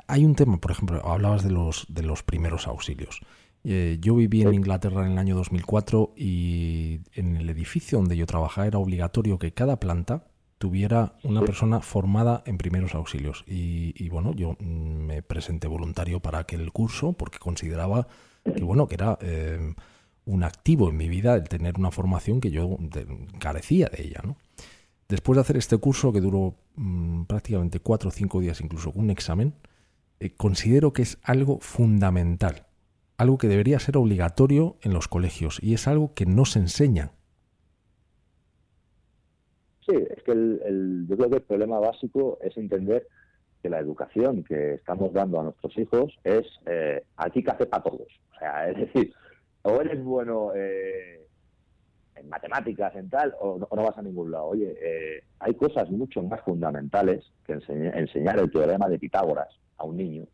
hay 0.07 0.25
un 0.25 0.35
tema, 0.35 0.57
por 0.57 0.71
ejemplo, 0.71 1.05
hablabas 1.05 1.43
de 1.43 1.51
los, 1.51 1.85
de 1.89 2.03
los 2.03 2.23
primeros 2.23 2.67
auxilios. 2.67 3.21
yo 3.63 4.15
viví 4.15 4.41
en 4.41 4.53
Inglaterra 4.53 5.05
en 5.05 5.11
el 5.11 5.17
año 5.17 5.35
2004 5.35 6.13
y 6.15 7.01
en 7.13 7.35
el 7.35 7.49
edificio 7.49 7.97
donde 7.97 8.15
yo 8.15 8.25
trabajaba 8.25 8.67
era 8.67 8.79
obligatorio 8.79 9.37
que 9.37 9.51
cada 9.51 9.79
planta 9.79 10.23
tuviera 10.59 11.15
una 11.23 11.41
persona 11.41 11.79
formada 11.79 12.43
en 12.45 12.57
primeros 12.57 12.93
auxilios. 12.93 13.43
Y, 13.47 14.07
bueno, 14.09 14.33
yo 14.33 14.55
me 14.59 15.23
presenté 15.23 15.67
voluntario 15.67 16.19
para 16.19 16.39
aquel 16.39 16.71
curso 16.71 17.13
porque 17.13 17.39
consideraba 17.39 18.07
que 18.43 18.63
bueno, 18.63 18.87
que 18.87 18.95
era 18.95 19.17
eh, 19.21 19.73
un 20.25 20.43
activo 20.43 20.89
en 20.89 20.97
mi 20.97 21.07
vida 21.07 21.35
el 21.35 21.47
tener 21.47 21.77
una 21.77 21.91
formación 21.91 22.41
que 22.41 22.51
yo 22.51 22.77
carecía 23.39 23.87
de 23.87 24.03
ella, 24.03 24.21
¿no? 24.23 24.37
Después 25.07 25.37
de 25.37 25.41
hacer 25.41 25.57
este 25.57 25.77
curso, 25.77 26.13
que 26.13 26.21
duró 26.21 26.55
mm, 26.75 27.23
prácticamente 27.23 27.79
cuatro 27.79 28.09
o 28.09 28.11
cinco 28.11 28.39
días, 28.39 28.61
incluso 28.61 28.91
un 28.93 29.09
examen, 29.09 29.55
eh, 30.19 30.31
considero 30.35 30.93
que 30.93 31.01
es 31.01 31.17
algo 31.23 31.59
fundamental, 31.61 32.67
algo 33.17 33.37
que 33.37 33.47
debería 33.47 33.79
ser 33.79 33.97
obligatorio 33.97 34.77
en 34.81 34.93
los 34.93 35.07
colegios 35.07 35.59
y 35.63 35.73
es 35.73 35.87
algo 35.87 36.13
que 36.13 36.25
no 36.25 36.45
se 36.45 36.59
enseña 36.59 37.13
Sí, 39.89 39.95
es 40.15 40.23
que 40.23 40.31
el, 40.31 41.07
yo 41.09 41.17
creo 41.17 41.29
que 41.29 41.35
el 41.37 41.41
problema 41.41 41.79
básico 41.79 42.37
es 42.41 42.55
entender 42.57 43.07
que 43.63 43.69
la 43.69 43.79
educación 43.79 44.43
que 44.43 44.75
estamos 44.75 45.11
dando 45.13 45.39
a 45.39 45.43
nuestros 45.43 45.75
hijos 45.79 46.15
es 46.23 46.45
eh, 46.67 47.03
aquí 47.17 47.43
hace 47.47 47.65
para 47.65 47.83
todos. 47.83 48.07
O 48.35 48.39
sea, 48.39 48.69
es 48.69 48.77
decir, 48.77 49.13
o 49.63 49.81
eres 49.81 50.03
bueno 50.03 50.51
eh, 50.55 51.25
en 52.15 52.29
matemáticas, 52.29 52.95
en 52.95 53.09
tal, 53.09 53.33
o 53.39 53.57
no, 53.57 53.83
vas 53.83 53.97
a 53.97 54.03
ningún 54.03 54.31
lado. 54.31 54.45
Oye, 54.45 54.77
eh, 54.79 55.23
hay 55.39 55.55
cosas 55.55 55.89
mucho 55.89 56.21
más 56.21 56.41
fundamentales 56.41 57.25
que 57.47 57.53
enseñar 57.53 58.37
el 58.39 58.51
teorema 58.51 58.87
de 58.87 58.99
Pitágoras 58.99 59.49
a 59.77 59.85
un 59.85 59.97
niño, 59.97 60.27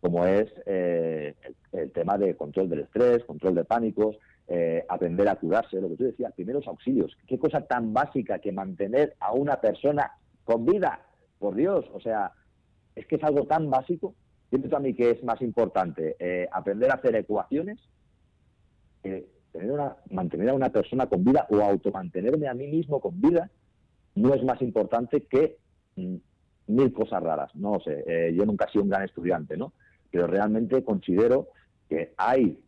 como 0.00 0.24
es 0.24 0.50
el, 0.64 1.36
el, 1.72 1.92
tema 1.92 2.16
de 2.16 2.34
control 2.34 2.70
del 2.70 2.80
estrés, 2.80 3.24
control 3.24 3.56
de 3.56 3.64
pánicos, 3.64 4.16
eh, 4.50 4.84
aprender 4.88 5.28
a 5.28 5.36
curarse, 5.36 5.80
lo 5.80 5.88
que 5.88 5.96
tú 5.96 6.04
decías, 6.04 6.34
primeros 6.34 6.66
auxilios. 6.66 7.16
Qué 7.26 7.38
cosa 7.38 7.62
tan 7.62 7.94
básica 7.94 8.40
que 8.40 8.52
mantener 8.52 9.14
a 9.20 9.32
una 9.32 9.60
persona 9.60 10.10
con 10.44 10.66
vida, 10.66 11.00
por 11.38 11.54
Dios, 11.54 11.86
o 11.94 12.00
sea, 12.00 12.32
es 12.94 13.06
que 13.06 13.16
es 13.16 13.24
algo 13.24 13.46
tan 13.46 13.70
básico. 13.70 14.14
Siento 14.50 14.76
a 14.76 14.80
mí 14.80 14.94
que 14.94 15.10
es 15.10 15.22
más 15.22 15.40
importante 15.40 16.16
eh, 16.18 16.48
aprender 16.52 16.90
a 16.90 16.94
hacer 16.94 17.14
ecuaciones 17.16 17.78
tener 19.52 19.72
una, 19.72 19.96
mantener 20.10 20.50
a 20.50 20.54
una 20.54 20.70
persona 20.70 21.06
con 21.06 21.24
vida 21.24 21.46
o 21.50 21.60
automantenerme 21.60 22.48
a 22.48 22.54
mí 22.54 22.66
mismo 22.66 23.00
con 23.00 23.20
vida 23.20 23.50
no 24.14 24.34
es 24.34 24.42
más 24.44 24.60
importante 24.62 25.22
que 25.22 25.58
mm, 25.96 26.16
mil 26.68 26.92
cosas 26.92 27.22
raras. 27.22 27.54
No 27.54 27.80
sé, 27.80 28.04
eh, 28.06 28.34
yo 28.34 28.44
nunca 28.44 28.66
he 28.66 28.72
sido 28.72 28.84
un 28.84 28.90
gran 28.90 29.04
estudiante, 29.04 29.56
¿no? 29.56 29.72
Pero 30.10 30.26
realmente 30.26 30.84
considero 30.84 31.48
que 31.88 32.12
hay 32.16 32.58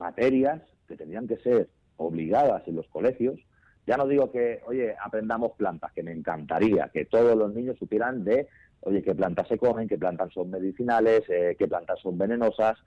materias 0.00 0.62
que 0.88 0.96
tendrían 0.96 1.28
que 1.28 1.36
ser 1.36 1.68
obligadas 1.96 2.66
en 2.66 2.76
los 2.76 2.88
colegios. 2.88 3.38
Ya 3.86 3.96
no 3.96 4.06
digo 4.06 4.30
que, 4.32 4.60
oye, 4.66 4.96
aprendamos 5.00 5.52
plantas, 5.52 5.92
que 5.92 6.02
me 6.02 6.12
encantaría 6.12 6.90
que 6.92 7.04
todos 7.04 7.36
los 7.36 7.54
niños 7.54 7.78
supieran 7.78 8.24
de, 8.24 8.48
oye, 8.80 9.02
qué 9.02 9.14
plantas 9.14 9.48
se 9.48 9.58
comen, 9.58 9.88
qué 9.88 9.98
plantas 9.98 10.32
son 10.32 10.50
medicinales, 10.50 11.22
eh, 11.28 11.56
qué 11.58 11.68
plantas 11.68 12.00
son 12.00 12.18
venenosas. 12.18 12.78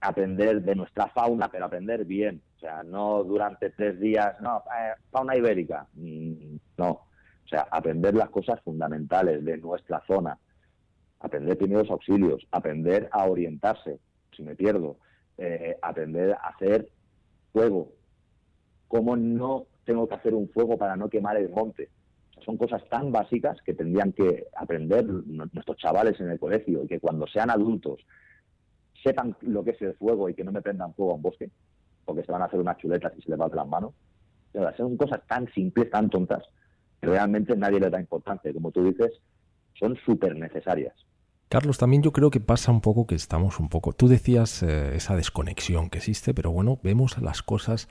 aprender 0.00 0.60
de 0.60 0.74
nuestra 0.74 1.08
fauna, 1.08 1.48
pero 1.48 1.64
aprender 1.64 2.04
bien. 2.04 2.42
O 2.56 2.60
sea, 2.60 2.82
no 2.82 3.24
durante 3.24 3.70
tres 3.70 3.98
días, 3.98 4.38
no, 4.42 4.58
eh, 4.58 4.92
fauna 5.10 5.34
ibérica. 5.34 5.86
Mm, 5.94 6.56
no. 6.76 6.90
O 6.90 7.48
sea, 7.48 7.66
aprender 7.70 8.14
las 8.14 8.28
cosas 8.28 8.60
fundamentales 8.60 9.42
de 9.42 9.56
nuestra 9.56 10.02
zona. 10.06 10.38
Aprender 11.20 11.56
primeros 11.56 11.90
auxilios, 11.90 12.46
aprender 12.50 13.08
a 13.12 13.24
orientarse, 13.24 13.98
si 14.36 14.42
me 14.42 14.54
pierdo, 14.54 14.98
eh, 15.38 15.76
aprender 15.82 16.32
a 16.32 16.48
hacer 16.48 16.88
fuego. 17.52 17.92
¿Cómo 18.88 19.16
no 19.16 19.66
tengo 19.84 20.08
que 20.08 20.14
hacer 20.14 20.34
un 20.34 20.48
fuego 20.48 20.78
para 20.78 20.96
no 20.96 21.08
quemar 21.08 21.36
el 21.36 21.50
monte? 21.50 21.88
son 22.44 22.56
cosas 22.56 22.82
tan 22.88 23.10
básicas 23.12 23.60
que 23.62 23.74
tendrían 23.74 24.12
que 24.12 24.46
aprender 24.56 25.04
nuestros 25.06 25.76
chavales 25.78 26.20
en 26.20 26.30
el 26.30 26.38
colegio 26.38 26.84
y 26.84 26.86
que 26.86 27.00
cuando 27.00 27.26
sean 27.26 27.50
adultos 27.50 28.00
sepan 29.02 29.36
lo 29.42 29.64
que 29.64 29.72
es 29.72 29.82
el 29.82 29.94
fuego 29.94 30.28
y 30.28 30.34
que 30.34 30.44
no 30.44 30.52
me 30.52 30.62
prendan 30.62 30.94
fuego 30.94 31.12
a 31.12 31.14
un 31.16 31.22
bosque, 31.22 31.50
porque 32.04 32.24
se 32.24 32.32
van 32.32 32.42
a 32.42 32.46
hacer 32.46 32.60
unas 32.60 32.78
chuletas 32.78 33.12
y 33.16 33.22
se 33.22 33.30
les 33.30 33.40
va 33.40 33.48
de 33.48 33.56
las 33.56 33.68
manos. 33.68 33.92
son 34.76 34.96
cosas 34.96 35.20
tan 35.26 35.46
simples, 35.52 35.90
tan 35.90 36.08
tontas, 36.08 36.44
que 37.00 37.08
realmente 37.08 37.56
nadie 37.56 37.80
le 37.80 37.90
da 37.90 38.00
importancia. 38.00 38.52
Como 38.52 38.70
tú 38.70 38.84
dices, 38.84 39.12
son 39.78 39.96
súper 39.96 40.36
necesarias. 40.36 40.94
Carlos, 41.48 41.78
también 41.78 42.02
yo 42.02 42.12
creo 42.12 42.30
que 42.30 42.40
pasa 42.40 42.72
un 42.72 42.80
poco 42.80 43.06
que 43.06 43.14
estamos 43.14 43.60
un 43.60 43.68
poco... 43.68 43.92
Tú 43.92 44.08
decías 44.08 44.62
eh, 44.62 44.96
esa 44.96 45.14
desconexión 45.14 45.90
que 45.90 45.98
existe, 45.98 46.34
pero 46.34 46.50
bueno, 46.50 46.80
vemos 46.82 47.18
las 47.18 47.42
cosas 47.42 47.88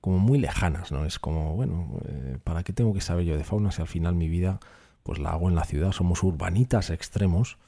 como 0.00 0.18
muy 0.18 0.38
lejanas, 0.38 0.92
¿no? 0.92 1.04
Es 1.04 1.18
como, 1.18 1.54
bueno, 1.54 2.00
eh, 2.06 2.38
¿para 2.42 2.62
qué 2.64 2.72
tengo 2.72 2.92
que 2.92 3.00
saber 3.00 3.24
yo 3.24 3.36
de 3.36 3.44
fauna 3.44 3.70
si 3.70 3.80
al 3.80 3.88
final 3.88 4.14
mi 4.14 4.28
vida 4.28 4.60
pues 5.02 5.18
la 5.18 5.30
hago 5.30 5.48
en 5.48 5.54
la 5.54 5.64
ciudad? 5.64 5.92
Somos 5.92 6.22
urbanitas 6.22 6.90
extremos 6.90 7.58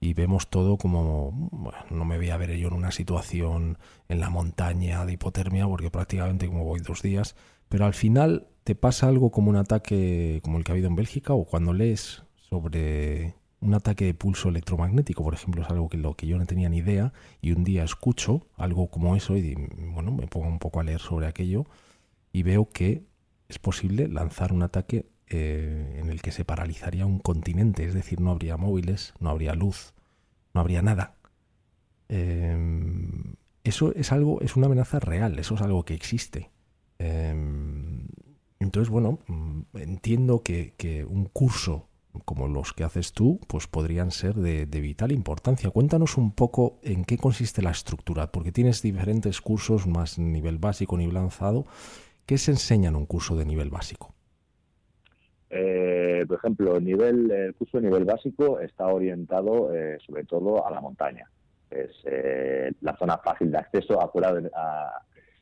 y 0.00 0.12
vemos 0.12 0.48
todo 0.48 0.76
como, 0.76 1.30
bueno, 1.32 1.78
no 1.90 2.04
me 2.04 2.16
voy 2.16 2.30
a 2.30 2.36
ver 2.36 2.56
yo 2.56 2.68
en 2.68 2.74
una 2.74 2.90
situación 2.90 3.78
en 4.08 4.20
la 4.20 4.28
montaña 4.28 5.06
de 5.06 5.12
hipotermia 5.12 5.66
porque 5.66 5.90
prácticamente 5.90 6.48
como 6.48 6.64
voy 6.64 6.80
dos 6.80 7.00
días, 7.00 7.36
pero 7.68 7.86
al 7.86 7.94
final 7.94 8.48
te 8.64 8.74
pasa 8.74 9.08
algo 9.08 9.30
como 9.30 9.50
un 9.50 9.56
ataque 9.56 10.40
como 10.42 10.58
el 10.58 10.64
que 10.64 10.72
ha 10.72 10.74
habido 10.74 10.88
en 10.88 10.96
Bélgica 10.96 11.32
o 11.32 11.44
cuando 11.44 11.72
lees 11.72 12.24
sobre 12.34 13.34
un 13.64 13.74
ataque 13.74 14.04
de 14.04 14.14
pulso 14.14 14.50
electromagnético, 14.50 15.24
por 15.24 15.34
ejemplo, 15.34 15.62
es 15.62 15.70
algo 15.70 15.88
que 15.88 15.96
lo 15.96 16.14
que 16.14 16.26
yo 16.26 16.38
no 16.38 16.46
tenía 16.46 16.68
ni 16.68 16.78
idea 16.78 17.12
y 17.40 17.52
un 17.52 17.64
día 17.64 17.82
escucho 17.82 18.46
algo 18.56 18.88
como 18.88 19.16
eso 19.16 19.36
y 19.36 19.54
bueno, 19.94 20.12
me 20.12 20.26
pongo 20.26 20.48
un 20.48 20.58
poco 20.58 20.80
a 20.80 20.84
leer 20.84 21.00
sobre 21.00 21.26
aquello 21.26 21.64
y 22.32 22.42
veo 22.42 22.68
que 22.68 23.04
es 23.48 23.58
posible 23.58 24.08
lanzar 24.08 24.52
un 24.52 24.62
ataque 24.62 25.06
eh, 25.28 25.98
en 26.00 26.10
el 26.10 26.20
que 26.20 26.32
se 26.32 26.44
paralizaría 26.44 27.06
un 27.06 27.18
continente, 27.18 27.84
es 27.84 27.94
decir, 27.94 28.20
no 28.20 28.30
habría 28.30 28.56
móviles, 28.56 29.14
no 29.20 29.30
habría 29.30 29.54
luz, 29.54 29.94
no 30.52 30.60
habría 30.60 30.82
nada. 30.82 31.14
Em, 32.08 33.34
eso 33.64 33.94
es 33.94 34.12
algo, 34.12 34.40
es 34.42 34.56
una 34.56 34.66
amenaza 34.66 35.00
real, 35.00 35.38
eso 35.38 35.54
es 35.54 35.62
algo 35.62 35.84
que 35.84 35.94
existe. 35.94 36.50
Em, 36.98 38.06
entonces, 38.60 38.90
bueno, 38.90 39.18
mm, 39.26 39.62
entiendo 39.74 40.42
que, 40.42 41.06
un 41.08 41.26
curso 41.26 41.88
como 42.24 42.48
los 42.48 42.72
que 42.72 42.84
haces 42.84 43.12
tú, 43.12 43.40
pues 43.48 43.66
podrían 43.66 44.10
ser 44.10 44.34
de, 44.34 44.66
de, 44.66 44.80
vital 44.80 45.12
importancia. 45.12 45.70
Cuéntanos 45.70 46.16
un 46.16 46.32
poco 46.32 46.78
en 46.82 47.04
qué 47.04 47.18
consiste 47.18 47.62
la 47.62 47.70
estructura, 47.70 48.30
porque 48.30 48.52
tienes 48.52 48.82
diferentes 48.82 49.40
cursos, 49.40 49.86
más 49.86 50.18
nivel 50.18 50.58
básico, 50.58 50.96
nivel 50.96 51.16
avanzado. 51.16 51.64
¿Qué 52.26 52.38
se 52.38 52.52
enseña 52.52 52.88
en 52.88 52.96
un 52.96 53.06
curso 53.06 53.36
de 53.36 53.44
nivel 53.44 53.70
básico? 53.70 54.14
Eh, 55.56 56.24
por 56.26 56.38
ejemplo, 56.38 56.76
el, 56.76 57.54
curso 57.56 57.78
de 57.78 57.84
nivel 57.84 58.04
básico 58.04 58.58
está 58.58 58.88
orientado 58.88 59.72
eh, 59.72 59.98
sobre 60.04 60.24
todo 60.24 60.66
a 60.66 60.70
la 60.70 60.80
montaña. 60.80 61.30
Es 61.70 61.90
eh, 62.04 62.72
la 62.80 62.96
zona 62.96 63.18
fácil 63.18 63.52
de 63.52 63.58
acceso 63.58 64.00
a 64.00 64.08
fuera, 64.08 64.32
de, 64.32 64.50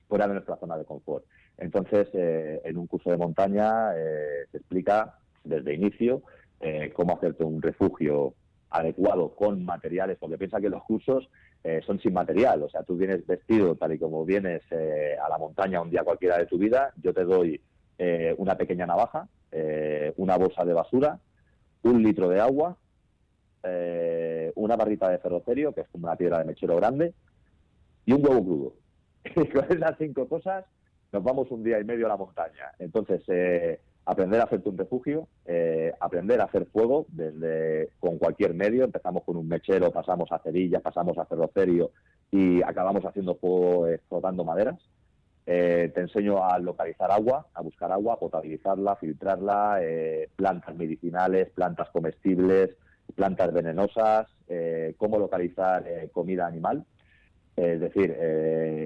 fuera 0.09 0.27
de 0.27 0.35
nuestra 0.35 0.57
zona 0.57 0.77
de 0.77 0.85
confort. 0.85 1.25
Entonces, 1.57 2.09
en 2.13 2.77
un 2.77 2.87
curso 2.87 3.11
de 3.11 3.17
montaña 3.17 3.93
se 4.51 4.57
explica 4.57 5.19
desde 5.45 5.75
inicio 5.75 6.23
cómo 6.95 7.17
hacerte 7.17 7.45
un 7.45 7.61
refugio 7.61 8.35
adecuado 8.71 9.35
con 9.35 9.65
materiales, 9.65 10.17
porque 10.19 10.39
piensa 10.39 10.61
que 10.61 10.71
los 10.71 10.83
cursos 10.85 11.29
son 11.85 11.99
sin 12.01 12.13
material, 12.13 12.63
o 12.63 12.69
sea, 12.69 12.83
tú 12.85 12.97
vienes 12.97 13.27
vestido 13.27 13.75
tal 13.75 13.93
y 13.93 13.99
como 13.99 14.25
vienes 14.25 14.63
a 14.73 15.29
la 15.29 15.39
montaña 15.39 15.81
un 15.81 15.91
día 15.91 16.05
cualquiera 16.05 16.39
de 16.39 16.47
tu 16.47 16.59
vida, 16.59 16.93
yo 17.03 17.13
te 17.13 17.25
doy 17.25 17.61
una 18.39 18.57
pequeña 18.57 18.87
navaja, 18.87 19.29
eh, 19.55 20.15
una 20.17 20.39
bolsa 20.39 20.65
de 20.65 20.73
basura, 20.73 21.21
un 21.83 22.03
litro 22.03 22.31
de 22.31 22.41
agua, 22.41 22.75
eh, 23.63 24.51
una 24.55 24.77
barrita 24.77 25.11
de 25.11 25.19
ferrocerio, 25.19 25.75
que 25.75 25.83
es 25.83 25.89
como 25.89 26.07
una 26.07 26.17
piedra 26.17 26.39
de 26.39 26.47
mechero 26.47 26.77
grande, 26.77 27.13
y 28.07 28.13
un 28.15 28.27
huevo 28.27 28.43
crudo. 28.43 28.75
Y 29.37 29.49
con 29.49 29.65
esas 29.71 29.97
cinco 29.99 30.27
cosas 30.27 30.65
nos 31.13 31.23
vamos 31.23 31.51
un 31.51 31.63
día 31.63 31.79
y 31.79 31.85
medio 31.85 32.07
a 32.07 32.09
la 32.09 32.17
montaña. 32.17 32.73
Entonces, 32.79 33.23
eh, 33.29 33.79
aprender 34.05 34.41
a 34.41 34.45
hacerte 34.45 34.69
un 34.69 34.79
refugio, 34.79 35.29
aprender 36.01 36.41
a 36.41 36.45
hacer 36.45 36.67
fuego 36.67 37.07
desde 37.09 37.91
con 38.01 38.19
cualquier 38.19 38.55
medio. 38.55 38.85
Empezamos 38.85 39.23
con 39.25 39.37
un 39.37 39.49
mechero, 39.49 39.91
pasamos 39.91 40.31
a 40.33 40.39
cerillas, 40.41 40.83
pasamos 40.83 41.17
a 41.19 41.25
ferrocerio 41.25 41.91
y 42.31 42.63
acabamos 42.63 43.05
haciendo 43.05 43.37
fuego 43.37 43.87
explotando 43.87 44.45
maderas. 44.45 44.79
Eh, 45.45 45.91
te 45.93 46.03
enseño 46.03 46.45
a 46.45 46.59
localizar 46.59 47.11
agua, 47.11 47.49
a 47.53 47.63
buscar 47.63 47.91
agua, 47.91 48.19
potabilizarla, 48.19 48.95
filtrarla, 48.97 49.79
eh, 49.83 50.29
plantas 50.37 50.77
medicinales, 50.77 51.51
plantas 51.51 51.91
comestibles, 51.91 52.77
plantas 53.17 53.53
venenosas, 53.53 54.29
eh, 54.49 54.95
cómo 54.97 55.19
localizar 55.19 55.85
comida 56.13 56.47
animal. 56.47 56.85
Es 57.55 57.81
decir, 57.81 58.11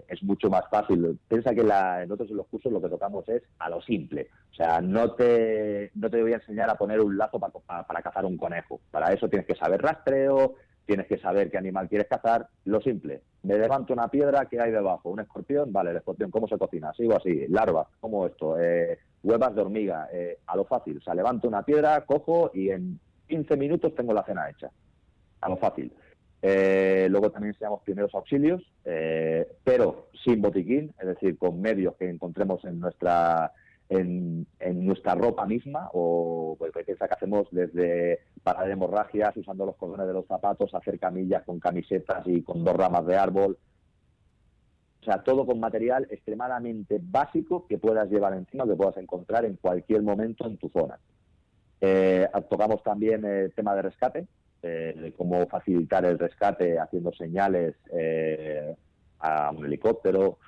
es 0.08 0.22
mucho 0.24 0.50
más 0.50 0.64
fácil. 0.68 1.18
Piensa 1.28 1.54
que 1.54 1.62
la, 1.62 2.04
nosotros 2.04 2.30
en 2.30 2.36
los 2.36 2.48
cursos 2.48 2.72
lo 2.72 2.82
que 2.82 2.88
tocamos 2.88 3.28
es 3.28 3.42
a 3.60 3.70
lo 3.70 3.80
simple. 3.80 4.28
O 4.50 4.54
sea, 4.54 4.80
no 4.80 5.12
te, 5.12 5.92
no 5.94 6.10
te 6.10 6.20
voy 6.20 6.32
a 6.32 6.36
enseñar 6.36 6.68
a 6.68 6.74
poner 6.74 7.00
un 7.00 7.16
lazo 7.16 7.38
para 7.38 8.02
cazar 8.02 8.24
un 8.24 8.36
conejo. 8.36 8.80
Para 8.90 9.12
eso 9.12 9.28
tienes 9.28 9.46
que 9.46 9.54
saber 9.54 9.80
rastreo, 9.80 10.56
tienes 10.86 11.06
que 11.06 11.18
saber 11.18 11.50
qué 11.50 11.58
animal 11.58 11.88
quieres 11.88 12.08
cazar. 12.08 12.48
Lo 12.64 12.80
simple, 12.80 13.22
me 13.42 13.58
levanto 13.58 13.92
una 13.92 14.08
piedra, 14.08 14.46
¿qué 14.46 14.60
hay 14.60 14.70
debajo? 14.70 15.10
¿Un 15.10 15.20
escorpión? 15.20 15.72
Vale, 15.72 15.90
el 15.90 15.96
escorpión, 15.98 16.30
¿cómo 16.30 16.48
se 16.48 16.56
cocina? 16.56 16.92
Sigo 16.94 17.16
así, 17.16 17.46
larvas, 17.48 17.88
¿cómo 18.00 18.26
esto? 18.26 18.58
Eh, 18.58 18.98
huevas 19.22 19.54
de 19.54 19.60
hormiga, 19.60 20.08
eh, 20.12 20.38
a 20.46 20.56
lo 20.56 20.64
fácil. 20.64 20.98
O 20.98 21.00
sea, 21.00 21.14
levanto 21.14 21.48
una 21.48 21.62
piedra, 21.62 22.04
cojo 22.06 22.50
y 22.54 22.70
en 22.70 22.98
15 23.28 23.56
minutos 23.56 23.94
tengo 23.94 24.12
la 24.14 24.24
cena 24.24 24.48
hecha. 24.48 24.70
A 25.40 25.48
lo 25.48 25.56
fácil. 25.56 25.92
Eh, 26.42 27.08
luego 27.10 27.30
también 27.30 27.54
enseñamos 27.54 27.82
primeros 27.82 28.14
auxilios, 28.14 28.62
pero 29.64 30.08
sin 30.24 30.40
botiquín, 30.40 30.94
es 31.00 31.06
decir, 31.06 31.38
con 31.38 31.60
medios 31.60 31.96
que 31.96 32.08
encontremos 32.08 32.64
en 32.64 32.78
nuestra 32.78 33.52
en, 33.88 34.46
nuestra 34.84 35.14
ropa 35.14 35.46
misma 35.46 35.90
o 35.92 36.56
pues, 36.58 36.72
que 36.72 36.96
hacemos 36.98 37.48
desde 37.50 38.20
para 38.42 38.64
de 38.64 38.72
hemorragias 38.72 39.36
usando 39.36 39.66
los 39.66 39.76
cordones 39.76 40.06
de 40.06 40.12
los 40.12 40.26
zapatos, 40.26 40.74
hacer 40.74 40.98
camillas 40.98 41.44
con 41.44 41.60
camisetas 41.60 42.26
y 42.26 42.42
con 42.42 42.64
dos 42.64 42.76
ramas 42.76 43.06
de 43.06 43.16
árbol. 43.16 43.58
O 45.00 45.04
sea, 45.04 45.22
todo 45.22 45.46
con 45.46 45.60
material 45.60 46.08
extremadamente 46.10 46.98
básico 47.00 47.66
que 47.68 47.78
puedas 47.78 48.10
llevar 48.10 48.34
encima, 48.34 48.66
que 48.66 48.74
puedas 48.74 48.96
encontrar 48.96 49.44
en 49.44 49.56
cualquier 49.56 50.02
momento 50.02 50.46
en 50.46 50.56
tu 50.56 50.68
zona. 50.68 50.98
Eh, 51.80 52.28
tocamos 52.48 52.82
también 52.82 53.24
el 53.24 53.52
tema 53.52 53.74
de 53.76 53.82
rescate, 53.82 54.26
eh, 54.66 54.94
de 54.94 55.12
cómo 55.12 55.46
facilitar 55.46 56.04
el 56.04 56.18
rescate 56.18 56.78
haciendo 56.78 57.12
señales 57.12 57.74
eh, 57.92 58.74
a 59.20 59.50
un 59.50 59.64
helicóptero 59.64 60.38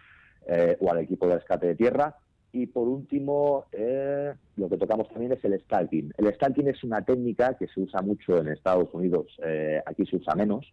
o 0.81 0.91
al 0.91 1.01
equipo 1.01 1.27
de 1.27 1.35
rescate 1.35 1.67
de 1.67 1.75
tierra 1.75 2.17
y 2.53 2.67
por 2.67 2.89
último, 2.89 3.67
eh, 3.73 4.33
lo 4.57 4.69
que 4.69 4.79
tocamos 4.79 5.09
también 5.11 5.33
es 5.33 5.45
el 5.45 5.59
stalking. 5.61 6.13
El 6.17 6.33
stalking 6.35 6.69
es 6.69 6.83
una 6.83 7.03
técnica 7.03 7.55
que 7.55 7.69
se 7.69 7.81
usa 7.81 8.01
mucho 8.01 8.39
en 8.39 8.49
Estados 8.49 8.89
Unidos, 8.93 9.27
eh, 9.45 9.83
aquí 9.85 10.07
se 10.07 10.17
usa 10.17 10.35
menos, 10.35 10.73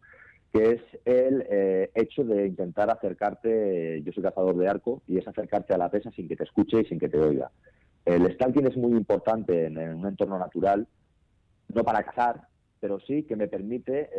que 0.54 0.72
es 0.72 0.82
el 1.04 1.46
eh, 1.50 1.92
hecho 1.94 2.24
de 2.24 2.48
intentar 2.48 2.90
acercarte, 2.90 4.02
yo 4.04 4.14
soy 4.14 4.24
cazador 4.24 4.56
de 4.56 4.70
arco, 4.70 5.02
y 5.06 5.18
es 5.18 5.28
acercarte 5.28 5.74
a 5.74 5.78
la 5.78 5.90
presa 5.90 6.12
sin 6.12 6.30
que 6.30 6.38
te 6.38 6.46
escuche 6.46 6.82
y 6.82 6.86
sin 6.86 6.98
que 6.98 7.10
te 7.10 7.20
oiga. 7.20 7.52
El 8.06 8.32
stalking 8.34 8.68
es 8.68 8.78
muy 8.78 8.94
importante 8.94 9.66
en, 9.66 9.78
un 9.78 10.08
entorno 10.08 10.40
natural, 10.40 10.88
no 11.74 11.84
para 11.84 12.04
cazar, 12.04 12.48
pero 12.86 13.00
sí 13.00 13.24
que 13.24 13.36
me 13.36 13.48
permite 13.48 14.12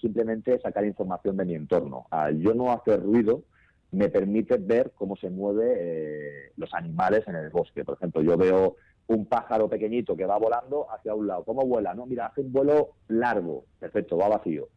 simplemente 0.00 0.60
sacar 0.60 0.84
información 0.84 1.36
de 1.36 1.44
mi 1.44 1.56
entorno. 1.56 2.06
Al 2.10 2.38
yo 2.38 2.54
no 2.54 2.70
hacer 2.70 3.02
ruido, 3.02 3.42
me 3.90 4.08
permite 4.08 4.56
ver 4.56 4.92
cómo 4.94 5.16
se 5.16 5.30
mueven 5.30 5.72
eh, 5.76 6.52
los 6.56 6.72
animales 6.74 7.26
en 7.26 7.34
el 7.34 7.50
bosque. 7.50 7.84
Por 7.84 7.96
ejemplo, 7.96 8.22
yo 8.22 8.36
veo 8.36 8.76
un 9.08 9.26
pájaro 9.26 9.68
pequeñito 9.68 10.16
que 10.16 10.26
va 10.26 10.38
volando 10.38 10.86
hacia 10.92 11.12
un 11.12 11.26
lado. 11.26 11.42
¿Cómo 11.42 11.66
vuela? 11.66 11.92
No, 11.92 12.06
mira, 12.06 12.26
hace 12.26 12.42
un 12.42 12.52
vuelo 12.52 12.90
largo. 13.08 13.64
Perfecto, 13.80 14.16
va 14.16 14.28
vacío. 14.28 14.68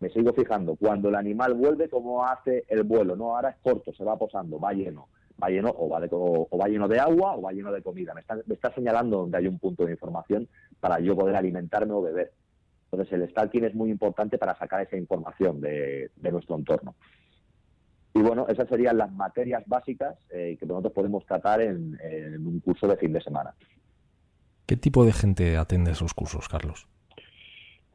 Me 0.00 0.10
sigo 0.10 0.34
fijando. 0.34 0.76
Cuando 0.76 1.08
el 1.08 1.14
animal 1.14 1.54
vuelve, 1.54 1.88
¿cómo 1.88 2.22
hace 2.22 2.66
el 2.68 2.82
vuelo? 2.82 3.16
No, 3.16 3.34
ahora 3.34 3.48
es 3.48 3.56
corto, 3.62 3.94
se 3.94 4.04
va 4.04 4.18
posando, 4.18 4.60
va 4.60 4.74
lleno. 4.74 5.08
Va 5.42 5.48
lleno 5.48 5.74
o 5.74 5.88
va, 5.88 6.00
de, 6.00 6.08
o, 6.10 6.58
va 6.58 6.68
lleno 6.68 6.86
de 6.86 7.00
agua 7.00 7.34
o 7.34 7.40
va 7.40 7.52
lleno 7.52 7.72
de 7.72 7.80
comida. 7.80 8.12
Me 8.12 8.20
está, 8.20 8.36
me 8.44 8.54
está 8.54 8.74
señalando 8.74 9.20
donde 9.20 9.38
hay 9.38 9.46
un 9.46 9.58
punto 9.58 9.86
de 9.86 9.92
información 9.92 10.46
para 10.82 10.98
yo 10.98 11.16
poder 11.16 11.36
alimentarme 11.36 11.92
o 11.92 12.02
beber. 12.02 12.32
Entonces, 12.92 13.14
el 13.14 13.28
stalking 13.30 13.64
es 13.64 13.74
muy 13.74 13.90
importante 13.90 14.38
para 14.38 14.56
sacar 14.56 14.82
esa 14.82 14.96
información 14.96 15.60
de 15.60 16.10
nuestro 16.20 16.56
entorno. 16.56 16.94
Y 18.14 18.20
bueno, 18.20 18.46
esas 18.48 18.68
serían 18.68 18.98
las 18.98 19.10
materias 19.12 19.62
básicas 19.66 20.16
eh, 20.30 20.56
que 20.60 20.66
nosotros 20.66 20.92
podemos 20.92 21.24
tratar 21.24 21.62
en, 21.62 21.98
un 22.46 22.60
curso 22.60 22.86
de 22.86 22.96
fin 22.96 23.12
de 23.12 23.22
semana. 23.22 23.54
¿Qué 24.66 24.76
tipo 24.76 25.04
de 25.04 25.12
gente 25.12 25.56
atiende 25.56 25.92
esos 25.92 26.12
cursos, 26.12 26.48
Carlos? 26.48 26.86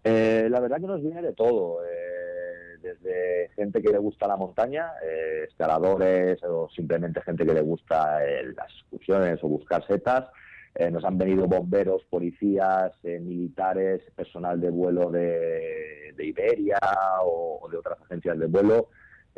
Eh, 0.04 0.48
la 0.50 0.60
verdad 0.60 0.78
que 0.78 0.88
nos 0.88 1.02
viene 1.02 1.22
de 1.22 1.34
todo, 1.34 1.84
eh, 1.86 2.78
desde 2.82 3.50
gente 3.56 3.82
que 3.82 3.92
le 3.92 4.00
gusta 4.00 4.28
la 4.28 4.38
montaña, 4.38 4.92
escaladores 5.48 6.42
o 6.44 6.70
simplemente 6.70 7.22
gente 7.22 7.46
que 7.46 7.54
le 7.54 7.62
gusta 7.62 8.20
las 8.56 8.72
excursiones 8.72 9.44
o 9.44 9.48
buscar 9.48 9.86
setas. 9.86 10.26
Nos 10.92 11.04
han 11.04 11.18
venido 11.18 11.48
bomberos, 11.48 12.04
policías, 12.10 12.92
militares, 13.04 14.02
personal 14.16 14.62
de 14.62 14.70
vuelo 14.70 15.10
de, 15.10 16.14
Iberia 16.20 16.80
o 17.24 17.68
de 17.72 17.78
otras 17.78 18.02
agencias 18.02 18.38
de 18.38 18.48
vuelo 18.48 18.90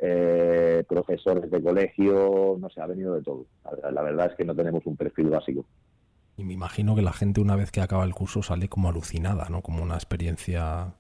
eh, 0.02 0.86
profesores 0.88 1.52
de 1.52 1.62
colegio, 1.62 2.58
no 2.58 2.70
sé, 2.70 2.82
ha 2.82 2.86
venido 2.86 3.16
de 3.16 3.22
todo. 3.22 3.46
La, 3.92 4.02
verdad 4.02 4.28
es 4.32 4.38
que 4.38 4.46
no 4.46 4.56
tenemos 4.56 4.86
un 4.86 4.96
perfil 4.96 5.30
básico. 5.30 5.66
Y 6.38 6.46
me 6.46 6.54
imagino 6.54 6.96
que 6.96 7.02
la 7.02 7.12
gente 7.12 7.42
una 7.42 7.58
vez 7.58 7.70
que 7.70 7.82
acaba 7.82 8.06
el 8.06 8.14
curso 8.14 8.42
sale 8.42 8.70
como 8.70 8.88
alucinada, 8.88 9.48
¿no? 9.50 9.62
Como 9.62 9.84
una 9.84 9.96
experiencia, 9.96 10.94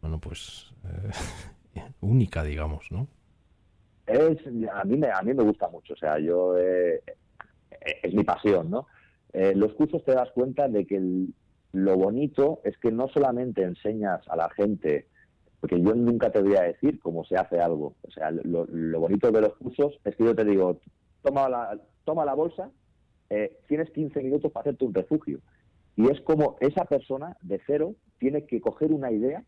bueno, 0.00 0.18
pues 0.18 0.74
eh, 0.84 1.82
única, 2.00 2.42
digamos, 2.42 2.90
¿no? 2.90 3.06
Es, 4.04 4.38
a, 4.72 4.84
mí 4.84 4.96
me, 4.96 5.08
a 5.08 5.22
mí 5.22 5.32
me 5.32 5.44
gusta 5.44 5.68
mucho, 5.68 5.94
o 5.94 5.96
sea, 5.96 6.18
yo 6.18 6.58
eh, 6.58 7.00
es 8.02 8.12
mi 8.12 8.24
pasión, 8.24 8.68
¿no? 8.68 8.88
En 9.32 9.60
los 9.60 9.72
cursos 9.74 10.04
te 10.04 10.12
das 10.12 10.30
cuenta 10.32 10.68
de 10.68 10.86
que 10.86 11.00
lo 11.72 11.96
bonito 11.96 12.60
es 12.64 12.76
que 12.78 12.92
no 12.92 13.08
solamente 13.08 13.62
enseñas 13.62 14.26
a 14.28 14.36
la 14.36 14.50
gente 14.50 15.06
porque 15.62 15.80
yo 15.80 15.94
nunca 15.94 16.32
te 16.32 16.42
voy 16.42 16.56
a 16.56 16.62
decir 16.62 16.98
cómo 16.98 17.24
se 17.24 17.36
hace 17.36 17.60
algo. 17.60 17.94
O 18.02 18.10
sea, 18.10 18.32
lo, 18.32 18.66
bonito 18.98 19.30
de 19.30 19.40
los 19.42 19.54
cursos 19.54 19.96
es 20.04 20.16
que 20.16 20.24
yo 20.24 20.34
te 20.34 20.44
digo, 20.44 20.80
toma 21.22 21.48
la, 21.48 21.80
toma 22.04 22.24
la 22.24 22.34
bolsa, 22.34 22.72
eh, 23.30 23.60
tienes 23.68 23.88
15 23.90 24.24
minutos 24.24 24.50
para 24.50 24.62
hacerte 24.62 24.84
un 24.84 24.92
refugio. 24.92 25.38
Y 25.94 26.10
es 26.10 26.20
como 26.22 26.56
esa 26.58 26.84
persona 26.84 27.36
de 27.42 27.60
cero 27.64 27.94
tiene 28.18 28.44
que 28.44 28.60
coger 28.60 28.90
una 28.90 29.12
idea 29.12 29.44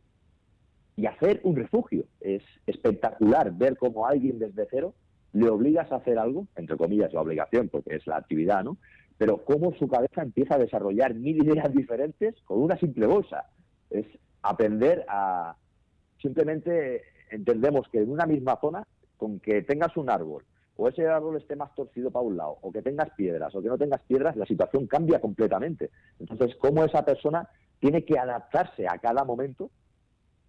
y 0.95 1.07
hacer 1.07 1.41
un 1.43 1.57
refugio. 1.57 2.05
Es 2.21 2.45
espectacular 2.69 3.53
ver 3.53 3.77
cómo 3.77 4.07
alguien 4.07 4.39
desde 4.39 4.69
cero 4.71 4.95
le 5.33 5.49
obligas 5.49 5.91
a 5.91 5.97
hacer 5.97 6.21
algo, 6.21 6.47
entre 6.55 6.77
comillas 6.77 7.13
la 7.13 7.23
obligación, 7.23 7.69
porque 7.69 7.97
es 7.97 8.07
la 8.07 8.19
actividad, 8.19 8.63
¿no? 8.63 8.77
Pero 9.19 9.45
cómo 9.45 9.73
su 9.75 9.89
cabeza 9.89 10.23
empieza 10.23 10.57
a 10.57 10.59
desarrollar 10.59 11.15
mil 11.15 11.43
ideas 11.43 11.73
diferentes 11.73 12.35
con 12.45 12.61
una 12.61 12.77
simple 12.79 13.07
bolsa. 13.07 13.47
Es 13.91 14.07
aprender 14.43 15.05
a, 15.09 15.57
Simplemente 16.25 17.03
entendemos 17.31 17.87
que 17.93 17.99
en 17.99 18.11
una 18.11 18.25
misma 18.25 18.59
zona, 18.59 18.87
con 19.19 19.41
que 19.41 19.61
tengas 19.61 19.95
un 19.99 20.09
árbol, 20.09 20.43
o 20.75 20.89
ese 20.89 21.07
árbol 21.07 21.37
esté 21.37 21.55
más 21.55 21.75
torcido 21.75 22.11
para 22.11 22.25
un 22.25 22.39
lado, 22.39 22.57
o 22.63 22.73
que 22.73 22.81
tengas 22.81 23.11
piedras, 23.11 23.55
o 23.55 23.61
que 23.61 23.69
no 23.69 23.77
tengas 23.77 24.01
piedras, 24.01 24.35
la 24.35 24.47
situación 24.47 24.87
cambia 24.87 25.21
completamente. 25.21 25.91
Entonces, 26.19 26.57
cómo 26.57 26.83
esa 26.83 27.05
persona 27.05 27.47
tiene 27.79 28.07
que 28.07 28.19
adaptarse 28.19 28.89
a 28.89 28.99
cada 29.01 29.23
momento, 29.23 29.71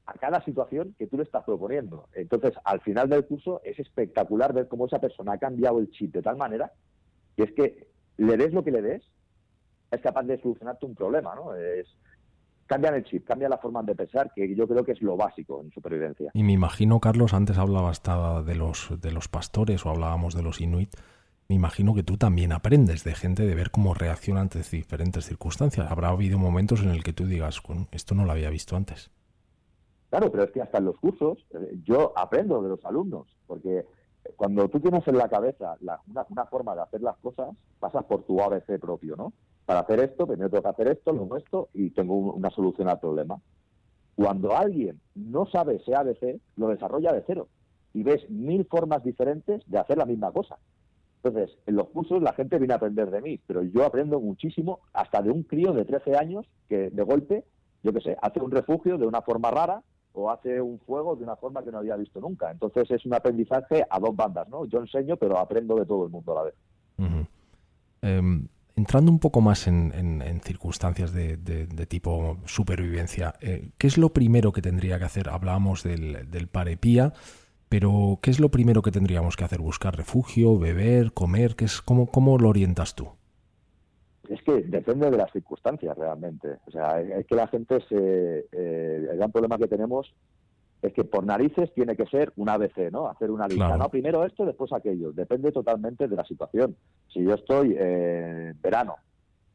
a 0.05 0.13
cada 0.13 0.41
situación 0.45 0.95
que 0.97 1.07
tú 1.07 1.18
le 1.18 1.24
estás 1.24 1.43
proponiendo. 1.43 2.07
Entonces, 2.13 2.53
al 2.63 2.80
final 2.80 3.09
del 3.09 3.26
curso 3.26 3.59
es 3.66 3.78
espectacular 3.78 4.53
ver 4.53 4.70
cómo 4.70 4.86
esa 4.86 4.99
persona 4.99 5.34
ha 5.34 5.38
cambiado 5.39 5.80
el 5.80 5.91
chip 5.91 6.13
de 6.13 6.22
tal 6.22 6.38
manera 6.38 6.72
que 7.36 7.43
es 7.43 7.51
que 7.51 7.88
le 8.18 8.38
des 8.38 8.53
lo 8.53 8.63
que 8.63 8.72
le 8.72 8.82
des, 8.82 9.03
es 9.91 10.01
capaz 10.01 10.24
de 10.24 10.41
solucionarte 10.41 10.86
un 10.86 10.95
problema, 10.95 11.36
¿no? 11.36 11.55
Es, 11.55 11.88
cambian 12.66 12.95
el 12.95 13.03
chip, 13.03 13.26
cambian 13.26 13.51
la 13.51 13.57
forma 13.57 13.84
de 13.84 13.95
pensar, 13.95 14.32
que 14.36 14.55
yo 14.55 14.68
creo 14.68 14.84
que 14.84 14.93
es 14.93 15.01
lo 15.01 15.16
básico 15.16 15.61
en 15.61 15.72
supervivencia. 15.72 16.32
Y 16.34 16.43
me 16.43 16.53
imagino, 16.53 16.99
Carlos, 16.99 17.34
antes 17.34 17.57
hablabas 17.57 18.01
de 18.45 18.55
los, 18.55 18.99
de 18.99 19.11
los 19.11 19.28
pastores 19.28 19.86
o 19.86 19.89
hablábamos 19.89 20.36
de 20.36 20.43
los 20.43 20.61
inuit. 20.61 20.95
Me 21.47 21.55
imagino 21.55 21.93
que 21.93 22.01
tú 22.01 22.18
también 22.18 22.51
aprendes 22.51 23.03
de 23.03 23.13
gente 23.13 23.45
de 23.45 23.53
ver 23.53 23.70
cómo 23.70 23.93
reacciona 23.93 24.41
ante 24.41 24.61
diferentes 24.63 25.26
circunstancias. 25.26 25.91
Habrá 25.91 26.09
habido 26.09 26.39
momentos 26.39 26.82
en 26.82 26.89
el 26.89 27.03
que 27.03 27.13
tú 27.13 27.26
digas, 27.26 27.61
esto 27.91 28.16
no 28.16 28.26
lo 28.26 28.32
había 28.32 28.49
visto 28.49 28.76
antes. 28.76 29.11
Claro, 30.09 30.32
pero 30.32 30.45
es 30.45 30.51
que 30.51 30.61
hasta 30.61 30.80
en 30.80 30.86
los 30.86 30.97
cursos 30.97 31.45
eh, 31.51 31.78
yo 31.84 32.13
aprendo 32.18 32.61
de 32.63 32.70
los 32.70 32.84
alumnos, 32.86 33.28
porque 33.45 33.86
cuando 34.36 34.68
tú 34.70 34.80
tienes 34.80 35.08
en 35.08 35.18
la 35.18 35.30
cabeza 35.30 35.76
una, 35.82 36.26
una, 36.30 36.46
forma 36.46 36.76
de 36.76 36.82
hacer 36.82 37.02
las 37.02 37.18
cosas, 37.18 37.50
pasas 37.80 38.04
por 38.06 38.24
tu 38.24 38.42
ABC 38.42 38.80
propio, 38.80 39.16
¿no? 39.16 39.34
para 39.66 39.80
hacer 39.80 40.00
esto, 40.00 40.28
primero 40.28 40.50
tengo 40.50 40.64
que 40.64 40.70
hacer 40.70 40.88
esto, 40.90 41.12
luego 41.12 41.38
esto, 41.38 41.70
y 41.74 41.90
tengo 41.90 42.16
una 42.16 42.50
solución 42.52 42.88
al 42.88 43.00
problema. 43.00 43.40
Cuando 44.16 44.56
alguien 44.56 45.02
no 45.16 45.46
sabe 45.48 45.76
ese 45.76 45.96
ABC, 45.96 46.40
lo 46.56 46.70
desarrolla 46.70 47.12
de 47.12 47.24
cero 47.26 47.48
y 47.94 48.04
ves 48.04 48.30
mil 48.30 48.66
formas 48.66 49.04
diferentes 49.04 49.62
de 49.66 49.80
hacer 49.80 49.98
la 49.98 50.06
misma 50.06 50.32
cosa. 50.32 50.58
Entonces, 51.24 51.58
en 51.66 51.76
los 51.76 51.90
cursos 51.90 52.22
la 52.22 52.34
gente 52.34 52.60
viene 52.60 52.74
a 52.74 52.78
aprender 52.78 53.10
de 53.10 53.22
mí, 53.22 53.40
pero 53.48 53.64
yo 53.64 53.84
aprendo 53.84 54.20
muchísimo 54.20 54.82
hasta 54.94 55.22
de 55.22 55.32
un 55.32 55.44
crío 55.44 55.74
de 55.74 55.86
13 55.86 56.16
años 56.16 56.46
que 56.70 56.92
de 56.92 57.04
golpe, 57.04 57.46
yo 57.84 57.94
qué 57.94 58.02
sé, 58.02 58.18
hace 58.22 58.40
un 58.40 58.52
refugio 58.52 58.98
de 58.98 59.08
una 59.08 59.22
forma 59.22 59.50
rara 59.50 59.82
o 60.16 60.32
hace 60.32 60.61
un 60.61 60.80
fuego 60.80 61.16
de 61.16 61.24
una 61.24 61.36
forma 61.36 61.63
que 61.63 61.72
no 61.72 61.80
había 61.80 61.95
visto 61.95 62.20
nunca. 62.20 62.51
Entonces 62.51 62.89
es 62.89 63.05
un 63.05 63.13
aprendizaje 63.13 63.86
a 63.89 63.99
dos 63.99 64.16
bandas, 64.16 64.47
¿no? 64.49 64.66
Yo 64.66 64.80
enseño, 64.80 65.18
pero 65.18 65.38
aprendo 65.38 65.76
de 65.76 65.86
todo 65.86 66.05
el 66.05 66.11
mundo 66.11 66.32
a 66.32 66.36
la 66.36 66.43
vez. 66.43 66.55
Entrando 68.78 69.09
un 69.09 69.20
poco 69.20 69.39
más 69.39 69.68
en, 69.68 70.41
circunstancias 70.43 71.13
de, 71.13 71.38
tipo 71.88 72.38
supervivencia, 72.45 73.36
eh, 73.39 73.70
¿qué 73.78 73.88
es 73.88 73.97
lo 73.97 74.09
primero 74.09 74.51
que 74.51 74.61
tendría 74.61 74.99
que 74.99 75.05
hacer? 75.05 75.30
Hablábamos 75.30 75.84
del, 75.84 76.30
del 76.30 76.47
parepía, 76.47 77.13
pero 77.70 78.20
¿qué 78.22 78.32
es 78.32 78.39
lo 78.39 78.49
primero 78.49 78.82
que 78.82 78.91
tendríamos 78.91 79.38
que 79.38 79.45
hacer? 79.45 79.59
¿Buscar 79.59 79.95
refugio, 79.95 80.59
beber, 80.59 81.13
comer? 81.13 81.55
¿Qué 81.55 81.66
es, 81.66 81.82
cómo, 81.82 82.07
¿Cómo 82.07 82.38
lo 82.38 82.49
orientas 82.49 82.95
tú? 82.95 83.09
Que 84.46 84.62
depende 84.62 85.10
de 85.10 85.18
las 85.18 85.32
circunstancias 85.32 85.98
realmente. 85.98 86.60
O 86.68 86.72
sea, 86.72 87.02
es 87.02 87.26
que 87.26 87.36
la 87.36 87.48
gente 87.48 87.82
se... 87.89 88.46
Eh, 88.52 89.08
el 89.12 89.18
gran 89.18 89.32
problema 89.32 89.58
que 89.58 89.68
tenemos 89.68 90.14
es 90.84 90.93
que 90.93 91.04
por 91.04 91.26
narices 91.26 91.74
tiene 91.74 91.96
que 91.96 92.06
ser 92.06 92.32
un 92.36 92.50
ABC, 92.50 92.91
¿no? 92.91 93.08
Hacer 93.08 93.32
una 93.32 93.48
lista, 93.48 93.76
¿no? 93.76 93.89
Primero 93.89 94.24
esto, 94.24 94.46
después 94.46 94.72
aquello. 94.72 95.12
Depende 95.12 95.52
totalmente 95.52 96.08
de 96.08 96.16
la 96.16 96.24
situación. 96.26 96.76
Si 97.12 97.24
yo 97.24 97.34
estoy 97.34 97.76
en 97.78 98.56
verano, 98.62 98.98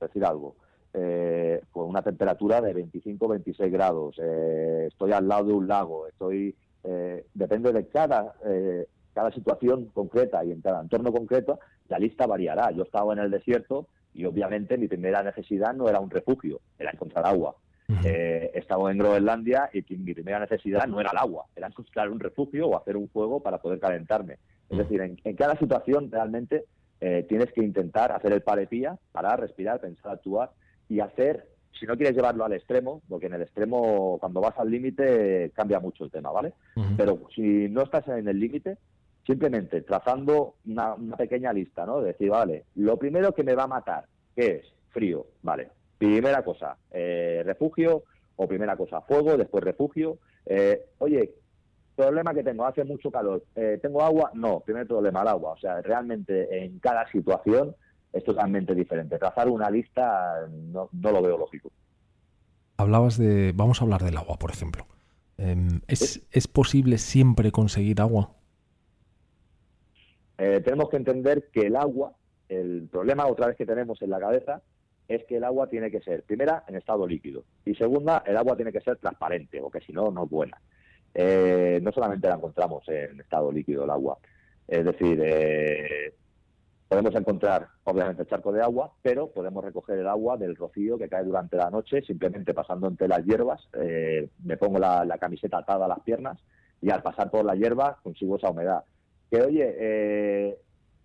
decir 0.01 0.25
algo, 0.25 0.57
eh, 0.93 1.63
con 1.71 1.89
una 1.89 2.03
temperatura 2.03 2.61
de 2.61 2.75
25-26 2.75 3.71
grados, 3.71 4.17
eh, 4.19 4.87
estoy 4.89 5.13
al 5.13 5.29
lado 5.29 5.45
de 5.47 5.53
un 5.53 5.69
lago, 5.69 6.09
estoy... 6.09 6.55
Eh, 6.83 7.27
depende 7.35 7.75
de 7.75 7.87
cada, 7.89 8.35
cada 9.13 9.31
situación 9.33 9.91
concreta 9.93 10.43
y 10.47 10.51
en 10.51 10.63
cada 10.63 10.81
entorno 10.81 11.13
concreto, 11.13 11.61
la 11.89 11.99
lista 11.99 12.27
variará. 12.27 12.71
Yo 12.71 12.85
estaba 12.85 13.13
en 13.13 13.19
el 13.19 13.31
desierto 13.31 13.87
y 14.15 14.25
obviamente 14.25 14.77
mi 14.77 14.89
primera 14.89 15.23
necesidad 15.23 15.75
no 15.75 15.89
era 15.89 16.01
un 16.01 16.11
refugio, 16.11 16.61
era 16.79 16.91
encontrar 16.91 17.27
agua 17.27 17.55
eh, 18.05 18.51
estaba 18.55 18.91
en 18.91 18.99
Groenlandia 18.99 19.71
y 19.73 19.83
mi 19.97 20.15
primera 20.15 20.39
necesidad 20.39 20.87
no 20.87 21.01
era 21.01 21.11
el 21.11 21.19
agua, 21.19 21.47
era 21.57 21.69
buscar 21.77 22.09
un 22.11 22.21
refugio 22.21 22.69
o 22.69 22.77
hacer 22.77 22.97
un 22.97 23.09
fuego 23.09 23.41
para 23.41 23.59
poder 23.59 23.81
calentarme. 23.81 24.39
Es 24.69 24.79
decir, 24.79 25.01
en, 25.01 25.37
cada 25.37 25.57
situación 25.57 26.11
realmente 26.11 26.65
eh, 27.01 27.27
tienes 27.29 27.53
que 27.53 27.63
intentar 27.65 28.13
hacer 28.13 28.33
el 28.33 28.43
palepía, 28.43 28.97
parar, 29.13 29.41
respirar, 29.41 29.81
pensar, 29.81 30.13
actuar 30.13 30.51
y 30.89 31.01
hacer, 31.01 31.49
si 31.73 31.87
no 31.87 31.97
quieres 31.97 32.15
llevarlo 32.15 32.45
al 32.45 32.53
extremo, 32.53 33.03
porque 33.09 33.27
en 33.27 33.35
el 33.35 33.43
extremo, 33.43 34.19
cuando 34.21 34.41
vas 34.41 34.57
al 34.59 34.71
límite, 34.71 35.51
cambia 35.55 35.81
mucho 35.81 36.05
el 36.05 36.11
tema, 36.11 36.31
¿vale? 36.31 36.53
Pero 36.97 37.23
si 37.35 37.69
no 37.69 37.83
estás 37.83 38.07
en 38.09 38.29
el 38.29 38.39
límite, 38.39 38.77
simplemente 39.27 39.83
trazando 39.83 40.55
una, 40.67 40.95
una 40.95 41.17
pequeña 41.17 41.53
lista, 41.53 41.87
¿no? 41.87 42.01
De 42.01 42.09
decir, 42.09 42.31
vale, 42.31 42.65
lo 42.77 42.97
primero 42.97 43.33
que 43.35 43.45
me 43.45 43.55
va 43.55 43.65
a 43.65 43.69
matar, 43.69 44.07
¿qué 44.35 44.57
es? 44.57 44.67
Frío, 44.91 45.27
vale, 45.43 45.69
Primera 46.01 46.43
cosa, 46.43 46.79
eh, 46.91 47.43
refugio, 47.45 48.05
o 48.37 48.49
primera 48.49 48.75
cosa, 48.75 49.03
fuego, 49.03 49.37
después 49.37 49.63
refugio. 49.63 50.17
Eh, 50.47 50.87
oye, 50.97 51.35
problema 51.95 52.33
que 52.33 52.43
tengo, 52.43 52.65
hace 52.65 52.85
mucho 52.85 53.11
calor, 53.11 53.45
eh, 53.55 53.79
¿tengo 53.83 54.03
agua? 54.03 54.31
No, 54.33 54.61
primer 54.61 54.87
problema, 54.87 55.21
el 55.21 55.29
agua. 55.29 55.53
O 55.53 55.59
sea, 55.59 55.83
realmente 55.83 56.65
en 56.65 56.79
cada 56.79 57.07
situación 57.13 57.77
es 58.15 58.25
totalmente 58.25 58.75
diferente. 58.75 59.19
Trazar 59.19 59.51
una 59.51 59.71
lista 59.71 60.49
no, 60.51 60.89
lo 60.91 61.21
veo 61.21 61.37
lógico. 61.37 61.71
Hablabas 62.79 63.19
de, 63.19 63.53
vamos 63.55 63.83
a 63.83 63.85
hablar 63.85 64.03
del 64.03 64.17
agua, 64.17 64.39
por 64.39 64.51
ejemplo. 64.51 64.87
Em, 65.37 65.83
¿es, 65.87 66.27
¿Es 66.31 66.49
posible 66.49 66.97
siempre 66.97 67.53
conseguir 67.53 68.01
agua? 68.01 68.31
Tenemos 70.41 70.89
que 70.89 70.97
entender 70.97 71.51
que 71.53 71.67
el 71.67 71.77
agua, 71.77 72.15
el 72.49 72.89
problema 72.91 73.27
otra 73.27 73.49
vez 73.49 73.57
que 73.57 73.67
tenemos 73.67 74.01
en 74.01 74.11
la 74.11 74.19
cabeza, 74.19 74.63
es 75.11 75.25
que 75.25 75.37
el 75.37 75.45
agua 75.45 75.69
tiene 75.69 75.91
que 75.91 76.01
ser, 76.01 76.23
primera, 76.23 76.65
en 76.69 76.77
estado 76.77 77.07
líquido, 77.07 77.45
y 77.65 77.75
segunda, 77.75 78.23
el 78.27 78.37
agua 78.37 78.57
tiene 78.57 78.73
que 78.73 78.81
ser 78.81 78.97
transparente, 78.97 79.61
porque 79.61 79.81
si 79.81 79.93
no, 79.93 80.11
no 80.11 80.25
es 80.25 80.31
buena. 80.31 80.61
Eh, 81.13 81.81
no 81.83 81.91
solamente 81.91 82.29
la 82.29 82.37
encontramos 82.37 82.89
en 82.89 83.21
estado 83.21 83.51
líquido 83.51 83.85
el 83.85 83.91
agua, 83.91 84.19
es 84.69 84.85
decir, 84.85 85.21
eh, 85.21 86.15
podemos 86.87 87.13
encontrar, 87.17 87.67
obviamente, 87.85 88.23
el 88.23 88.29
charco 88.29 88.53
de 88.53 88.63
agua, 88.63 88.93
pero 89.03 89.33
podemos 89.33 89.65
recoger 89.65 89.99
el 89.99 90.07
agua 90.07 90.37
del 90.37 90.55
rocío 90.55 90.97
que 90.97 91.09
cae 91.09 91.25
durante 91.25 91.57
la 91.57 91.71
noche, 91.71 92.03
simplemente 92.03 92.55
pasando 92.55 92.87
entre 92.87 93.09
las 93.09 93.25
hierbas, 93.25 93.69
eh, 93.81 94.29
me 94.45 94.57
pongo 94.57 94.79
la, 94.79 95.19
camiseta 95.21 95.59
atada 95.59 95.87
a 95.87 95.89
las 95.89 96.01
piernas 96.01 96.39
y 96.81 96.91
al 96.91 97.03
pasar 97.03 97.31
por 97.31 97.45
la 97.45 97.57
hierba 97.57 97.99
consigo 98.03 98.37
esa 98.37 98.51
humedad. 98.51 98.85
Que 99.31 99.43
oye, 99.43 99.77
eh, 99.79 100.59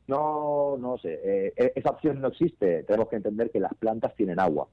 no, 0.07 0.77
no 0.77 0.97
sé, 0.97 1.19
eh, 1.23 1.53
e-, 1.55 1.73
esa 1.75 1.91
opción 1.91 2.21
no 2.21 2.29
existe. 2.29 2.83
Tenemos 2.83 3.09
que 3.09 3.17
entender 3.17 3.51
que 3.51 3.59
las 3.59 3.73
plantas 3.75 4.15
tienen 4.15 4.39
agua 4.39 4.67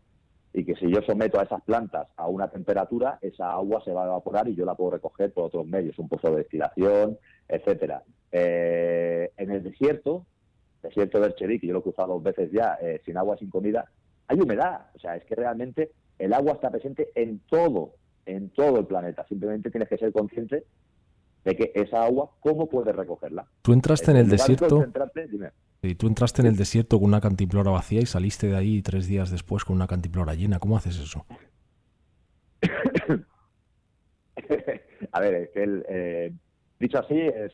y 0.54 0.64
que 0.64 0.74
si 0.74 0.90
yo 0.92 1.00
someto 1.02 1.40
a 1.40 1.44
esas 1.44 1.62
plantas 1.62 2.08
a 2.16 2.28
una 2.28 2.48
temperatura, 2.48 3.18
esa 3.22 3.52
agua 3.52 3.82
se 3.84 3.92
va 3.92 4.04
a 4.04 4.06
evaporar 4.06 4.48
y 4.48 4.54
yo 4.54 4.64
la 4.64 4.74
puedo 4.74 4.92
recoger 4.92 5.32
por 5.32 5.44
otros 5.44 5.66
medios, 5.66 5.98
un 5.98 6.08
pozo 6.08 6.30
de 6.30 6.38
destilación, 6.38 7.18
etcétera. 7.48 8.02
Eh, 8.30 9.30
en 9.36 9.50
el 9.50 9.62
desierto, 9.62 10.26
desierto 10.82 11.20
del 11.20 11.34
Cherí, 11.34 11.58
que 11.58 11.68
yo 11.68 11.72
lo 11.72 11.78
he 11.78 11.82
cruzado 11.82 12.14
dos 12.14 12.22
veces 12.22 12.50
ya, 12.52 12.76
eh, 12.82 13.00
sin 13.04 13.16
agua, 13.16 13.38
sin 13.38 13.48
comida, 13.48 13.90
hay 14.28 14.40
humedad. 14.40 14.88
O 14.94 14.98
sea, 14.98 15.16
es 15.16 15.24
que 15.24 15.34
realmente 15.34 15.92
el 16.18 16.34
agua 16.34 16.52
está 16.52 16.70
presente 16.70 17.10
en 17.14 17.40
todo, 17.48 17.94
en 18.26 18.50
todo 18.50 18.78
el 18.78 18.86
planeta. 18.86 19.26
Simplemente 19.28 19.70
tienes 19.70 19.88
que 19.88 19.96
ser 19.96 20.12
consciente 20.12 20.64
de 21.44 21.56
que 21.56 21.72
esa 21.74 22.04
agua, 22.04 22.30
¿cómo 22.40 22.68
puedes 22.68 22.94
recogerla? 22.94 23.46
Tú 23.62 23.72
entraste 23.72 24.10
en 24.10 24.18
el 24.18 24.28
desierto. 24.28 24.84
Y 25.84 25.96
tú 25.96 26.06
entraste 26.06 26.42
en 26.42 26.46
el 26.46 26.56
desierto 26.56 26.98
con 26.98 27.08
una 27.08 27.20
cantimplora 27.20 27.72
vacía 27.72 28.00
y 28.00 28.06
saliste 28.06 28.46
de 28.46 28.56
ahí 28.56 28.82
tres 28.82 29.08
días 29.08 29.32
después 29.32 29.64
con 29.64 29.74
una 29.74 29.88
cantimplora 29.88 30.34
llena. 30.34 30.60
¿Cómo 30.60 30.76
haces 30.76 30.98
eso? 30.98 31.26
A 35.12 35.20
ver, 35.20 35.34
es 35.34 35.50
que 35.50 35.62
el, 35.64 35.84
eh, 35.88 36.32
dicho 36.78 36.98
así 36.98 37.18
es, 37.18 37.52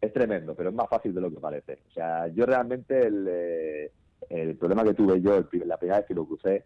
es 0.00 0.12
tremendo, 0.12 0.54
pero 0.54 0.68
es 0.68 0.74
más 0.74 0.88
fácil 0.90 1.14
de 1.14 1.20
lo 1.22 1.30
que 1.30 1.40
parece. 1.40 1.78
O 1.88 1.92
sea, 1.92 2.28
yo 2.28 2.44
realmente 2.44 3.06
el, 3.06 3.26
eh, 3.26 3.90
el 4.28 4.56
problema 4.56 4.84
que 4.84 4.92
tuve 4.92 5.20
yo 5.22 5.48
la 5.64 5.78
primera 5.78 5.98
vez 5.98 6.06
que 6.06 6.14
lo 6.14 6.26
crucé 6.26 6.64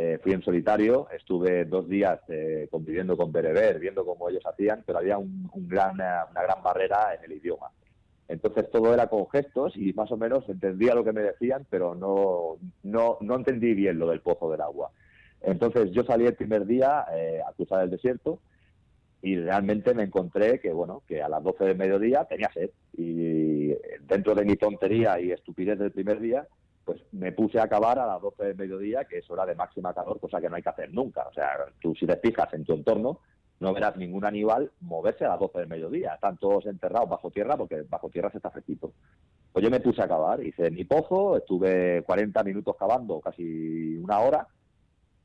eh, 0.00 0.20
fui 0.22 0.30
en 0.32 0.42
solitario, 0.42 1.08
estuve 1.10 1.64
dos 1.64 1.88
días 1.88 2.20
eh, 2.28 2.68
conviviendo 2.70 3.16
con 3.16 3.32
Bereber, 3.32 3.80
viendo 3.80 4.06
cómo 4.06 4.28
ellos 4.28 4.46
hacían, 4.46 4.84
pero 4.86 5.00
había 5.00 5.18
gran, 5.54 5.94
una 5.94 6.42
gran 6.44 6.62
barrera 6.62 7.16
en 7.16 7.24
el 7.24 7.36
idioma. 7.36 7.72
Entonces 8.28 8.70
todo 8.70 8.94
era 8.94 9.08
con 9.08 9.28
gestos 9.28 9.76
y 9.76 9.92
más 9.94 10.12
o 10.12 10.16
menos 10.16 10.48
entendía 10.48 10.94
lo 10.94 11.02
que 11.02 11.12
me 11.12 11.22
decían, 11.22 11.66
pero 11.68 11.96
no, 11.96 12.58
no, 12.84 13.18
no 13.20 13.34
entendí 13.34 13.74
bien 13.74 13.98
lo 13.98 14.08
del 14.08 14.20
pozo 14.20 14.48
del 14.52 14.60
agua. 14.60 14.92
Entonces 15.40 15.90
yo 15.90 16.04
salí 16.04 16.26
el 16.26 16.36
primer 16.36 16.64
día 16.64 17.04
eh, 17.12 17.40
a 17.44 17.52
cruzar 17.54 17.82
el 17.82 17.90
desierto 17.90 18.38
y 19.20 19.34
realmente 19.34 19.94
me 19.94 20.04
encontré 20.04 20.60
que 20.60 20.72
bueno 20.72 21.02
que 21.08 21.22
a 21.22 21.28
las 21.28 21.42
12 21.42 21.64
del 21.64 21.76
mediodía 21.76 22.24
tenía 22.24 22.52
sed 22.54 22.70
y 22.96 23.74
dentro 24.06 24.36
de 24.36 24.44
mi 24.44 24.54
tontería 24.54 25.18
y 25.18 25.32
estupidez 25.32 25.76
del 25.76 25.90
primer 25.90 26.20
día 26.20 26.46
pues 26.88 27.02
me 27.12 27.32
puse 27.32 27.60
a 27.60 27.64
acabar 27.64 27.98
a 27.98 28.06
las 28.06 28.22
12 28.22 28.44
del 28.46 28.56
mediodía, 28.56 29.04
que 29.04 29.18
es 29.18 29.30
hora 29.30 29.44
de 29.44 29.54
máxima 29.54 29.92
calor, 29.92 30.18
cosa 30.18 30.40
que 30.40 30.48
no 30.48 30.56
hay 30.56 30.62
que 30.62 30.70
hacer 30.70 30.90
nunca. 30.90 31.28
O 31.28 31.32
sea, 31.34 31.50
tú 31.82 31.94
si 31.94 32.06
te 32.06 32.16
fijas 32.16 32.50
en 32.54 32.64
tu 32.64 32.72
entorno, 32.72 33.20
no 33.60 33.74
verás 33.74 33.98
ningún 33.98 34.24
animal 34.24 34.72
moverse 34.80 35.26
a 35.26 35.28
las 35.28 35.38
12 35.38 35.58
del 35.58 35.68
mediodía. 35.68 36.14
Están 36.14 36.38
todos 36.38 36.64
enterrados 36.64 37.10
bajo 37.10 37.30
tierra 37.30 37.58
porque 37.58 37.82
bajo 37.82 38.08
tierra 38.08 38.30
se 38.30 38.38
está 38.38 38.50
fresquito. 38.50 38.94
Pues 39.52 39.62
yo 39.62 39.70
me 39.70 39.80
puse 39.80 40.00
a 40.00 40.06
acabar, 40.06 40.42
hice 40.42 40.70
mi 40.70 40.84
pozo, 40.84 41.36
estuve 41.36 42.02
40 42.04 42.42
minutos 42.42 42.74
cavando, 42.78 43.20
casi 43.20 43.98
una 43.98 44.20
hora, 44.20 44.48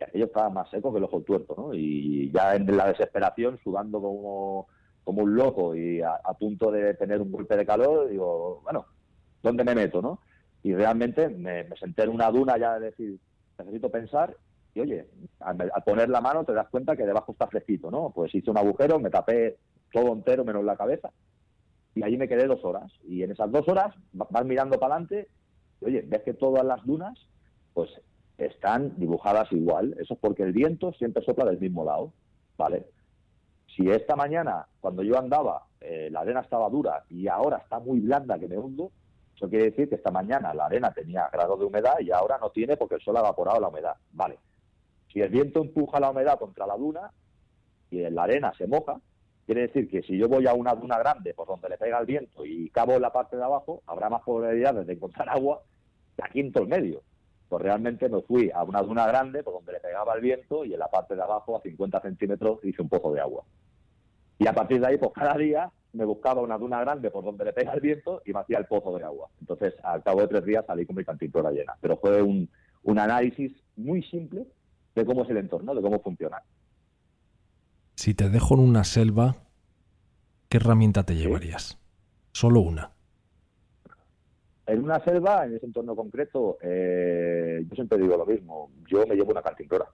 y 0.02 0.04
aquello 0.04 0.26
estaba 0.26 0.50
más 0.50 0.70
seco 0.70 0.92
que 0.92 0.98
el 0.98 1.06
ojo 1.06 1.22
tuerto, 1.22 1.56
¿no? 1.58 1.74
Y 1.74 2.30
ya 2.34 2.58
en 2.58 2.76
la 2.76 2.90
desesperación, 2.90 3.58
sudando 3.64 4.02
como, 4.02 4.68
como 5.06 5.24
un 5.24 5.34
loco 5.34 5.74
y 5.78 6.02
a, 6.02 6.16
a 6.26 6.34
punto 6.34 6.72
de 6.72 6.96
tener 6.96 7.22
un 7.22 7.32
golpe 7.32 7.56
de 7.56 7.66
calor, 7.66 8.10
digo, 8.10 8.60
bueno, 8.64 8.86
¿dónde 9.42 9.64
me 9.64 9.76
meto, 9.76 10.02
no? 10.02 10.20
Y 10.64 10.74
realmente 10.74 11.30
me, 11.30 11.68
senté 11.78 12.04
en 12.04 12.10
una 12.10 12.32
duna 12.32 12.58
ya 12.58 12.80
de 12.80 12.88
decir, 12.88 13.20
necesito 13.60 13.90
pensar 13.90 14.36
y 14.74 14.80
oye, 14.80 15.08
al, 15.42 15.58
poner 15.86 16.10
la 16.10 16.22
mano 16.22 16.46
te 16.46 16.54
das 16.54 16.70
cuenta 16.70 16.96
que 16.96 17.06
debajo 17.06 17.34
está 17.34 17.48
fresquito, 17.48 17.92
¿no? 17.92 18.12
Pues 18.16 18.34
hice 18.34 18.50
un 18.50 18.58
agujero, 18.58 19.00
me 19.00 19.10
tapé 19.10 19.58
todo 19.92 20.14
entero 20.14 20.44
menos 20.46 20.64
la 20.64 20.78
cabeza 20.78 21.12
y 21.94 22.04
allí 22.04 22.18
me 22.18 22.28
quedé 22.28 22.48
dos 22.48 22.64
horas. 22.64 22.92
Y 23.08 23.24
en 23.24 23.32
esas 23.32 23.52
dos 23.52 23.68
horas 23.68 23.94
vas 24.14 24.46
mirando 24.46 24.80
para 24.80 24.96
adelante 24.96 25.28
y 25.82 25.86
oye, 25.86 26.02
ves 26.08 26.24
que 26.24 26.34
todas 26.34 26.66
las 26.66 26.84
dunas 26.86 27.20
pues 27.74 27.90
están 28.38 28.98
dibujadas 28.98 29.52
igual. 29.52 29.96
Eso 30.00 30.16
es 30.16 30.20
porque 30.20 30.44
el 30.44 30.54
viento 30.54 30.94
siempre 30.94 31.24
sopla 31.24 31.46
del 31.46 31.60
mismo 31.60 31.84
lado, 31.84 32.14
¿vale? 32.58 32.88
Si 33.76 33.90
esta 33.90 34.16
mañana, 34.16 34.68
cuando 34.80 35.04
yo 35.04 35.18
andaba, 35.18 35.64
eh, 35.82 36.10
la 36.12 36.22
arena 36.22 36.40
estaba 36.40 36.70
dura 36.70 37.04
y 37.10 37.28
ahora 37.28 37.58
está 37.58 37.80
muy 37.80 38.00
blanda 38.00 38.40
que 38.40 38.48
me 38.48 38.58
hundo, 38.58 38.92
eso 39.44 39.50
quiere 39.50 39.72
decir 39.72 39.90
que 39.90 39.96
esta 39.96 40.10
mañana 40.10 40.54
la 40.54 40.68
arena 40.68 40.94
tenía 40.94 41.28
grado 41.30 41.58
de 41.58 41.66
humedad 41.66 42.00
y 42.00 42.12
ahora 42.12 42.38
no 42.38 42.50
tiene 42.52 42.78
porque 42.78 42.96
el 42.96 43.02
sol 43.02 43.18
ha 43.18 43.20
evaporado 43.20 43.60
la 43.60 43.68
humedad. 43.68 43.96
Vale. 44.14 44.40
Si 45.12 45.20
el 45.20 45.30
viento 45.30 45.60
empuja 45.60 46.00
la 46.00 46.12
humedad 46.12 46.40
contra 46.40 46.66
la 46.66 46.78
duna 46.78 47.12
y 47.92 48.10
la 48.10 48.24
arena 48.24 48.54
se 48.58 48.68
moja, 48.68 49.02
quiere 49.46 49.64
decir 49.64 49.90
que 49.90 50.02
si 50.02 50.18
yo 50.18 50.30
voy 50.30 50.48
a 50.48 50.54
una 50.54 50.74
duna 50.76 50.98
grande 50.98 51.34
por 51.34 51.46
donde 51.46 51.68
le 51.68 51.78
pega 51.78 52.00
el 52.00 52.06
viento 52.06 52.46
y 52.46 52.70
cavo 52.70 52.94
en 52.94 53.02
la 53.02 53.12
parte 53.12 53.36
de 53.36 53.44
abajo, 53.44 53.84
habrá 53.86 54.10
más 54.10 54.22
probabilidades 54.24 54.88
de 54.88 54.94
encontrar 54.94 55.28
agua 55.28 55.62
que 56.16 56.24
aquí 56.24 56.40
en 56.40 56.54
todo 56.54 56.64
el 56.64 56.70
medio. 56.70 57.02
Pues 57.50 57.62
realmente 57.62 58.08
me 58.08 58.22
fui 58.22 58.50
a 58.50 58.64
una 58.64 58.82
duna 58.82 59.06
grande 59.08 59.44
por 59.44 59.56
donde 59.56 59.74
le 59.74 59.82
pegaba 59.82 60.14
el 60.14 60.22
viento 60.22 60.64
y 60.64 60.72
en 60.72 60.80
la 60.80 60.88
parte 60.88 61.18
de 61.18 61.22
abajo 61.22 61.58
a 61.58 61.62
50 61.62 62.00
centímetros 62.00 62.64
hice 62.64 62.82
un 62.82 62.88
pozo 62.88 63.12
de 63.12 63.20
agua. 63.20 63.44
Y 64.40 64.48
a 64.48 64.54
partir 64.54 64.80
de 64.80 64.88
ahí, 64.88 64.98
pues 64.98 65.12
cada 65.14 65.38
día 65.38 65.70
me 65.94 66.06
buscaba 66.06 66.42
una 66.42 66.58
duna 66.58 66.80
grande 66.82 67.12
por 67.12 67.24
donde 67.24 67.46
le 67.46 67.54
pega 67.54 67.74
el 67.74 67.80
viento 67.80 68.22
y 68.26 68.34
me 68.34 68.40
hacía 68.40 68.58
el 68.58 68.66
pozo 68.66 68.98
de 68.98 69.04
agua. 69.04 69.30
Entonces, 69.40 69.76
al 69.84 70.04
cabo 70.04 70.22
de 70.22 70.28
tres 70.28 70.46
días 70.46 70.66
salí 70.66 70.86
con 70.86 70.96
mi 70.96 71.06
cantimplora 71.06 71.52
llena. 71.52 71.76
Pero 71.80 71.98
fue 71.98 72.22
un, 72.22 72.50
análisis 72.86 73.54
muy 73.76 74.04
simple 74.04 74.46
de 74.96 75.06
cómo 75.06 75.24
es 75.24 75.30
el 75.30 75.38
entorno, 75.38 75.74
de 75.74 75.82
cómo 75.82 76.02
funciona. 76.02 76.42
Si 77.96 78.14
te 78.16 78.30
dejo 78.30 78.56
en 78.56 78.62
una 78.62 78.84
selva, 78.84 79.36
¿qué 80.50 80.58
herramienta 80.58 81.04
te 81.04 81.16
llevarías? 81.16 81.78
Solo 82.32 82.62
una. 82.62 82.92
En 84.66 84.84
una 84.84 85.04
selva, 85.04 85.46
en 85.46 85.56
ese 85.56 85.66
entorno 85.68 85.96
concreto, 85.96 86.58
eh, 86.62 87.64
yo 87.68 87.76
siempre 87.76 88.00
digo 88.00 88.18
lo 88.18 88.26
mismo. 88.26 88.72
Yo 88.88 89.06
me 89.06 89.16
llevo 89.16 89.32
una 89.32 89.44
cantimplora. 89.44 89.86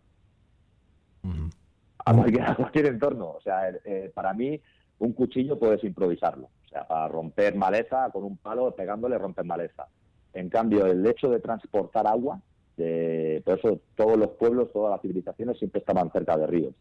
a, 2.05 2.55
cualquier, 2.55 2.85
entorno. 2.85 3.31
O 3.31 3.41
sea, 3.41 3.69
eh, 3.83 4.11
para 4.13 4.33
mí 4.33 4.61
un 4.99 5.13
cuchillo 5.13 5.57
puedes 5.57 5.83
improvisarlo, 5.83 6.49
o 6.65 6.67
sea, 6.69 6.87
para 6.87 7.07
romper 7.07 7.55
maleza, 7.55 8.09
con 8.11 8.23
un 8.23 8.37
palo 8.37 8.75
pegándole 8.75 9.17
romper 9.17 9.45
maleza. 9.45 9.87
En 10.33 10.49
cambio, 10.49 10.85
el 10.85 11.05
hecho 11.05 11.29
de 11.29 11.39
transportar 11.39 12.05
agua, 12.07 12.41
por 12.75 13.57
eso 13.57 13.81
todos 13.95 14.17
los 14.17 14.29
pueblos, 14.31 14.71
todas 14.71 14.91
las 14.91 15.01
civilizaciones 15.01 15.57
siempre 15.57 15.79
estaban 15.79 16.11
cerca 16.11 16.37
de 16.37 16.47
ríos. 16.47 16.73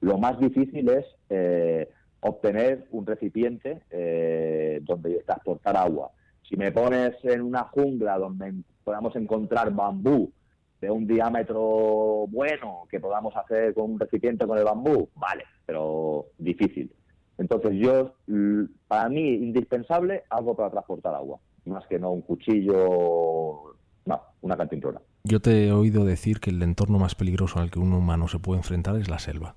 Lo 0.00 0.18
más 0.18 0.38
difícil 0.38 0.88
es 0.88 1.04
eh, 1.28 1.88
obtener 2.20 2.86
un 2.90 3.06
recipiente 3.06 3.82
eh, 3.90 4.80
donde 4.82 5.22
transportar 5.24 5.76
agua. 5.76 6.10
Si 6.48 6.56
me 6.56 6.72
pones 6.72 7.14
en 7.24 7.42
una 7.42 7.64
jungla 7.64 8.18
donde 8.18 8.54
podamos 8.84 9.14
encontrar 9.16 9.72
bambú 9.72 10.32
de 10.80 10.90
un 10.90 11.06
diámetro 11.06 12.26
bueno 12.28 12.84
que 12.90 12.98
podamos 12.98 13.36
hacer 13.36 13.74
con 13.74 13.92
un 13.92 14.00
recipiente 14.00 14.46
con 14.46 14.58
el 14.58 14.64
bambú, 14.64 15.08
vale, 15.14 15.44
pero 15.64 16.26
difícil. 16.38 16.90
Entonces 17.38 17.72
yo, 17.74 18.14
para 18.88 19.08
mí, 19.08 19.34
indispensable 19.34 20.24
algo 20.30 20.54
para 20.54 20.70
transportar 20.70 21.14
agua, 21.14 21.38
más 21.64 21.86
que 21.86 21.98
no 21.98 22.12
un 22.12 22.22
cuchillo, 22.22 23.76
no, 24.04 24.22
una 24.42 24.56
cantimplora. 24.56 25.00
Yo 25.24 25.40
te 25.40 25.66
he 25.66 25.72
oído 25.72 26.04
decir 26.04 26.40
que 26.40 26.50
el 26.50 26.62
entorno 26.62 26.98
más 26.98 27.14
peligroso 27.14 27.60
al 27.60 27.70
que 27.70 27.78
un 27.78 27.92
humano 27.92 28.28
se 28.28 28.38
puede 28.38 28.58
enfrentar 28.58 28.96
es 28.96 29.08
la 29.08 29.18
selva. 29.18 29.56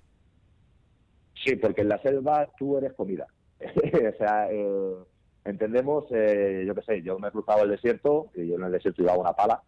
Sí, 1.44 1.56
porque 1.56 1.82
en 1.82 1.90
la 1.90 2.02
selva 2.02 2.50
tú 2.58 2.78
eres 2.78 2.94
comida. 2.94 3.28
o 3.60 4.18
sea, 4.18 4.52
eh, 4.52 4.96
entendemos, 5.44 6.06
eh, 6.12 6.64
yo 6.68 6.76
qué 6.76 6.82
sé, 6.82 7.02
yo 7.02 7.20
me 7.20 7.28
he 7.28 7.32
cruzado 7.32 7.64
el 7.64 7.72
desierto 7.72 8.28
y 8.36 8.48
yo 8.48 8.56
en 8.56 8.64
el 8.64 8.72
desierto 8.72 9.02
llevaba 9.02 9.20
una 9.22 9.34
pala 9.34 9.62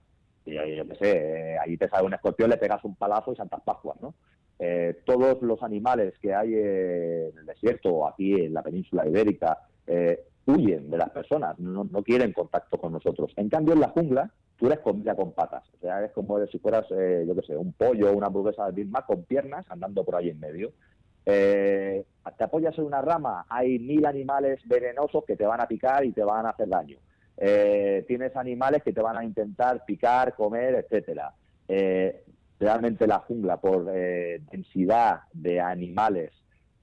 y 0.46 0.76
yo 0.76 0.88
qué 0.88 0.96
sé, 0.96 1.18
eh, 1.18 1.58
ahí 1.60 1.78
te 1.78 1.90
sale 1.90 2.06
un 2.06 2.14
escorpión, 2.14 2.50
le 2.50 2.58
pegas 2.58 2.84
un 2.84 2.96
palazo 2.96 3.34
y 3.34 3.36
Santas 3.36 3.62
Pascuas, 3.66 4.00
¿no? 4.02 4.14
Eh, 5.18 5.20
todos 5.20 5.42
los 5.42 5.64
animales 5.64 6.14
que 6.22 6.34
hay 6.34 6.54
en 6.54 7.38
el 7.38 7.46
desierto 7.46 7.90
o 7.90 8.08
aquí 8.08 8.34
en 8.34 8.54
la 8.54 8.62
península 8.62 9.08
ibérica 9.08 9.58
eh, 9.86 10.24
huyen 10.46 10.90
de 10.90 10.98
las 10.98 11.10
personas, 11.10 11.58
no, 11.60 11.86
quieren 12.04 12.34
contacto 12.34 12.78
con 12.78 12.94
nosotros. 12.94 13.34
En 13.36 13.50
cambio, 13.50 13.74
en 13.74 13.82
la 13.82 13.90
jungla, 13.90 14.32
tú 14.58 14.68
eres 14.68 14.80
comida 14.80 15.16
con 15.16 15.34
patas. 15.34 15.64
O 15.76 15.80
sea, 15.82 16.06
es 16.06 16.12
como 16.12 16.46
si 16.46 16.60
fueras, 16.60 16.86
eh, 16.92 17.26
yo 17.28 17.36
qué 17.36 17.42
sé, 17.42 17.58
un 17.58 17.74
pollo 17.74 18.10
o 18.10 18.16
una 18.16 18.28
hamburguesa 18.28 18.66
de 18.68 18.84
misma 18.84 19.06
con 19.06 19.24
piernas 19.24 19.66
andando 19.70 20.04
por 20.04 20.16
ahí 20.16 20.30
en 20.30 20.40
medio. 20.40 20.72
te 21.26 22.44
apoyas 22.44 22.78
en 22.78 22.86
una 22.86 23.02
rama, 23.02 23.46
hay 23.50 23.80
mil 23.80 24.06
animales 24.06 24.62
venenosos 24.66 25.26
que 25.26 25.36
te 25.36 25.46
van 25.46 25.62
a 25.62 25.68
picar 25.68 26.06
y 26.06 26.12
te 26.12 26.24
van 26.24 26.46
a 26.46 26.52
hacer 26.52 26.70
daño. 26.70 26.98
tienes 28.08 28.36
animales 28.36 28.84
que 28.84 28.94
te 28.94 29.02
van 29.02 29.18
a 29.18 29.26
intentar 29.26 29.84
picar, 29.86 30.36
comer, 30.36 30.76
etcétera 30.76 31.34
realmente 32.60 33.08
la 33.08 33.20
jungla 33.20 33.58
por 33.58 33.88
eh, 33.94 34.42
densidad 34.52 35.22
de 35.34 35.60
animales, 35.60 36.32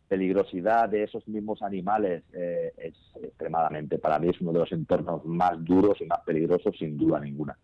peligrosidad 0.09 0.89
de 0.89 1.05
esos 1.05 1.27
mismos 1.27 1.62
animales 1.62 2.22
eh, 2.33 2.72
es 2.77 2.95
extremadamente, 3.22 3.99
para 3.99 4.18
mí 4.18 4.29
es 4.29 4.41
uno 4.41 4.53
de 4.53 4.61
los 4.61 4.72
entornos 4.72 5.25
más 5.25 5.62
duros 5.64 6.01
y 6.01 6.07
más 6.07 6.20
peligrosos 6.20 6.77
sin 6.79 6.97
duda 6.97 7.20
ninguna. 7.20 7.57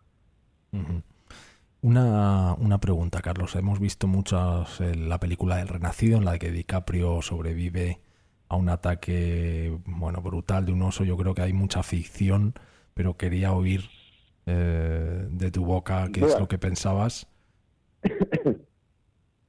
Una, 1.83 2.55
una, 2.55 2.79
pregunta, 2.79 3.23
Carlos. 3.23 3.57
Hemos 3.57 3.81
visto 3.81 4.07
muchas 4.07 4.81
en 4.81 5.09
la 5.09 5.19
película 5.19 5.61
El 5.61 5.69
Renacido, 5.69 6.19
en 6.19 6.27
la 6.27 6.39
que 6.39 6.51
DiCaprio 6.51 7.23
sobrevive 7.23 8.01
a 8.49 8.57
un 8.57 8.69
ataque, 8.69 9.79
bueno, 9.87 10.21
brutal 10.21 10.67
de 10.67 10.73
un 10.73 10.83
oso. 10.83 11.05
Yo 11.05 11.17
creo 11.17 11.35
que 11.35 11.43
hay 11.43 11.53
mucha 11.53 11.83
ficción, 11.83 12.55
pero 12.95 13.17
quería 13.17 13.53
oír 13.53 13.89
eh, 14.47 15.27
de 15.31 15.51
tu 15.51 15.65
boca 15.65 16.09
qué 16.13 16.25
es 16.25 16.39
lo 16.39 16.49
que 16.49 16.59
pensabas. 16.59 17.30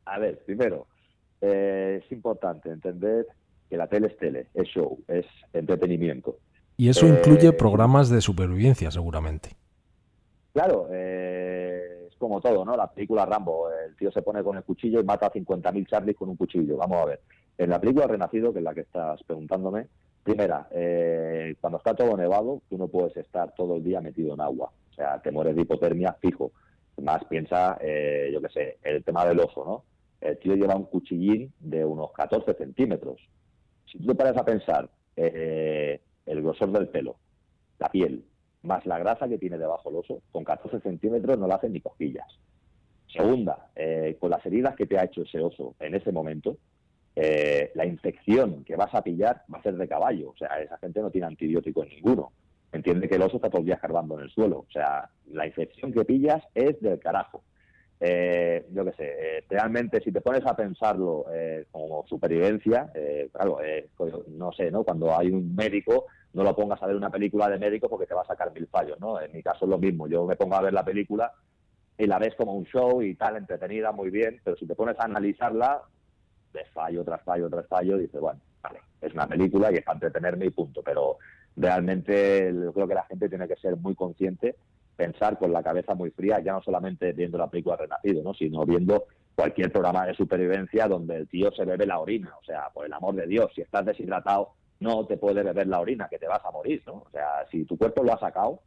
A 0.05 0.19
ver, 0.19 0.39
primero, 0.45 0.87
eh, 1.41 2.01
es 2.03 2.11
importante 2.11 2.69
entender 2.69 3.27
que 3.69 3.77
la 3.77 3.87
tele 3.87 4.07
es 4.07 4.17
tele, 4.17 4.47
es 4.53 4.67
show, 4.67 4.99
es 5.07 5.25
entretenimiento. 5.53 6.37
Y 6.77 6.89
eso 6.89 7.07
incluye 7.07 7.49
eh, 7.49 7.53
programas 7.53 8.09
de 8.09 8.21
supervivencia, 8.21 8.91
seguramente. 8.91 9.55
Claro, 10.53 10.87
eh, 10.91 12.07
es 12.09 12.15
como 12.17 12.41
todo, 12.41 12.65
¿no? 12.65 12.75
La 12.75 12.91
película 12.91 13.25
Rambo, 13.25 13.69
el 13.71 13.95
tío 13.95 14.11
se 14.11 14.21
pone 14.21 14.43
con 14.43 14.57
el 14.57 14.63
cuchillo 14.63 14.99
y 14.99 15.03
mata 15.03 15.27
a 15.27 15.31
50.000 15.31 15.87
Charlies 15.87 16.17
con 16.17 16.29
un 16.29 16.35
cuchillo. 16.35 16.77
Vamos 16.77 16.97
a 17.01 17.05
ver. 17.05 17.21
En 17.57 17.69
la 17.69 17.79
película 17.79 18.07
Renacido, 18.07 18.51
que 18.51 18.59
es 18.59 18.65
la 18.65 18.73
que 18.73 18.81
estás 18.81 19.23
preguntándome, 19.23 19.87
primera, 20.23 20.67
eh, 20.71 21.55
cuando 21.61 21.77
está 21.77 21.93
todo 21.93 22.17
nevado, 22.17 22.61
tú 22.69 22.77
no 22.77 22.87
puedes 22.87 23.15
estar 23.17 23.53
todo 23.55 23.75
el 23.75 23.83
día 23.83 24.01
metido 24.01 24.33
en 24.33 24.41
agua. 24.41 24.71
O 24.91 24.93
sea, 24.93 25.21
te 25.21 25.31
mueres 25.31 25.55
de 25.55 25.61
hipotermia 25.61 26.13
fijo. 26.19 26.51
Más 26.97 27.23
piensa, 27.25 27.77
eh, 27.81 28.29
yo 28.33 28.41
qué 28.41 28.49
sé, 28.49 28.77
el 28.83 29.03
tema 29.03 29.25
del 29.25 29.39
oso, 29.39 29.65
¿no? 29.65 29.83
El 30.21 30.37
tío 30.37 30.55
lleva 30.55 30.75
un 30.75 30.85
cuchillín 30.85 31.51
de 31.59 31.83
unos 31.83 32.11
14 32.11 32.53
centímetros. 32.53 33.19
Si 33.91 33.97
tú 33.97 34.07
te 34.07 34.15
paras 34.15 34.37
a 34.37 34.45
pensar 34.45 34.89
eh, 35.15 35.99
el 36.25 36.41
grosor 36.41 36.71
del 36.71 36.89
pelo, 36.89 37.17
la 37.79 37.89
piel, 37.89 38.23
más 38.63 38.85
la 38.85 38.99
grasa 38.99 39.27
que 39.27 39.39
tiene 39.39 39.57
debajo 39.57 39.89
el 39.89 39.95
oso, 39.95 40.21
con 40.31 40.43
14 40.43 40.79
centímetros 40.81 41.37
no 41.39 41.47
le 41.47 41.53
hacen 41.53 41.73
ni 41.73 41.81
cosquillas. 41.81 42.27
Segunda, 43.11 43.69
eh, 43.75 44.17
con 44.19 44.29
las 44.29 44.45
heridas 44.45 44.75
que 44.75 44.85
te 44.85 44.97
ha 44.97 45.03
hecho 45.03 45.23
ese 45.23 45.39
oso 45.39 45.75
en 45.79 45.95
ese 45.95 46.11
momento, 46.11 46.57
eh, 47.15 47.71
la 47.75 47.85
infección 47.85 48.63
que 48.63 48.75
vas 48.75 48.93
a 48.93 49.03
pillar 49.03 49.43
va 49.53 49.59
a 49.59 49.63
ser 49.63 49.75
de 49.75 49.87
caballo. 49.87 50.29
O 50.29 50.37
sea, 50.37 50.47
esa 50.61 50.77
gente 50.77 51.01
no 51.01 51.11
tiene 51.11 51.27
antibiótico 51.27 51.83
ninguno. 51.83 52.31
Entiende 52.71 53.09
que 53.09 53.15
el 53.15 53.21
oso 53.21 53.37
está 53.37 53.49
todo 53.49 53.59
el 53.59 53.65
día 53.65 53.75
escarbando 53.75 54.17
en 54.17 54.25
el 54.25 54.31
suelo. 54.31 54.59
O 54.59 54.71
sea, 54.71 55.09
la 55.31 55.45
infección 55.45 55.91
que 55.91 56.05
pillas 56.05 56.43
es 56.55 56.79
del 56.81 56.99
carajo. 56.99 57.43
Eh, 57.99 58.65
yo 58.71 58.83
qué 58.85 58.93
sé, 58.93 59.43
realmente 59.47 60.01
si 60.01 60.11
te 60.11 60.21
pones 60.21 60.43
a 60.45 60.55
pensarlo 60.55 61.25
como 61.71 62.03
supervivencia, 62.07 62.91
claro, 63.31 63.59
no 64.29 64.51
sé, 64.53 64.71
¿no? 64.71 64.83
Cuando 64.83 65.15
hay 65.15 65.29
un 65.29 65.53
médico 65.55 66.07
no 66.33 66.43
lo 66.43 66.55
pongas 66.55 66.81
a 66.81 66.87
ver 66.87 66.95
una 66.95 67.09
película 67.09 67.49
de 67.49 67.59
médico 67.59 67.89
porque 67.89 68.05
te 68.05 68.13
va 68.13 68.21
a 68.21 68.25
sacar 68.25 68.51
mil 68.53 68.67
fallos, 68.67 68.99
¿no? 68.99 69.19
En 69.21 69.31
mi 69.31 69.43
caso 69.43 69.65
es 69.65 69.69
lo 69.69 69.77
mismo, 69.77 70.07
yo 70.07 70.25
me 70.25 70.35
pongo 70.35 70.55
a 70.55 70.61
ver 70.61 70.73
la 70.73 70.83
película 70.83 71.31
y 71.97 72.05
la 72.05 72.19
ves 72.19 72.35
como 72.35 72.53
un 72.53 72.65
show 72.65 73.01
y 73.01 73.15
tal, 73.15 73.35
entretenida, 73.35 73.91
muy 73.91 74.09
bien, 74.09 74.39
pero 74.43 74.55
si 74.55 74.65
te 74.65 74.75
pones 74.75 74.97
a 74.99 75.03
analizarla, 75.03 75.81
ves 76.53 76.69
fallo 76.73 77.03
tras 77.03 77.21
fallo 77.23 77.49
tras 77.49 77.67
fallo, 77.67 77.97
dices, 77.97 78.19
bueno, 78.19 78.39
vale, 78.61 78.79
es 79.01 79.13
una 79.13 79.27
película 79.27 79.71
y 79.71 79.75
es 79.75 79.83
para 79.83 79.97
entretenerme 79.97 80.45
y 80.45 80.51
punto, 80.51 80.81
pero 80.81 81.17
realmente 81.55 82.53
yo 82.53 82.73
creo 82.73 82.87
que 82.87 82.95
la 82.95 83.05
gente 83.05 83.29
tiene 83.29 83.47
que 83.47 83.55
ser 83.55 83.77
muy 83.77 83.95
consciente, 83.95 84.55
pensar 84.95 85.37
con 85.37 85.51
la 85.51 85.63
cabeza 85.63 85.95
muy 85.95 86.11
fría, 86.11 86.39
ya 86.39 86.53
no 86.53 86.61
solamente 86.61 87.13
viendo 87.13 87.37
la 87.37 87.49
película 87.49 87.75
Renacido, 87.75 88.23
¿no? 88.23 88.33
sino 88.33 88.65
viendo 88.65 89.05
cualquier 89.35 89.71
programa 89.71 90.05
de 90.05 90.13
supervivencia 90.13 90.87
donde 90.87 91.15
el 91.15 91.27
tío 91.27 91.51
se 91.51 91.65
bebe 91.65 91.85
la 91.85 91.99
orina, 91.99 92.33
o 92.39 92.43
sea, 92.43 92.69
por 92.73 92.85
el 92.85 92.93
amor 92.93 93.15
de 93.15 93.27
Dios, 93.27 93.51
si 93.55 93.61
estás 93.61 93.85
deshidratado 93.85 94.53
no 94.81 95.05
te 95.05 95.15
puede 95.15 95.43
beber 95.43 95.67
la 95.67 95.79
orina, 95.79 96.09
que 96.09 96.17
te 96.17 96.27
vas 96.27 96.43
a 96.43 96.51
morir, 96.51 96.81
¿no? 96.87 96.93
O 96.93 97.09
sea, 97.11 97.45
si 97.51 97.65
tu 97.65 97.77
cuerpo 97.77 98.03
lo 98.03 98.13
ha 98.13 98.19
sacado, 98.19 98.61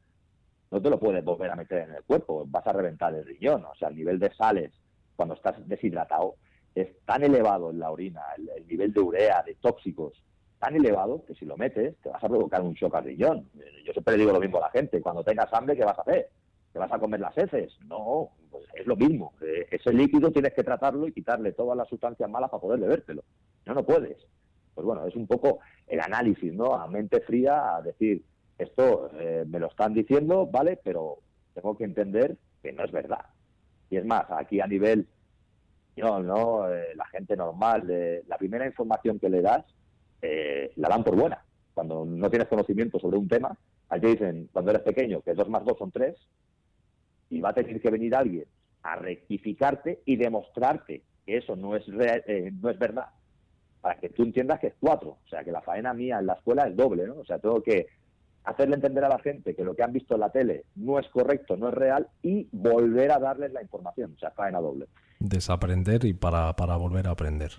no 0.71 0.81
te 0.81 0.89
lo 0.89 0.99
puedes 0.99 1.25
volver 1.25 1.51
a 1.51 1.57
meter 1.57 1.89
en 1.89 1.95
el 1.95 2.05
cuerpo, 2.05 2.45
vas 2.49 2.67
a 2.67 2.73
reventar 2.73 3.15
el 3.15 3.25
riñón, 3.25 3.65
o 3.65 3.75
sea, 3.75 3.89
el 3.89 3.97
nivel 3.97 4.19
de 4.21 4.33
sales 4.33 4.73
cuando 5.17 5.35
estás 5.35 5.57
deshidratado 5.69 6.37
es 6.75 6.89
tan 7.05 7.23
elevado 7.23 7.71
en 7.71 7.81
la 7.81 7.91
orina, 7.91 8.23
el, 8.37 8.67
nivel 8.67 8.93
de 8.93 9.01
urea, 9.01 9.43
de 9.43 9.55
tóxicos, 9.57 10.23
tan 10.59 10.77
elevado 10.77 11.25
que 11.27 11.35
si 11.35 11.45
lo 11.45 11.57
metes 11.57 11.97
te 12.03 12.09
vas 12.09 12.23
a 12.23 12.29
provocar 12.29 12.63
un 12.63 12.75
shock 12.75 12.95
al 12.95 13.05
riñón. 13.05 13.49
Yo 13.85 13.93
siempre 13.93 14.17
digo 14.17 14.33
lo 14.33 14.41
mismo 14.41 14.59
a 14.59 14.63
la 14.63 14.71
gente, 14.71 15.01
cuando 15.01 15.23
tengas 15.23 15.53
hambre, 15.53 15.77
¿qué 15.77 15.85
vas 15.85 15.99
a 15.99 16.03
hacer? 16.03 16.31
¿Te 16.73 16.79
vas 16.79 16.93
a 16.93 16.99
comer 16.99 17.21
las 17.21 17.37
heces? 17.37 17.77
No, 17.87 18.31
pues 18.51 18.65
es 18.75 18.87
lo 18.87 18.97
mismo. 18.97 19.35
Eh, 19.41 19.67
ese 19.71 19.93
líquido 19.93 20.33
tienes 20.33 20.55
que 20.55 20.65
tratarlo 20.65 21.07
y 21.07 21.13
quitarle 21.13 21.53
todas 21.53 21.77
las 21.77 21.89
sustancias 21.89 22.29
malas 22.29 22.51
para 22.51 22.61
poder 22.61 22.81
bebértelo. 22.81 23.23
No, 23.67 23.75
no 23.75 23.85
puedes 23.85 24.17
pues 24.75 24.85
bueno, 24.85 25.07
es 25.07 25.15
un 25.15 25.27
poco 25.27 25.61
el 25.87 26.01
análisis, 26.01 26.53
¿no? 26.53 26.75
A 26.75 26.89
mente 26.89 27.21
fría, 27.21 27.77
a 27.77 27.83
decir, 27.83 28.25
esto 28.59 29.11
eh, 29.15 29.45
me 29.47 29.59
lo 29.59 29.69
están 29.69 29.95
diciendo, 29.95 30.47
¿vale? 30.47 30.79
Pero 30.83 31.19
tengo 31.55 31.77
que 31.77 31.85
entender 31.85 32.37
que 32.63 32.73
no 32.73 32.85
es 32.85 32.91
verdad. 32.91 33.25
Y 33.91 33.97
es 33.97 34.05
más, 34.05 34.25
aquí 34.31 34.61
a 34.61 34.67
nivel, 34.67 35.07
no, 35.97 36.21
no, 36.21 36.73
eh, 36.73 36.95
la 36.97 37.07
gente 37.07 37.37
normal, 37.37 37.87
la 38.27 38.37
primera 38.37 38.67
información 38.67 39.19
que 39.19 39.29
le 39.29 39.43
das, 39.43 39.65
eh, 40.27 40.73
la 40.77 40.89
dan 40.89 41.05
por 41.05 41.17
buena. 41.17 41.45
Cuando 41.75 42.05
no 42.05 42.31
tienes 42.31 42.49
conocimiento 42.49 42.99
sobre 42.99 43.19
un 43.19 43.29
tema, 43.29 43.57
aquí 43.89 44.07
dicen, 44.07 44.49
cuando 44.53 44.71
eres 44.71 44.83
pequeño, 44.83 45.21
que 45.21 45.35
dos 45.35 45.49
más 45.49 45.65
dos 45.65 45.77
son 45.79 45.91
tres, 45.91 46.17
y 47.29 47.41
va 47.41 47.51
a 47.51 47.55
tener 47.55 47.81
que 47.81 47.91
venir 47.91 48.15
alguien 48.15 48.47
a 48.83 48.97
rectificarte 48.97 50.01
y 50.05 50.17
demostrarte 50.17 51.03
que 51.27 51.39
eso 51.39 51.57
no 51.57 51.77
es, 51.77 51.87
no 51.89 52.71
es 52.71 52.79
verdad 52.79 53.09
para 53.85 54.01
que 54.01 54.09
tú 54.09 54.23
entiendas 54.23 54.61
que 54.61 54.69
es 54.69 54.75
cuatro. 54.81 55.19
O 55.23 55.29
sea, 55.29 55.45
que 55.45 55.53
la 55.53 55.61
faena 55.61 55.93
mía 55.93 56.19
en 56.19 56.25
la 56.25 56.33
escuela 56.33 56.67
es 56.67 56.75
doble, 56.75 57.07
¿no? 57.07 57.17
O 57.17 57.25
sea, 57.27 57.39
tengo 57.39 57.63
que 57.63 57.87
hacerle 58.45 58.77
entender 58.77 59.05
a 59.05 59.11
la 59.11 59.19
gente 59.19 59.55
que 59.55 59.63
lo 59.63 59.77
que 59.77 59.83
han 59.83 59.93
visto 59.93 60.15
en 60.15 60.21
la 60.21 60.31
tele 60.31 60.65
no 60.77 60.99
es 60.99 61.07
correcto, 61.09 61.59
no 61.59 61.69
es 61.69 61.75
real 61.75 62.09
y 62.23 62.49
volver 62.51 63.13
a 63.13 63.19
darles 63.19 63.53
la 63.53 63.61
información. 63.61 64.15
O 64.17 64.19
sea, 64.19 64.31
faena 64.31 64.59
doble. 64.59 64.87
Desaprender 65.21 66.07
y 66.07 66.15
para, 66.15 66.57
para 66.57 66.77
volver 66.77 67.09
a 67.09 67.11
aprender. 67.11 67.53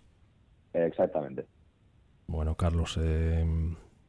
Exactamente. 0.74 1.46
Bueno, 2.28 2.56
Carlos, 2.56 2.98
eh, 3.02 3.46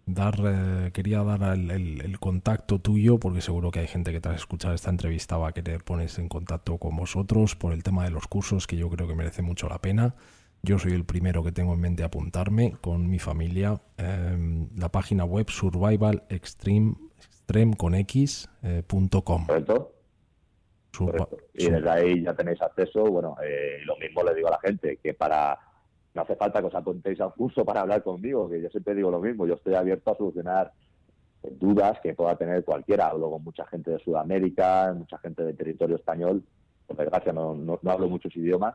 dar, 0.06 0.34
eh, 0.44 0.90
quería 0.92 1.22
dar 1.22 1.42
el, 1.54 2.18
contacto 2.18 2.78
tuyo 2.78 3.18
porque 3.18 3.40
seguro 3.40 3.70
que 3.70 3.80
hay 3.80 3.86
gente 3.86 4.12
que 4.12 4.20
tras 4.20 4.36
escuchar 4.36 4.74
esta 4.74 4.90
entrevista 4.90 5.36
va 5.36 5.48
a 5.48 5.52
querer 5.52 5.84
ponerse 5.84 6.20
en 6.20 6.28
contacto 6.28 6.78
con 6.78 6.96
vosotros 6.96 7.56
por 7.56 7.72
el 7.72 7.82
tema 7.82 8.04
de 8.04 8.10
los 8.10 8.26
cursos 8.26 8.66
que 8.66 8.76
yo 8.76 8.88
creo 8.88 9.06
que 9.06 9.14
merece 9.14 9.42
mucho 9.42 9.68
la 9.68 9.80
pena. 9.80 10.14
Yo 10.62 10.78
soy 10.78 10.92
el 10.92 11.04
primero 11.04 11.44
que 11.44 11.52
tengo 11.52 11.74
en 11.74 11.80
mente 11.80 12.02
apuntarme 12.02 12.72
con 12.80 13.08
mi 13.08 13.18
familia. 13.18 13.80
Em, 13.98 14.68
la 14.76 14.88
página 14.90 15.24
web 15.24 15.48
survival 15.48 16.24
extreme, 16.28 16.96
con 17.76 17.94
eh, 17.94 18.82
Correcto. 20.96 21.36
Y 21.54 21.70
desde 21.70 21.90
ahí 21.90 22.22
ya 22.22 22.34
tenéis 22.34 22.60
acceso. 22.62 23.04
Bueno, 23.04 23.36
eh, 23.44 23.78
lo 23.84 23.96
mismo 23.96 24.22
le 24.24 24.34
digo 24.34 24.48
a 24.48 24.52
la 24.52 24.60
gente, 24.60 24.98
que 25.02 25.14
para 25.14 25.58
no 26.16 26.22
hace 26.22 26.34
falta 26.34 26.60
que 26.60 26.66
os 26.66 26.74
apuntéis 26.74 27.20
al 27.20 27.34
curso 27.34 27.64
para 27.64 27.82
hablar 27.82 28.02
conmigo, 28.02 28.48
que 28.48 28.60
yo 28.60 28.70
siempre 28.70 28.94
digo 28.94 29.10
lo 29.10 29.20
mismo. 29.20 29.46
Yo 29.46 29.54
estoy 29.54 29.74
abierto 29.74 30.10
a 30.10 30.16
solucionar 30.16 30.72
dudas 31.42 32.00
que 32.02 32.14
pueda 32.14 32.34
tener 32.36 32.64
cualquiera. 32.64 33.08
Hablo 33.08 33.30
con 33.30 33.44
mucha 33.44 33.66
gente 33.66 33.90
de 33.90 33.98
Sudamérica, 33.98 34.92
mucha 34.96 35.18
gente 35.18 35.44
del 35.44 35.56
territorio 35.56 35.96
español. 35.96 36.42
Por 36.86 36.96
desgracia 36.96 37.32
no, 37.32 37.78
hablo 37.86 38.08
muchos 38.08 38.34
idiomas 38.34 38.74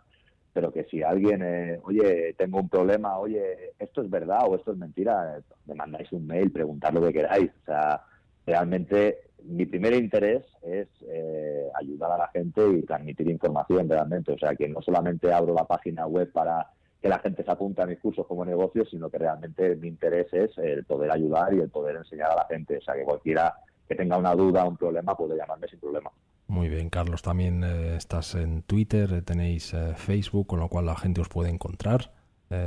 pero 0.54 0.70
que 0.70 0.84
si 0.84 1.02
alguien, 1.02 1.42
eh, 1.44 1.80
oye, 1.84 2.34
tengo 2.38 2.60
un 2.60 2.68
problema, 2.68 3.18
oye, 3.18 3.72
esto 3.80 4.02
es 4.02 4.10
verdad 4.10 4.42
o 4.50 4.58
esto 4.58 4.74
es 4.74 4.78
mentira, 4.78 5.42
me 5.66 5.76
mandáis 5.76 6.12
un 6.12 6.28
mail, 6.28 6.52
preguntad 6.52 6.92
lo 6.92 7.02
que 7.04 7.14
queráis. 7.14 7.50
O 7.62 7.66
sea, 7.68 8.02
realmente 8.46 9.30
mi 9.46 9.66
primer 9.66 9.94
interés 9.94 10.44
es 10.62 10.90
eh, 11.08 11.70
ayudar 11.74 12.12
a 12.12 12.18
la 12.18 12.28
gente 12.28 12.68
y 12.68 12.82
transmitir 12.82 13.30
información 13.30 13.88
realmente. 13.88 14.34
O 14.34 14.38
sea, 14.38 14.54
que 14.54 14.68
no 14.68 14.82
solamente 14.82 15.32
abro 15.32 15.54
la 15.54 15.64
página 15.64 16.06
web 16.06 16.30
para 16.34 16.68
que 17.02 17.10
la 17.10 17.20
gente 17.20 17.44
se 17.44 17.52
apunte 17.52 17.82
a 17.82 17.88
mis 17.88 18.00
cursos 18.00 18.28
como 18.28 18.46
negocio, 18.46 18.86
sino 18.86 19.10
que 19.10 19.18
realmente 19.18 19.76
mi 19.76 19.88
interés 19.88 20.32
es 20.34 20.56
el 20.60 20.86
poder 20.86 21.12
ayudar 21.12 21.54
y 21.54 21.60
el 21.60 21.70
poder 21.70 21.96
enseñar 21.96 22.32
a 22.32 22.36
la 22.36 22.46
gente. 22.46 22.78
O 22.78 22.82
sea, 22.82 22.94
que 22.94 23.04
cualquiera 23.04 23.56
que 23.88 23.96
tenga 23.96 24.18
una 24.18 24.36
duda, 24.36 24.66
un 24.66 24.78
problema, 24.78 25.18
puede 25.18 25.36
llamarme 25.36 25.68
sin 25.68 25.80
problema. 25.80 26.12
Muy 26.48 26.70
bien, 26.70 26.90
Carlos, 26.90 27.22
también 27.22 27.64
eh, 27.64 27.96
estás 27.96 28.36
en 28.36 28.62
Twitter, 28.64 29.12
eh, 29.14 29.22
tenéis 29.22 29.74
eh, 29.74 29.96
Facebook, 29.96 30.48
con 30.48 30.60
lo 30.60 30.68
cual 30.68 30.86
la 30.86 30.96
gente 30.96 31.22
os 31.22 31.30
puede 31.30 31.50
encontrar. 31.50 32.12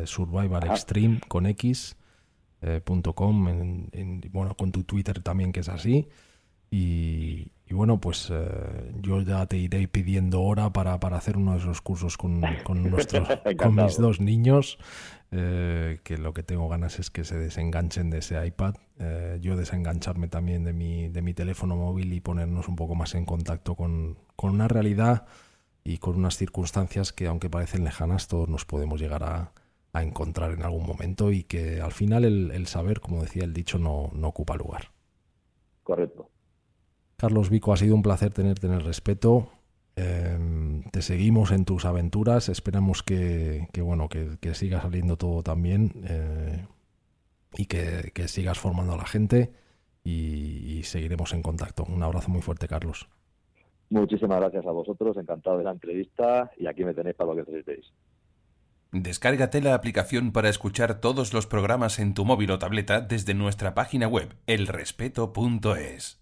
Survival 0.04 0.66
Extreme 0.66 1.20
con 1.28 1.44
X. 1.44 1.98
bueno, 4.32 4.54
con 4.56 4.72
tu 4.72 4.84
Twitter 4.84 5.22
también 5.22 5.52
que 5.52 5.60
es 5.60 5.68
así. 5.68 6.08
Y, 6.70 7.52
bueno, 7.72 8.00
pues 8.00 8.32
yo 9.00 9.20
ya 9.22 9.46
te 9.46 9.56
iré 9.56 9.88
pidiendo 9.88 10.42
hora 10.42 10.72
para, 10.72 11.00
para 11.00 11.16
hacer 11.16 11.36
uno 11.36 11.52
de 11.52 11.58
esos 11.58 11.80
cursos 11.80 12.16
con, 12.16 12.42
con, 12.62 12.82
nuestros, 12.90 13.26
con 13.56 13.74
mis 13.74 13.96
dos 13.96 14.20
niños. 14.20 14.78
Eh, 15.36 15.98
que 16.04 16.16
lo 16.16 16.32
que 16.32 16.44
tengo 16.44 16.68
ganas 16.68 17.00
es 17.00 17.10
que 17.10 17.24
se 17.24 17.36
desenganchen 17.36 18.08
de 18.08 18.18
ese 18.18 18.46
iPad, 18.46 18.76
eh, 19.00 19.38
yo 19.40 19.56
desengancharme 19.56 20.28
también 20.28 20.62
de 20.62 20.72
mi, 20.72 21.08
de 21.08 21.22
mi 21.22 21.34
teléfono 21.34 21.74
móvil 21.74 22.12
y 22.12 22.20
ponernos 22.20 22.68
un 22.68 22.76
poco 22.76 22.94
más 22.94 23.16
en 23.16 23.24
contacto 23.24 23.74
con, 23.74 24.16
una 24.40 24.68
realidad 24.68 25.26
y 25.82 25.98
con 25.98 26.14
unas 26.14 26.36
circunstancias 26.36 27.12
que 27.12 27.26
aunque 27.26 27.50
parecen 27.50 27.82
lejanas, 27.82 28.28
todos 28.28 28.48
nos 28.48 28.64
podemos 28.64 29.00
llegar 29.00 29.24
a, 29.24 29.52
encontrar 30.00 30.52
en 30.52 30.62
algún 30.62 30.86
momento 30.86 31.32
y 31.32 31.42
que 31.42 31.80
al 31.80 31.92
final 31.92 32.24
el, 32.24 32.66
saber, 32.68 33.00
como 33.00 33.22
decía 33.22 33.42
el 33.42 33.52
dicho, 33.52 33.78
no, 33.78 34.10
no 34.12 34.28
ocupa 34.28 34.54
lugar. 34.54 34.92
Correcto. 35.82 36.30
Carlos 37.16 37.50
Vico, 37.50 37.72
ha 37.72 37.76
sido 37.76 37.94
un 37.94 38.02
placer 38.02 38.32
tenerte 38.32 38.66
en 38.66 38.74
el 38.74 38.82
respeto. 38.82 39.48
Em, 39.96 40.82
te 40.90 41.02
seguimos 41.02 41.52
en 41.52 41.64
tus 41.64 41.84
aventuras, 41.84 42.48
esperamos 42.48 43.02
que, 43.02 43.68
bueno, 43.78 44.08
que, 44.08 44.54
siga 44.54 44.82
saliendo 44.82 45.16
todo 45.16 45.42
también. 45.42 45.92
Eh, 46.04 46.64
y 47.56 47.66
que, 47.66 48.28
sigas 48.28 48.58
formando 48.58 48.94
a 48.94 48.96
la 48.96 49.06
gente 49.06 49.52
y, 50.02 50.82
seguiremos 50.84 51.32
en 51.32 51.42
contacto. 51.42 51.84
Un 51.84 52.02
abrazo 52.02 52.30
muy 52.30 52.42
fuerte, 52.42 52.68
Carlos. 52.68 53.08
Muchísimas 53.90 54.40
gracias 54.40 54.66
a 54.66 54.70
vosotros, 54.70 55.16
encantado 55.16 55.58
de 55.58 55.64
la 55.64 55.70
entrevista 55.70 56.50
y 56.58 56.66
aquí 56.66 56.84
me 56.84 56.94
tenéis 56.94 57.16
para 57.16 57.32
lo 57.32 57.36
que 57.36 57.50
necesitéis. 57.50 57.92
Descárgate 58.92 59.60
la 59.60 59.74
aplicación 59.74 60.32
para 60.32 60.48
escuchar 60.48 61.00
todos 61.00 61.32
los 61.32 61.46
programas 61.46 61.98
en 61.98 62.14
tu 62.14 62.24
móvil 62.24 62.50
o 62.52 62.58
tableta 62.58 63.00
desde 63.00 63.34
nuestra 63.34 63.74
página 63.74 64.06
web 64.06 64.36
elrespeto.es. 64.46 66.20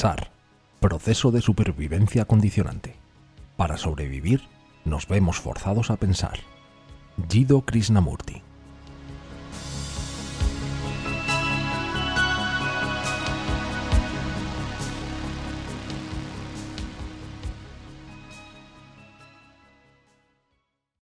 Pensar. 0.00 0.30
Proceso 0.80 1.30
de 1.30 1.42
supervivencia 1.42 2.24
condicionante. 2.24 2.96
Para 3.58 3.76
sobrevivir, 3.76 4.40
nos 4.86 5.06
vemos 5.06 5.38
forzados 5.38 5.90
a 5.90 5.96
pensar. 5.96 6.38
Jido 7.28 7.60
Krishnamurti. 7.66 8.40